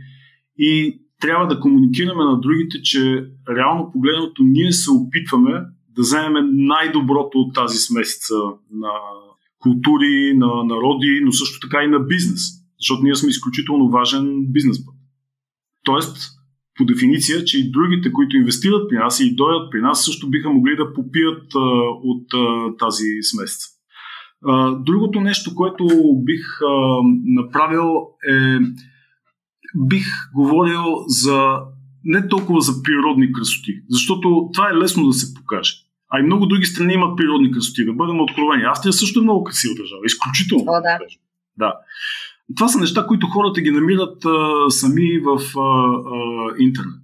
и 0.57 0.99
трябва 1.23 1.47
да 1.47 1.59
комуникираме 1.59 2.23
на 2.23 2.39
другите, 2.39 2.81
че 2.81 3.25
реално 3.57 3.91
погледнато 3.91 4.43
ние 4.43 4.71
се 4.71 4.91
опитваме 4.91 5.51
да 5.95 6.01
вземем 6.01 6.45
най-доброто 6.51 7.37
от 7.39 7.53
тази 7.53 7.77
смесица 7.77 8.35
на 8.71 8.91
култури, 9.59 10.33
на 10.35 10.63
народи, 10.63 11.21
но 11.23 11.31
също 11.31 11.67
така 11.67 11.83
и 11.83 11.87
на 11.87 11.99
бизнес. 11.99 12.41
Защото 12.79 13.03
ние 13.03 13.15
сме 13.15 13.29
изключително 13.29 13.89
важен 13.89 14.45
бизнес 14.49 14.85
път. 14.85 14.95
Тоест, 15.83 16.17
по 16.77 16.85
дефиниция, 16.85 17.45
че 17.45 17.59
и 17.59 17.71
другите, 17.71 18.11
които 18.11 18.37
инвестират 18.37 18.89
при 18.89 18.97
нас 18.97 19.19
и 19.19 19.35
дойдат 19.35 19.71
при 19.71 19.81
нас, 19.81 20.05
също 20.05 20.29
биха 20.29 20.49
могли 20.49 20.75
да 20.75 20.93
попият 20.93 21.55
а, 21.55 21.59
от 22.03 22.25
а, 22.33 22.75
тази 22.77 23.05
смесица. 23.21 23.67
А, 24.45 24.71
другото 24.71 25.21
нещо, 25.21 25.55
което 25.55 25.87
бих 26.25 26.61
а, 26.61 26.99
направил 27.25 27.89
е 28.29 28.59
бих 29.75 30.05
говорил 30.35 30.83
за 31.07 31.59
не 32.03 32.27
толкова 32.27 32.61
за 32.61 32.83
природни 32.83 33.33
красоти, 33.33 33.81
защото 33.89 34.49
това 34.53 34.69
е 34.69 34.75
лесно 34.75 35.07
да 35.07 35.13
се 35.13 35.33
покаже. 35.33 35.73
А 36.09 36.19
и 36.19 36.23
много 36.23 36.45
други 36.45 36.65
страни 36.65 36.93
имат 36.93 37.17
природни 37.17 37.51
красоти, 37.51 37.85
да 37.85 37.93
бъдем 37.93 38.19
откровени. 38.19 38.63
Австрия 38.63 38.93
също 38.93 39.19
е 39.19 39.23
много 39.23 39.43
красива 39.43 39.75
държава, 39.77 40.01
изключително. 40.05 40.63
О, 40.67 40.81
да. 40.81 40.97
да. 41.57 41.73
Това 42.55 42.67
са 42.67 42.79
неща, 42.79 43.05
които 43.07 43.27
хората 43.27 43.61
ги 43.61 43.71
намират 43.71 44.25
а, 44.25 44.69
сами 44.69 45.19
в 45.19 45.59
а, 45.59 45.59
а, 45.59 46.55
интернет. 46.59 46.99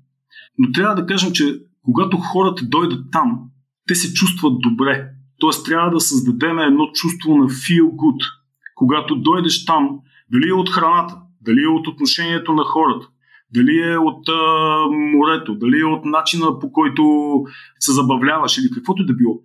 Но 0.58 0.72
трябва 0.72 0.96
да 0.96 1.06
кажем, 1.06 1.32
че 1.32 1.60
когато 1.82 2.18
хората 2.18 2.66
дойдат 2.66 3.06
там, 3.12 3.40
те 3.88 3.96
се 3.96 4.14
чувстват 4.14 4.54
добре. 4.62 5.10
Тоест 5.40 5.66
трябва 5.66 5.92
да 5.92 6.00
създадем 6.00 6.60
едно 6.60 6.88
чувство 6.94 7.38
на 7.38 7.50
feel 7.50 7.84
good. 7.84 8.20
Когато 8.76 9.16
дойдеш 9.16 9.66
там, 9.66 9.90
дали 10.32 10.50
е 10.50 10.54
от 10.54 10.70
храната, 10.70 11.16
дали 11.42 11.64
е 11.64 11.68
от 11.68 11.88
отношението 11.88 12.54
на 12.54 12.64
хората, 12.64 13.08
дали 13.54 13.80
е 13.80 13.98
от 13.98 14.30
а, 14.30 14.86
морето, 14.92 15.56
дали 15.56 15.80
е 15.80 15.86
от 15.86 16.06
начина 16.06 16.60
по 16.60 16.72
който 16.72 17.04
се 17.80 17.92
забавляваш 17.92 18.58
или 18.58 18.72
каквото 18.74 19.06
да 19.06 19.14
било. 19.14 19.42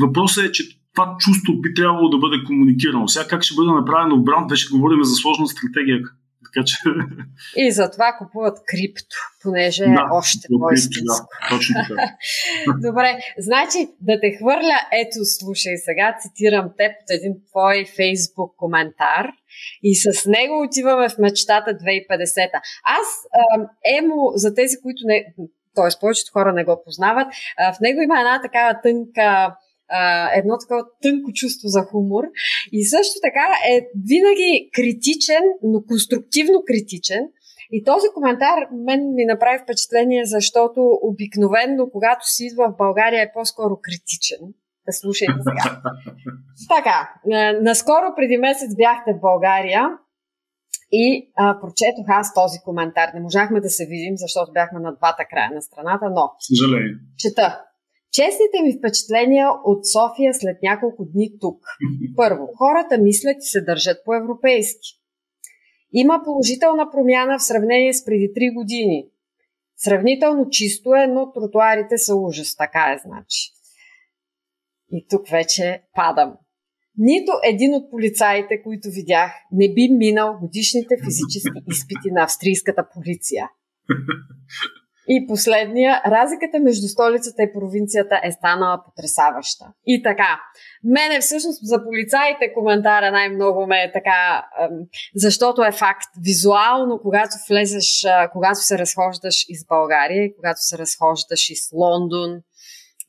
Въпросът 0.00 0.44
е, 0.44 0.52
че 0.52 0.80
това 0.94 1.16
чувство 1.18 1.60
би 1.60 1.74
трябвало 1.74 2.08
да 2.08 2.18
бъде 2.18 2.44
комуникирано. 2.44 3.08
Сега 3.08 3.28
как 3.28 3.42
ще 3.42 3.54
бъде 3.54 3.72
направено 3.72 4.16
в 4.16 4.24
бранд, 4.24 4.50
вече 4.50 4.70
говорим 4.72 5.04
за 5.04 5.14
сложна 5.14 5.46
стратегия. 5.46 6.00
Така 6.54 6.64
че... 6.64 6.76
И 7.56 7.72
затова 7.72 8.16
купуват 8.18 8.58
крипто, 8.66 9.16
понеже 9.42 9.84
да, 9.84 9.90
е 9.90 10.12
още 10.12 10.48
по-истинско. 10.60 11.26
Да, 11.42 11.56
точно 11.56 11.74
така. 11.88 12.02
Добре, 12.88 13.18
значи 13.38 13.78
да 14.00 14.20
те 14.20 14.30
хвърля, 14.30 14.78
ето 14.92 15.24
слушай 15.24 15.76
сега, 15.76 16.16
цитирам 16.20 16.70
теб 16.76 16.92
от 17.02 17.10
един 17.10 17.34
твой 17.50 17.84
фейсбук 17.96 18.56
коментар 18.56 19.26
и 19.82 19.96
с 19.96 20.26
него 20.26 20.62
отиваме 20.62 21.08
в 21.08 21.18
мечтата 21.18 21.70
2050. 21.70 22.50
Аз, 22.84 23.08
Емо, 23.98 24.32
за 24.34 24.54
тези, 24.54 24.76
които 24.82 25.02
не, 25.04 25.24
т.е. 25.74 26.00
повечето 26.00 26.32
хора 26.32 26.52
не 26.52 26.64
го 26.64 26.82
познават, 26.84 27.26
в 27.76 27.80
него 27.80 28.00
има 28.00 28.20
една 28.20 28.40
такава 28.42 28.80
тънка 28.82 29.56
едно 30.34 30.58
такова 30.58 30.82
тънко 31.02 31.32
чувство 31.34 31.68
за 31.68 31.82
хумор. 31.82 32.24
И 32.72 32.84
също 32.84 33.14
така 33.22 33.46
е 33.72 33.74
винаги 34.10 34.70
критичен, 34.74 35.44
но 35.62 35.82
конструктивно 35.88 36.62
критичен. 36.66 37.22
И 37.72 37.84
този 37.84 38.06
коментар 38.14 38.58
мен 38.86 39.14
ми 39.14 39.24
направи 39.24 39.58
впечатление, 39.62 40.24
защото 40.24 40.80
обикновенно, 41.02 41.90
когато 41.90 42.26
си 42.26 42.44
идва 42.44 42.64
в 42.70 42.76
България, 42.76 43.22
е 43.22 43.32
по-скоро 43.34 43.74
критичен. 43.82 44.42
Да 44.86 44.92
слушайте 44.92 45.40
сега. 45.48 45.82
така, 46.76 46.98
наскоро 47.62 48.14
преди 48.16 48.36
месец 48.36 48.76
бяхте 48.76 49.12
в 49.14 49.20
България 49.20 49.82
и 50.92 51.32
а, 51.36 51.60
прочетох 51.60 52.06
аз 52.08 52.34
този 52.34 52.58
коментар. 52.64 53.08
Не 53.14 53.20
можахме 53.20 53.60
да 53.60 53.70
се 53.70 53.86
видим, 53.86 54.14
защото 54.16 54.52
бяхме 54.52 54.80
на 54.80 54.94
двата 54.94 55.24
края 55.30 55.50
на 55.54 55.62
страната, 55.62 56.06
но... 56.10 56.30
Съжаление. 56.38 56.94
Чета. 57.18 57.60
Честните 58.12 58.62
ми 58.62 58.78
впечатления 58.78 59.48
от 59.64 59.86
София 59.86 60.34
след 60.34 60.62
няколко 60.62 61.04
дни 61.04 61.32
тук. 61.40 61.64
Първо, 62.16 62.46
хората 62.58 62.98
мислят 62.98 63.36
и 63.36 63.46
се 63.46 63.60
държат 63.60 64.04
по-европейски. 64.04 64.88
Има 65.92 66.20
положителна 66.24 66.90
промяна 66.90 67.38
в 67.38 67.42
сравнение 67.42 67.94
с 67.94 68.04
преди 68.04 68.32
3 68.36 68.54
години. 68.54 69.06
Сравнително 69.76 70.48
чисто 70.50 70.94
е, 70.94 71.06
но 71.06 71.32
тротуарите 71.32 71.98
са 71.98 72.14
ужас. 72.16 72.56
Така 72.56 72.92
е, 72.92 72.98
значи. 73.08 73.50
И 74.92 75.06
тук 75.10 75.28
вече 75.28 75.82
падам. 75.94 76.34
Нито 76.98 77.32
един 77.44 77.74
от 77.74 77.90
полицаите, 77.90 78.62
които 78.62 78.88
видях, 78.90 79.32
не 79.52 79.74
би 79.74 79.88
минал 79.88 80.38
годишните 80.40 80.96
физически 81.04 81.60
изпити 81.70 82.10
на 82.10 82.22
австрийската 82.22 82.88
полиция. 82.94 83.48
И 85.12 85.26
последния, 85.26 86.02
разликата 86.06 86.60
между 86.60 86.88
столицата 86.88 87.42
и 87.42 87.52
провинцията 87.52 88.20
е 88.24 88.32
станала 88.32 88.84
потрясаваща. 88.84 89.64
И 89.86 90.02
така, 90.02 90.40
мене 90.84 91.20
всъщност 91.20 91.58
за 91.62 91.84
полицаите 91.84 92.52
коментара 92.54 93.10
най-много 93.10 93.66
ме 93.66 93.82
е 93.82 93.92
така, 93.92 94.46
защото 95.14 95.64
е 95.64 95.72
факт. 95.72 96.10
Визуално, 96.24 96.98
когато 97.02 97.30
влезеш, 97.48 98.06
когато 98.32 98.58
се 98.58 98.78
разхождаш 98.78 99.44
из 99.48 99.66
България, 99.66 100.30
когато 100.36 100.60
се 100.60 100.78
разхождаш 100.78 101.50
из 101.50 101.72
Лондон 101.72 102.40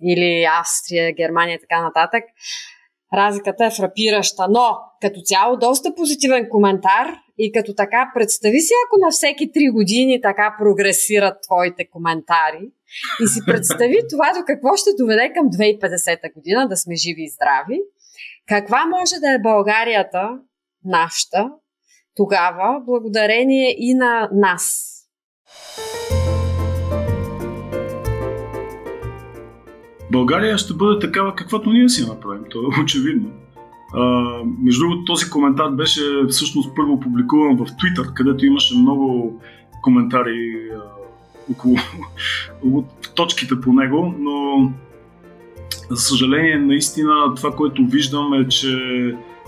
или 0.04 0.48
Австрия, 0.60 1.14
Германия 1.14 1.56
и 1.56 1.60
така 1.60 1.82
нататък, 1.82 2.24
разликата 3.14 3.66
е 3.66 3.72
фрапираща. 3.72 4.48
Но 4.50 4.78
като 5.02 5.22
цяло 5.22 5.58
доста 5.58 5.96
позитивен 5.96 6.48
коментар 6.50 7.08
и 7.38 7.52
като 7.52 7.74
така 7.76 8.12
представи 8.16 8.60
си, 8.60 8.74
ако 8.88 9.06
на 9.06 9.12
всеки 9.12 9.52
3 9.52 9.74
години 9.74 10.22
така 10.22 10.56
прогресират 10.60 11.38
твоите 11.48 11.90
коментари 11.90 12.72
и 13.24 13.28
си 13.28 13.40
представи 13.46 13.96
това 14.10 14.34
до 14.34 14.46
какво 14.46 14.76
ще 14.76 14.90
доведе 15.00 15.34
към 15.36 15.46
2050 15.46 16.34
година, 16.34 16.68
да 16.68 16.78
сме 16.78 16.96
живи 16.96 17.24
и 17.24 17.30
здрави. 17.30 17.80
Каква 18.48 18.86
може 18.86 19.16
да 19.22 19.34
е 19.34 19.40
Българията, 19.40 20.30
нашата, 20.86 21.52
тогава, 22.16 22.82
благодарение 22.86 23.76
и 23.78 23.94
на 23.94 24.30
нас? 24.34 24.91
България 30.12 30.58
ще 30.58 30.74
бъде 30.74 31.00
такава, 31.00 31.36
каквато 31.36 31.70
ние 31.70 31.90
си 31.90 32.08
направим. 32.08 32.44
То 32.52 32.60
е 32.60 32.82
очевидно. 32.84 33.30
А, 33.94 34.34
между 34.62 34.80
другото, 34.80 35.04
този 35.06 35.30
коментар 35.30 35.70
беше 35.70 36.02
всъщност 36.30 36.76
първо 36.76 37.00
публикуван 37.00 37.58
в 37.58 37.66
Twitter, 37.66 38.14
където 38.14 38.46
имаше 38.46 38.78
много 38.78 39.40
коментари 39.82 40.70
а, 40.76 40.80
около 41.52 41.76
точките 43.16 43.62
по 43.62 43.74
него, 43.74 44.16
но 44.20 44.70
за 45.90 46.02
съжаление, 46.02 46.58
наистина 46.58 47.36
това, 47.36 47.56
което 47.56 47.86
виждам 47.86 48.34
е, 48.34 48.48
че 48.48 48.78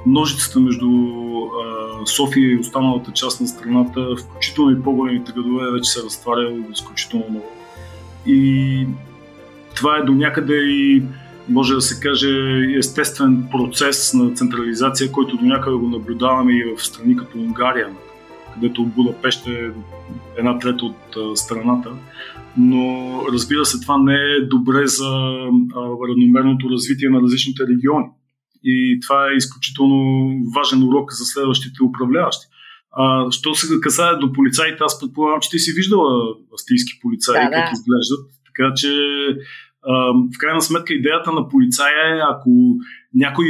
ножицата 0.06 0.60
между 0.60 0.88
а, 0.88 2.06
София 2.06 2.52
и 2.52 2.60
останалата 2.60 3.12
част 3.12 3.42
на 3.42 3.48
страната, 3.48 4.16
включително 4.16 4.72
и 4.72 4.84
по-големите 4.84 5.32
градове, 5.32 5.72
вече 5.72 5.92
се 5.92 6.04
разтваря 6.04 6.54
изключително 6.74 7.26
много. 7.30 7.46
И 8.26 8.88
това 9.76 9.98
е 9.98 10.04
до 10.04 10.14
някъде 10.14 10.56
и 10.56 11.04
може 11.50 11.74
да 11.74 11.82
се 11.82 12.00
каже 12.00 12.30
естествен 12.78 13.48
процес 13.52 14.14
на 14.14 14.34
централизация, 14.34 15.12
който 15.12 15.38
до 15.38 15.46
някъде 15.46 15.78
го 15.78 15.90
наблюдаваме 15.90 16.54
и 16.54 16.64
в 16.64 16.86
страни 16.86 17.18
като 17.18 17.38
Унгария, 17.38 17.90
където 18.54 18.86
Будапещ 18.86 19.48
е 19.48 19.72
една 20.38 20.60
трета 20.60 20.86
от 20.86 21.40
страната. 21.40 21.92
Но 22.58 23.12
разбира 23.34 23.66
се, 23.66 23.82
това 23.82 23.98
не 23.98 24.16
е 24.16 24.46
добре 24.46 24.88
за 24.88 25.10
равномерното 26.10 26.70
развитие 26.70 27.10
на 27.10 27.22
различните 27.22 27.64
региони. 27.64 28.06
И 28.64 29.00
това 29.02 29.32
е 29.32 29.36
изключително 29.36 30.30
важен 30.56 30.84
урок 30.84 31.14
за 31.14 31.26
следващите 31.26 31.84
управляващи. 31.84 32.46
А, 32.92 33.32
що 33.32 33.56
се 33.56 33.80
касае 33.82 34.16
до 34.16 34.34
полицаите, 34.34 34.78
аз 34.80 35.00
предполагам, 35.00 35.40
че 35.42 35.50
ти 35.50 35.60
си 35.60 35.74
виждала 35.74 36.36
австрийски 36.54 37.00
полицаи, 37.02 37.44
да, 37.44 37.50
да. 37.50 37.70
изглеждат. 37.74 38.43
Така 38.56 38.74
че 38.76 38.90
в 40.34 40.38
крайна 40.40 40.62
сметка 40.62 40.94
идеята 40.94 41.32
на 41.32 41.50
полицая 41.50 42.16
е, 42.16 42.22
ако 42.32 42.50
някой 43.14 43.46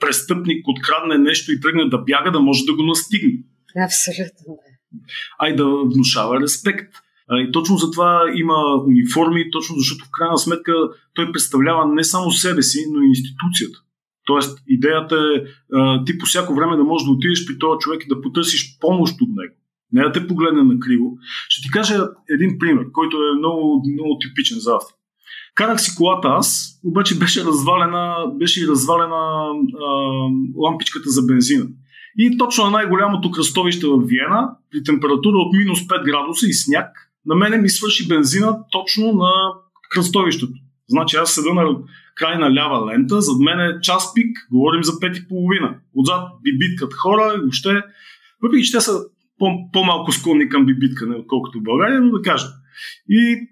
престъпник 0.00 0.68
открадне 0.68 1.18
нещо 1.18 1.52
и 1.52 1.60
тръгне 1.60 1.88
да 1.88 1.98
бяга, 1.98 2.30
да 2.30 2.40
може 2.40 2.64
да 2.64 2.74
го 2.74 2.82
настигне. 2.82 3.38
Абсолютно. 3.84 4.58
Ай 5.38 5.56
да 5.56 5.64
внушава 5.66 6.40
респект. 6.40 6.94
И 7.32 7.52
точно 7.52 7.76
за 7.76 7.90
това 7.90 8.24
има 8.34 8.54
униформи, 8.86 9.50
точно 9.50 9.76
защото 9.76 10.04
в 10.04 10.10
крайна 10.12 10.38
сметка 10.38 10.72
той 11.14 11.32
представлява 11.32 11.94
не 11.94 12.04
само 12.04 12.30
себе 12.30 12.62
си, 12.62 12.78
но 12.92 13.02
и 13.02 13.08
институцията. 13.08 13.78
Тоест, 14.26 14.62
идеята 14.68 15.16
е 15.16 16.04
ти 16.06 16.18
по 16.18 16.26
всяко 16.26 16.54
време 16.54 16.76
да 16.76 16.84
можеш 16.84 17.06
да 17.06 17.12
отидеш 17.12 17.46
при 17.46 17.58
този 17.58 17.78
човек 17.78 18.02
и 18.04 18.08
да 18.08 18.20
потърсиш 18.20 18.78
помощ 18.80 19.14
от 19.20 19.28
него. 19.28 19.54
Не 19.92 20.02
да 20.02 20.12
те 20.12 20.26
погледне 20.26 20.62
на 20.62 20.80
криво. 20.80 21.18
Ще 21.48 21.62
ти 21.62 21.70
кажа 21.70 22.08
един 22.30 22.58
пример, 22.58 22.84
който 22.92 23.16
е 23.16 23.38
много, 23.38 23.84
много 23.92 24.18
типичен 24.20 24.58
за 24.60 24.74
Австрия. 24.74 24.98
Карах 25.54 25.80
си 25.80 25.94
колата 25.96 26.28
аз, 26.28 26.78
обаче 26.84 27.18
беше 27.18 27.44
развалена, 27.44 28.14
беше 28.34 28.64
и 28.64 28.66
развалена 28.66 29.50
а, 29.84 29.90
лампичката 30.56 31.10
за 31.10 31.22
бензина. 31.22 31.66
И 32.18 32.38
точно 32.38 32.64
на 32.64 32.70
най-голямото 32.70 33.30
кръстовище 33.30 33.86
в 33.86 34.02
Виена, 34.06 34.50
при 34.70 34.82
температура 34.82 35.36
от 35.36 35.56
минус 35.56 35.78
5 35.80 36.04
градуса 36.04 36.46
и 36.46 36.52
сняг, 36.52 36.86
на 37.26 37.34
мене 37.34 37.56
ми 37.56 37.68
свърши 37.68 38.08
бензина 38.08 38.58
точно 38.70 39.12
на 39.12 39.32
кръстовището. 39.90 40.52
Значи 40.88 41.16
аз 41.16 41.34
седа 41.34 41.54
на 41.54 41.76
крайна 42.14 42.54
лява 42.54 42.86
лента, 42.86 43.20
зад 43.20 43.38
мен 43.38 43.60
е 43.60 43.80
час 43.80 44.14
пик, 44.14 44.36
говорим 44.52 44.84
за 44.84 44.92
5 44.92 45.24
и 45.24 45.28
половина. 45.28 45.74
Отзад 45.94 46.22
бибиткат 46.42 46.94
хора 46.94 47.34
и 47.36 47.40
въобще, 47.40 47.82
въпреки 48.42 48.64
че 48.64 48.72
те 48.72 48.80
са 48.80 49.00
по-малко 49.72 50.12
склонни 50.12 50.48
към 50.48 50.66
бибиткане, 50.66 51.16
отколкото 51.16 51.58
в 51.58 51.62
България, 51.62 52.00
но 52.00 52.10
да 52.10 52.22
кажа. 52.22 52.46
И 53.08 53.48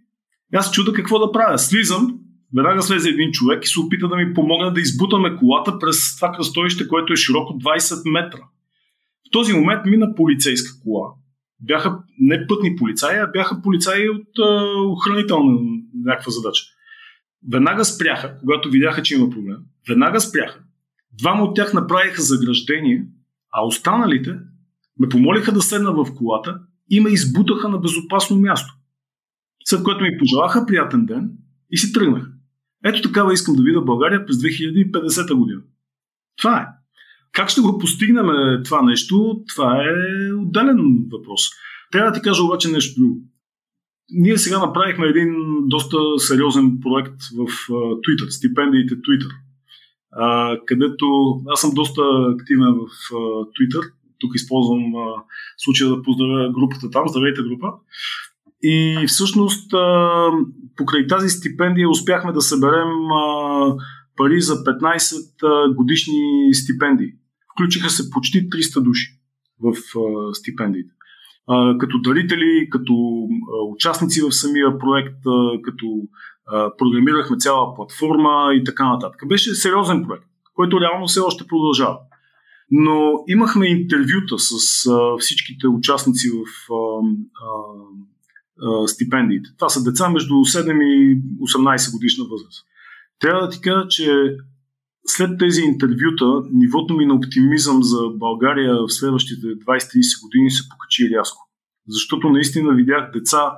аз 0.55 0.73
чуда 0.73 0.93
какво 0.93 1.19
да 1.19 1.33
правя. 1.33 1.59
Слизам, 1.59 2.19
веднага 2.57 2.83
слезе 2.83 3.09
един 3.09 3.33
човек 3.33 3.65
и 3.65 3.69
се 3.69 3.81
опита 3.81 4.09
да 4.09 4.17
ми 4.17 4.35
помогне 4.35 4.71
да 4.71 4.81
избутаме 4.81 5.37
колата 5.37 5.79
през 5.79 6.17
това 6.17 6.33
кръстовище, 6.33 6.89
което 6.89 7.13
е 7.13 7.17
широко 7.17 7.53
20 7.53 8.11
метра. 8.11 8.41
В 9.29 9.31
този 9.33 9.53
момент 9.53 9.87
мина 9.87 10.15
полицейска 10.15 10.81
кола. 10.83 11.09
Бяха 11.61 11.99
не 12.21 12.47
пътни 12.47 12.77
полицаи, 12.77 13.19
а 13.19 13.27
бяха 13.27 13.63
полицаи 13.63 14.09
от 14.09 14.29
а, 14.39 14.65
охранителна 14.89 15.59
някаква 16.05 16.31
задача. 16.31 16.65
Веднага 17.53 17.85
спряха, 17.85 18.39
когато 18.41 18.71
видяха, 18.71 19.03
че 19.03 19.15
има 19.15 19.31
проблем. 19.31 19.57
Веднага 19.89 20.21
спряха. 20.21 20.61
Двама 21.19 21.43
от 21.43 21.57
тях 21.57 21.75
направиха 21.75 22.23
заграждение, 22.23 23.07
а 23.53 23.67
останалите 23.67 24.35
ме 24.99 25.09
помолиха 25.09 25.53
да 25.53 25.63
седна 25.63 25.93
в 25.93 26.15
колата 26.17 26.59
и 26.91 27.01
ме 27.01 27.11
избутаха 27.11 27.69
на 27.69 27.79
безопасно 27.79 28.37
място. 28.37 28.75
След 29.65 29.83
което 29.83 30.05
ми 30.05 30.19
пожелаха 30.19 30.67
приятен 30.67 31.07
ден 31.07 31.31
и 31.71 31.79
си 31.79 31.93
тръгнах. 31.93 32.31
Ето 32.85 33.03
такава 33.03 33.33
искам 33.33 33.55
да 33.55 33.63
видя 33.63 33.81
България 33.81 34.27
през 34.27 34.37
2050 34.37 35.35
година. 35.35 35.61
Това 36.37 36.61
е. 36.61 36.67
Как 37.33 37.49
ще 37.49 37.61
го 37.61 37.79
постигнем 37.79 38.27
това 38.65 38.83
нещо, 38.83 39.45
това 39.49 39.83
е 39.83 40.33
отделен 40.33 41.07
въпрос. 41.13 41.41
Трябва 41.93 42.11
да 42.11 42.17
ти 42.17 42.23
кажа 42.23 42.43
обаче 42.43 42.69
нещо 42.69 43.01
друго. 43.01 43.23
Ние 44.11 44.39
сега 44.39 44.59
направихме 44.59 45.07
един 45.07 45.35
доста 45.61 45.97
сериозен 46.19 46.79
проект 46.81 47.23
в 47.23 47.47
uh, 47.47 48.01
Twitter, 48.01 48.29
стипендиите 48.29 48.95
Twitter, 48.95 49.31
където 50.67 51.07
аз 51.47 51.61
съм 51.61 51.71
доста 51.75 52.03
активен 52.35 52.75
в 52.75 52.89
uh, 53.13 53.49
Twitter. 53.51 53.91
Тук 54.19 54.31
използвам 54.35 54.79
uh, 54.79 55.23
случая 55.57 55.91
да 55.91 56.03
поздравя 56.03 56.53
групата 56.53 56.91
там. 56.91 57.09
Здравейте 57.09 57.43
група. 57.43 57.73
И 58.63 59.05
всъщност 59.09 59.71
покрай 60.77 61.07
тази 61.07 61.29
стипендия 61.29 61.91
успяхме 61.91 62.33
да 62.33 62.41
съберем 62.41 62.89
пари 64.17 64.41
за 64.41 64.55
15 64.55 65.75
годишни 65.75 66.55
стипендии. 66.55 67.13
Включиха 67.53 67.91
се 67.91 68.11
почти 68.11 68.49
300 68.49 68.83
души 68.83 69.21
в 69.61 69.75
стипендиите. 70.33 70.91
Като 71.79 71.99
дарители, 71.99 72.69
като 72.71 72.95
участници 73.75 74.21
в 74.21 74.33
самия 74.33 74.79
проект, 74.79 75.19
като 75.63 75.87
програмирахме 76.79 77.37
цяла 77.37 77.75
платформа 77.75 78.55
и 78.55 78.65
така 78.65 78.89
нататък. 78.89 79.21
Беше 79.29 79.55
сериозен 79.55 80.05
проект, 80.07 80.25
който 80.55 80.81
реално 80.81 81.07
все 81.07 81.21
още 81.21 81.47
продължава. 81.47 81.99
Но 82.71 83.25
имахме 83.29 83.67
интервюта 83.67 84.39
с 84.39 84.91
всичките 85.19 85.69
участници 85.69 86.29
в 86.29 86.45
стипендиите. 88.87 89.51
Това 89.59 89.69
са 89.69 89.85
деца 89.85 90.09
между 90.11 90.35
7 90.35 90.85
и 90.85 91.23
18 91.23 91.93
годишна 91.93 92.25
възраст. 92.25 92.67
Трябва 93.19 93.41
да 93.41 93.51
ти 93.51 93.61
кажа, 93.61 93.89
че 93.89 94.37
след 95.07 95.39
тези 95.39 95.61
интервюта, 95.63 96.43
нивото 96.53 96.95
ми 96.95 97.07
на 97.07 97.15
оптимизъм 97.15 97.83
за 97.83 97.99
България 98.15 98.75
в 98.75 98.89
следващите 98.89 99.47
20-30 99.47 100.23
години 100.23 100.51
се 100.51 100.69
покачи 100.69 101.11
рязко. 101.17 101.51
Защото 101.89 102.31
наистина 102.31 102.75
видях 102.75 103.11
деца, 103.13 103.53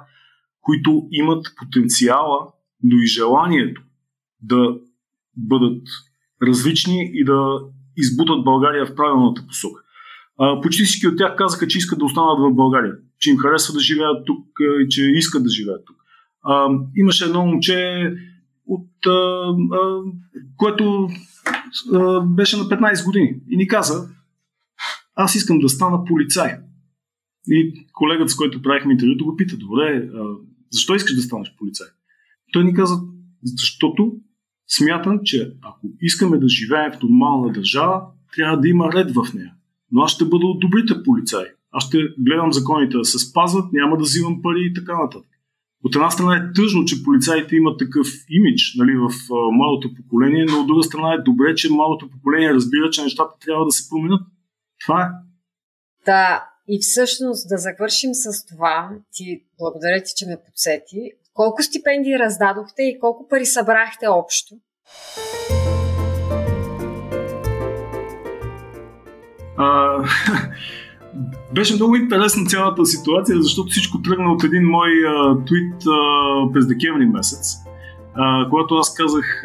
които 0.60 1.08
имат 1.10 1.46
потенциала, 1.56 2.46
но 2.82 2.96
и 2.96 3.06
желанието 3.06 3.82
да 4.42 4.78
бъдат 5.36 5.82
различни 6.42 7.10
и 7.14 7.24
да 7.24 7.60
избутат 7.98 8.44
България 8.44 8.86
в 8.86 8.94
правилната 8.94 9.46
посока. 9.46 9.80
почти 10.62 10.84
всички 10.84 11.06
от 11.06 11.18
тях 11.18 11.36
казаха, 11.36 11.68
че 11.68 11.78
искат 11.78 11.98
да 11.98 12.04
останат 12.04 12.38
в 12.38 12.54
България 12.54 12.94
че 13.20 13.30
им 13.30 13.36
харесва 13.36 13.74
да 13.74 13.80
живеят 13.80 14.26
тук 14.26 14.46
и 14.84 14.88
че 14.88 15.02
искат 15.02 15.42
да 15.42 15.50
живеят 15.50 15.84
тук. 15.86 15.96
А, 16.42 16.68
имаше 16.96 17.24
едно 17.24 17.46
момче, 17.46 18.10
от, 18.66 19.06
а, 19.06 19.10
а, 19.72 20.02
което 20.56 21.08
а, 21.92 22.20
беше 22.20 22.56
на 22.56 22.64
15 22.64 23.04
години 23.04 23.34
и 23.50 23.56
ни 23.56 23.68
каза, 23.68 24.08
аз 25.14 25.34
искам 25.34 25.58
да 25.58 25.68
стана 25.68 26.04
полицай. 26.04 26.56
И 27.46 27.86
колегата, 27.92 28.28
с 28.28 28.36
който 28.36 28.62
правихме 28.62 28.92
интервюто, 28.92 29.24
го 29.24 29.36
пита, 29.36 29.56
добре, 29.56 30.10
а, 30.14 30.24
защо 30.70 30.94
искаш 30.94 31.14
да 31.14 31.22
станеш 31.22 31.54
полицай? 31.58 31.86
Той 32.52 32.64
ни 32.64 32.74
каза, 32.74 33.00
защото 33.42 34.12
смятам, 34.68 35.20
че 35.24 35.52
ако 35.62 35.80
искаме 36.00 36.38
да 36.38 36.48
живеем 36.48 36.92
в 36.92 37.02
нормална 37.02 37.52
държава, 37.52 38.02
трябва 38.36 38.60
да 38.60 38.68
има 38.68 38.92
ред 38.92 39.10
в 39.10 39.34
нея. 39.34 39.52
Но 39.92 40.02
аз 40.02 40.10
ще 40.10 40.24
бъда 40.24 40.46
от 40.46 40.60
добрите 40.60 41.02
полицаи 41.04 41.46
аз 41.72 41.84
ще 41.84 41.98
гледам 42.18 42.52
законите 42.52 42.96
да 42.96 43.04
се 43.04 43.18
спазват, 43.18 43.72
няма 43.72 43.96
да 43.96 44.02
взимам 44.02 44.42
пари 44.42 44.60
и 44.70 44.74
така 44.74 45.02
нататък. 45.02 45.30
от 45.84 45.94
една 45.94 46.10
страна 46.10 46.36
е 46.36 46.52
тъжно, 46.52 46.84
че 46.84 47.02
полицаите 47.04 47.56
имат 47.56 47.78
такъв 47.78 48.06
имидж 48.30 48.74
нали, 48.76 48.92
в 48.96 49.08
а, 49.08 49.34
младото 49.52 49.94
поколение, 49.94 50.44
но 50.44 50.60
от 50.60 50.66
друга 50.66 50.82
страна 50.82 51.14
е 51.14 51.22
добре, 51.22 51.54
че 51.54 51.72
младото 51.72 52.10
поколение 52.10 52.54
разбира, 52.54 52.90
че 52.90 53.02
нещата 53.02 53.32
трябва 53.40 53.64
да 53.64 53.70
се 53.70 53.88
променят. 53.88 54.20
Това 54.84 55.02
е. 55.02 55.08
Да, 56.04 56.44
и 56.68 56.78
всъщност 56.82 57.48
да 57.48 57.56
завършим 57.58 58.10
с 58.14 58.46
това, 58.46 58.90
ти 59.12 59.44
благодаря 59.58 60.02
ти, 60.02 60.12
че 60.16 60.26
ме 60.26 60.36
подсети. 60.46 61.00
Колко 61.38 61.62
стипендии 61.62 62.18
раздадохте 62.18 62.82
и 62.82 62.98
колко 63.00 63.28
пари 63.28 63.46
събрахте 63.46 64.08
общо? 64.08 64.54
А, 69.56 69.98
беше 71.54 71.74
много 71.74 71.96
интересна 71.96 72.46
цялата 72.46 72.86
ситуация, 72.86 73.42
защото 73.42 73.68
всичко 73.68 74.02
тръгна 74.02 74.32
от 74.32 74.44
един 74.44 74.62
мой 74.62 74.90
а, 75.06 75.44
твит 75.44 75.82
а, 75.86 76.52
през 76.52 76.66
декември 76.66 77.06
месец, 77.06 77.54
а, 78.14 78.48
когато 78.50 78.74
аз 78.74 78.94
казах, 78.94 79.42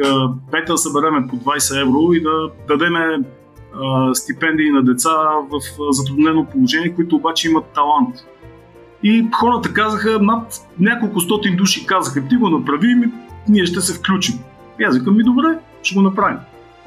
дайте 0.52 0.72
да 0.72 0.78
събереме 0.78 1.28
по 1.28 1.36
20 1.36 1.82
евро 1.82 2.14
и 2.14 2.22
да 2.22 2.50
дадеме 2.68 3.20
а, 3.74 4.14
стипендии 4.16 4.70
на 4.70 4.84
деца 4.84 5.12
в 5.52 5.60
затруднено 5.92 6.46
положение, 6.46 6.96
които 6.96 7.16
обаче 7.16 7.50
имат 7.50 7.66
талант. 7.66 8.16
И 9.04 9.28
хората 9.32 9.74
казаха, 9.74 10.20
над 10.22 10.68
няколко 10.80 11.20
стотин 11.22 11.56
души 11.56 11.86
казаха, 11.86 12.28
ти 12.28 12.36
го 12.36 12.50
направи, 12.50 12.88
и 12.88 13.10
ние 13.48 13.66
ще 13.66 13.82
се 13.82 13.94
включим. 13.94 14.36
И 14.80 14.84
аз 14.84 15.00
ми 15.00 15.24
добре, 15.24 15.58
ще 15.84 15.96
го 15.96 16.02
направим. 16.02 16.38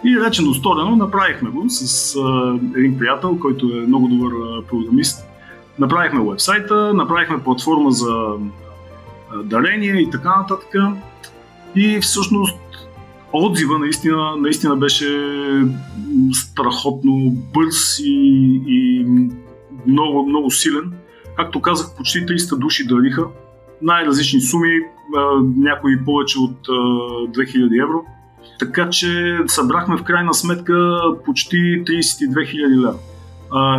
И 0.04 0.20
речено 0.20 0.54
сторено, 0.54 0.96
направихме 0.96 1.50
го 1.50 1.64
с 1.68 2.16
а, 2.16 2.58
един 2.76 2.98
приятел, 2.98 3.38
който 3.38 3.66
е 3.66 3.86
много 3.86 4.08
добър 4.08 4.32
а, 4.32 4.62
програмист. 4.62 5.26
Направихме 5.78 6.30
вебсайта, 6.30 6.94
направихме 6.94 7.42
платформа 7.42 7.90
за 7.90 8.14
а, 9.30 9.42
дарения 9.42 9.96
и 9.96 10.10
така 10.10 10.36
нататък. 10.36 10.74
И 11.76 12.00
всъщност 12.00 12.58
отзива 13.32 13.78
наистина, 13.78 14.36
наистина 14.36 14.76
беше 14.76 15.08
страхотно 16.32 17.30
бърз 17.54 17.98
и, 17.98 18.60
и 18.66 19.06
много, 19.86 20.26
много 20.26 20.50
силен. 20.50 20.92
Както 21.36 21.60
казах, 21.60 21.96
почти 21.96 22.18
300 22.26 22.58
души 22.58 22.86
дариха 22.86 23.24
най-различни 23.82 24.40
суми, 24.40 24.80
някои 25.56 26.04
повече 26.04 26.38
от 26.38 26.66
2000 26.66 27.82
евро. 27.82 28.04
Така 28.58 28.90
че 28.90 29.38
събрахме 29.46 29.96
в 29.96 30.02
крайна 30.02 30.34
сметка 30.34 30.98
почти 31.24 31.56
32 31.56 31.84
000 31.84 32.80
лева. 32.80 32.94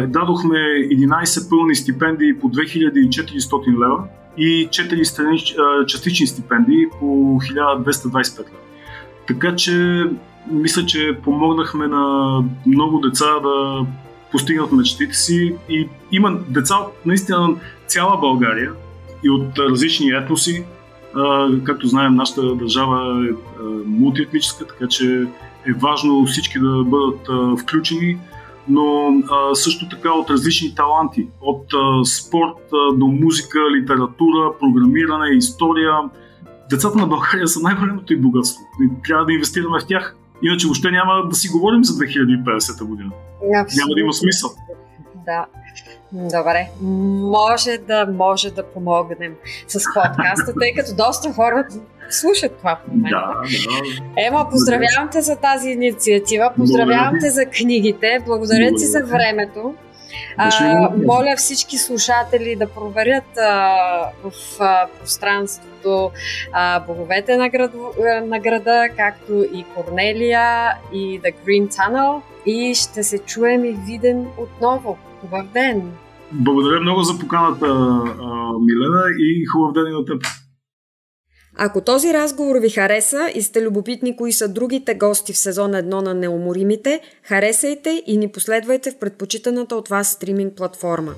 Дадохме 0.08 0.58
11 0.58 1.50
пълни 1.50 1.76
стипендии 1.76 2.40
по 2.40 2.50
2400 2.50 3.68
лева 3.68 4.04
и 4.38 4.68
4 4.70 5.86
частични 5.86 6.28
стипендии 6.28 6.86
по 7.00 7.06
1225 7.06 8.40
лева. 8.40 8.50
Така 9.28 9.56
че 9.56 10.04
мисля, 10.52 10.86
че 10.86 11.18
помогнахме 11.24 11.88
на 11.88 12.44
много 12.66 13.00
деца 13.00 13.26
да 13.44 13.86
постигнат 14.32 14.72
мечтите 14.72 15.14
си 15.14 15.56
и 15.70 15.90
има 16.12 16.40
деца 16.48 16.76
от 16.76 17.06
наистина 17.06 17.56
цяла 17.88 18.18
България 18.18 18.72
и 19.24 19.30
от 19.30 19.60
различни 19.60 20.10
етноси. 20.10 20.66
Както 21.64 21.88
знаем, 21.88 22.16
нашата 22.16 22.56
държава 22.56 23.28
е 23.28 23.32
мултиетническа, 23.86 24.68
така 24.68 24.88
че 24.88 25.28
е 25.66 25.74
важно 25.74 26.26
всички 26.26 26.60
да 26.60 26.84
бъдат 26.84 27.28
включени, 27.60 28.18
но 28.70 29.14
също 29.54 29.90
така 29.90 30.12
от 30.12 30.30
различни 30.30 30.76
таланти, 30.76 31.28
от 31.42 31.66
спорт 32.08 32.70
до 32.94 33.08
музика, 33.08 33.60
литература, 33.72 34.52
програмиране, 34.60 35.38
история, 35.38 35.94
децата 36.70 36.98
на 36.98 37.08
България 37.08 37.48
са 37.48 37.60
най-голямото 37.62 38.14
и 38.14 38.18
богатство. 38.18 38.62
Трябва 39.08 39.26
да 39.26 39.34
инвестираме 39.34 39.80
в 39.80 39.88
тях. 39.88 40.17
Иначе 40.44 40.68
въобще 40.68 40.92
няма 40.92 41.30
да 41.30 41.36
си 41.36 41.50
говорим 41.50 41.84
за 41.84 41.94
2050 41.94 42.84
година. 42.84 43.10
Абсолютно. 43.62 43.78
Няма 43.78 43.94
да 43.94 44.00
има 44.00 44.14
смисъл. 44.14 44.50
Да. 45.26 45.46
Добре. 46.12 46.68
Може 46.82 47.78
да, 47.78 48.06
може 48.06 48.52
да 48.52 48.64
помогнем 48.64 49.36
с 49.68 49.84
подкаста, 49.94 50.54
тъй 50.60 50.74
като 50.74 50.96
доста 50.96 51.34
хора 51.34 51.68
слушат 52.10 52.58
това 52.58 52.76
в 52.76 52.88
момента. 52.88 53.18
Да, 53.18 53.42
да. 53.42 54.22
Ема, 54.28 54.50
поздравявам 54.52 55.10
те 55.12 55.22
за 55.22 55.36
тази 55.36 55.70
инициатива, 55.70 56.52
поздравявам 56.58 57.14
те 57.22 57.30
за 57.30 57.46
книгите, 57.46 58.20
благодаря 58.26 58.70
ти 58.70 58.86
за 58.86 59.06
времето. 59.06 59.76
А, 60.38 60.90
моля 61.06 61.36
всички 61.38 61.78
слушатели 61.78 62.56
да 62.56 62.68
проверят 62.68 63.38
а, 63.38 63.76
в 64.24 64.32
а, 64.60 64.88
пространството 65.00 66.12
а, 66.54 66.80
боговете 66.80 67.38
на, 67.38 67.50
град, 67.50 67.72
на 68.26 68.40
града, 68.40 68.90
както 68.98 69.46
и 69.54 69.66
Корнелия 69.76 70.74
и 70.94 71.22
The 71.22 71.34
Green 71.46 71.68
Tunnel 71.68 72.22
и 72.46 72.76
ще 72.76 73.04
се 73.04 73.18
чуем 73.18 73.66
и 73.66 73.78
видим 73.88 74.26
отново. 74.38 74.98
Хубав 75.22 75.48
ден! 75.54 75.92
Благодаря 76.32 76.80
много 76.82 77.02
за 77.02 77.20
поканата, 77.20 77.66
Милена, 78.62 79.04
и 79.20 79.46
хубав 79.46 79.74
ден 79.74 79.88
и 79.88 79.92
на 79.92 80.06
теб. 80.06 80.24
Ако 81.60 81.82
този 81.82 82.14
разговор 82.14 82.56
ви 82.56 82.70
хареса 82.70 83.30
и 83.36 83.42
сте 83.42 83.62
любопитни 83.62 84.18
кои 84.18 84.34
са 84.34 84.48
другите 84.48 84.94
гости 84.94 85.34
в 85.34 85.38
сезон 85.38 85.72
1 85.72 85.84
на 85.84 86.14
Неуморимите, 86.14 87.00
харесайте 87.24 88.04
и 88.06 88.18
ни 88.18 88.28
последвайте 88.28 88.92
в 88.92 88.98
предпочитаната 88.98 89.76
от 89.76 89.90
вас 89.90 90.08
стриминг 90.08 90.54
платформа. 90.54 91.14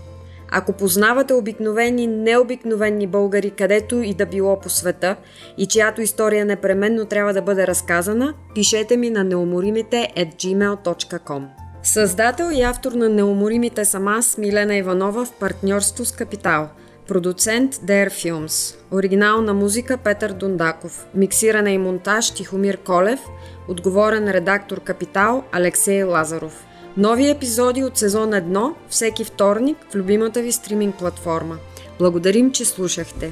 Ако 0.52 0.74
познавате 0.74 1.34
обикновени, 1.34 2.08
необикновени 2.08 3.08
българи, 3.08 3.52
където 3.52 4.02
и 4.02 4.14
да 4.14 4.26
било 4.26 4.60
по 4.60 4.70
света 4.70 5.16
и 5.58 5.66
чиято 5.66 6.02
история 6.02 6.46
непременно 6.46 7.06
трябва 7.06 7.34
да 7.34 7.42
бъде 7.42 7.68
разказана, 7.68 8.34
пишете 8.56 8.98
ми 8.98 9.10
на 9.10 9.24
неуморимите 9.24 10.14
at 10.18 10.36
gmail.com. 10.36 11.44
Създател 11.84 12.52
и 12.54 12.62
автор 12.62 12.92
на 12.92 13.10
Неуморимите 13.10 13.86
съм 13.86 14.08
аз, 14.08 14.38
Милена 14.38 14.76
Иванова, 14.76 15.26
в 15.26 15.32
партньорство 15.32 16.06
с 16.06 16.12
Капитал– 16.12 16.70
Продуцент 17.10 17.76
Dare 17.76 18.10
Films. 18.10 18.76
Оригинална 18.92 19.54
музика 19.54 19.98
Петър 19.98 20.34
Дундаков. 20.34 21.06
Миксиране 21.16 21.74
и 21.74 21.78
монтаж 21.78 22.32
Тихомир 22.32 22.78
Колев. 22.78 23.20
Отговорен 23.68 24.28
редактор 24.28 24.80
Капитал 24.80 25.44
Алексей 25.52 26.04
Лазаров. 26.04 26.66
Нови 26.98 27.30
епизоди 27.30 27.84
от 27.84 27.98
сезон 27.98 28.30
1 28.30 28.74
всеки 28.90 29.24
вторник 29.24 29.78
в 29.92 29.96
любимата 29.96 30.42
ви 30.42 30.52
стриминг 30.52 30.96
платформа. 30.96 31.58
Благодарим, 32.00 32.52
че 32.52 32.66
слушахте. 32.66 33.32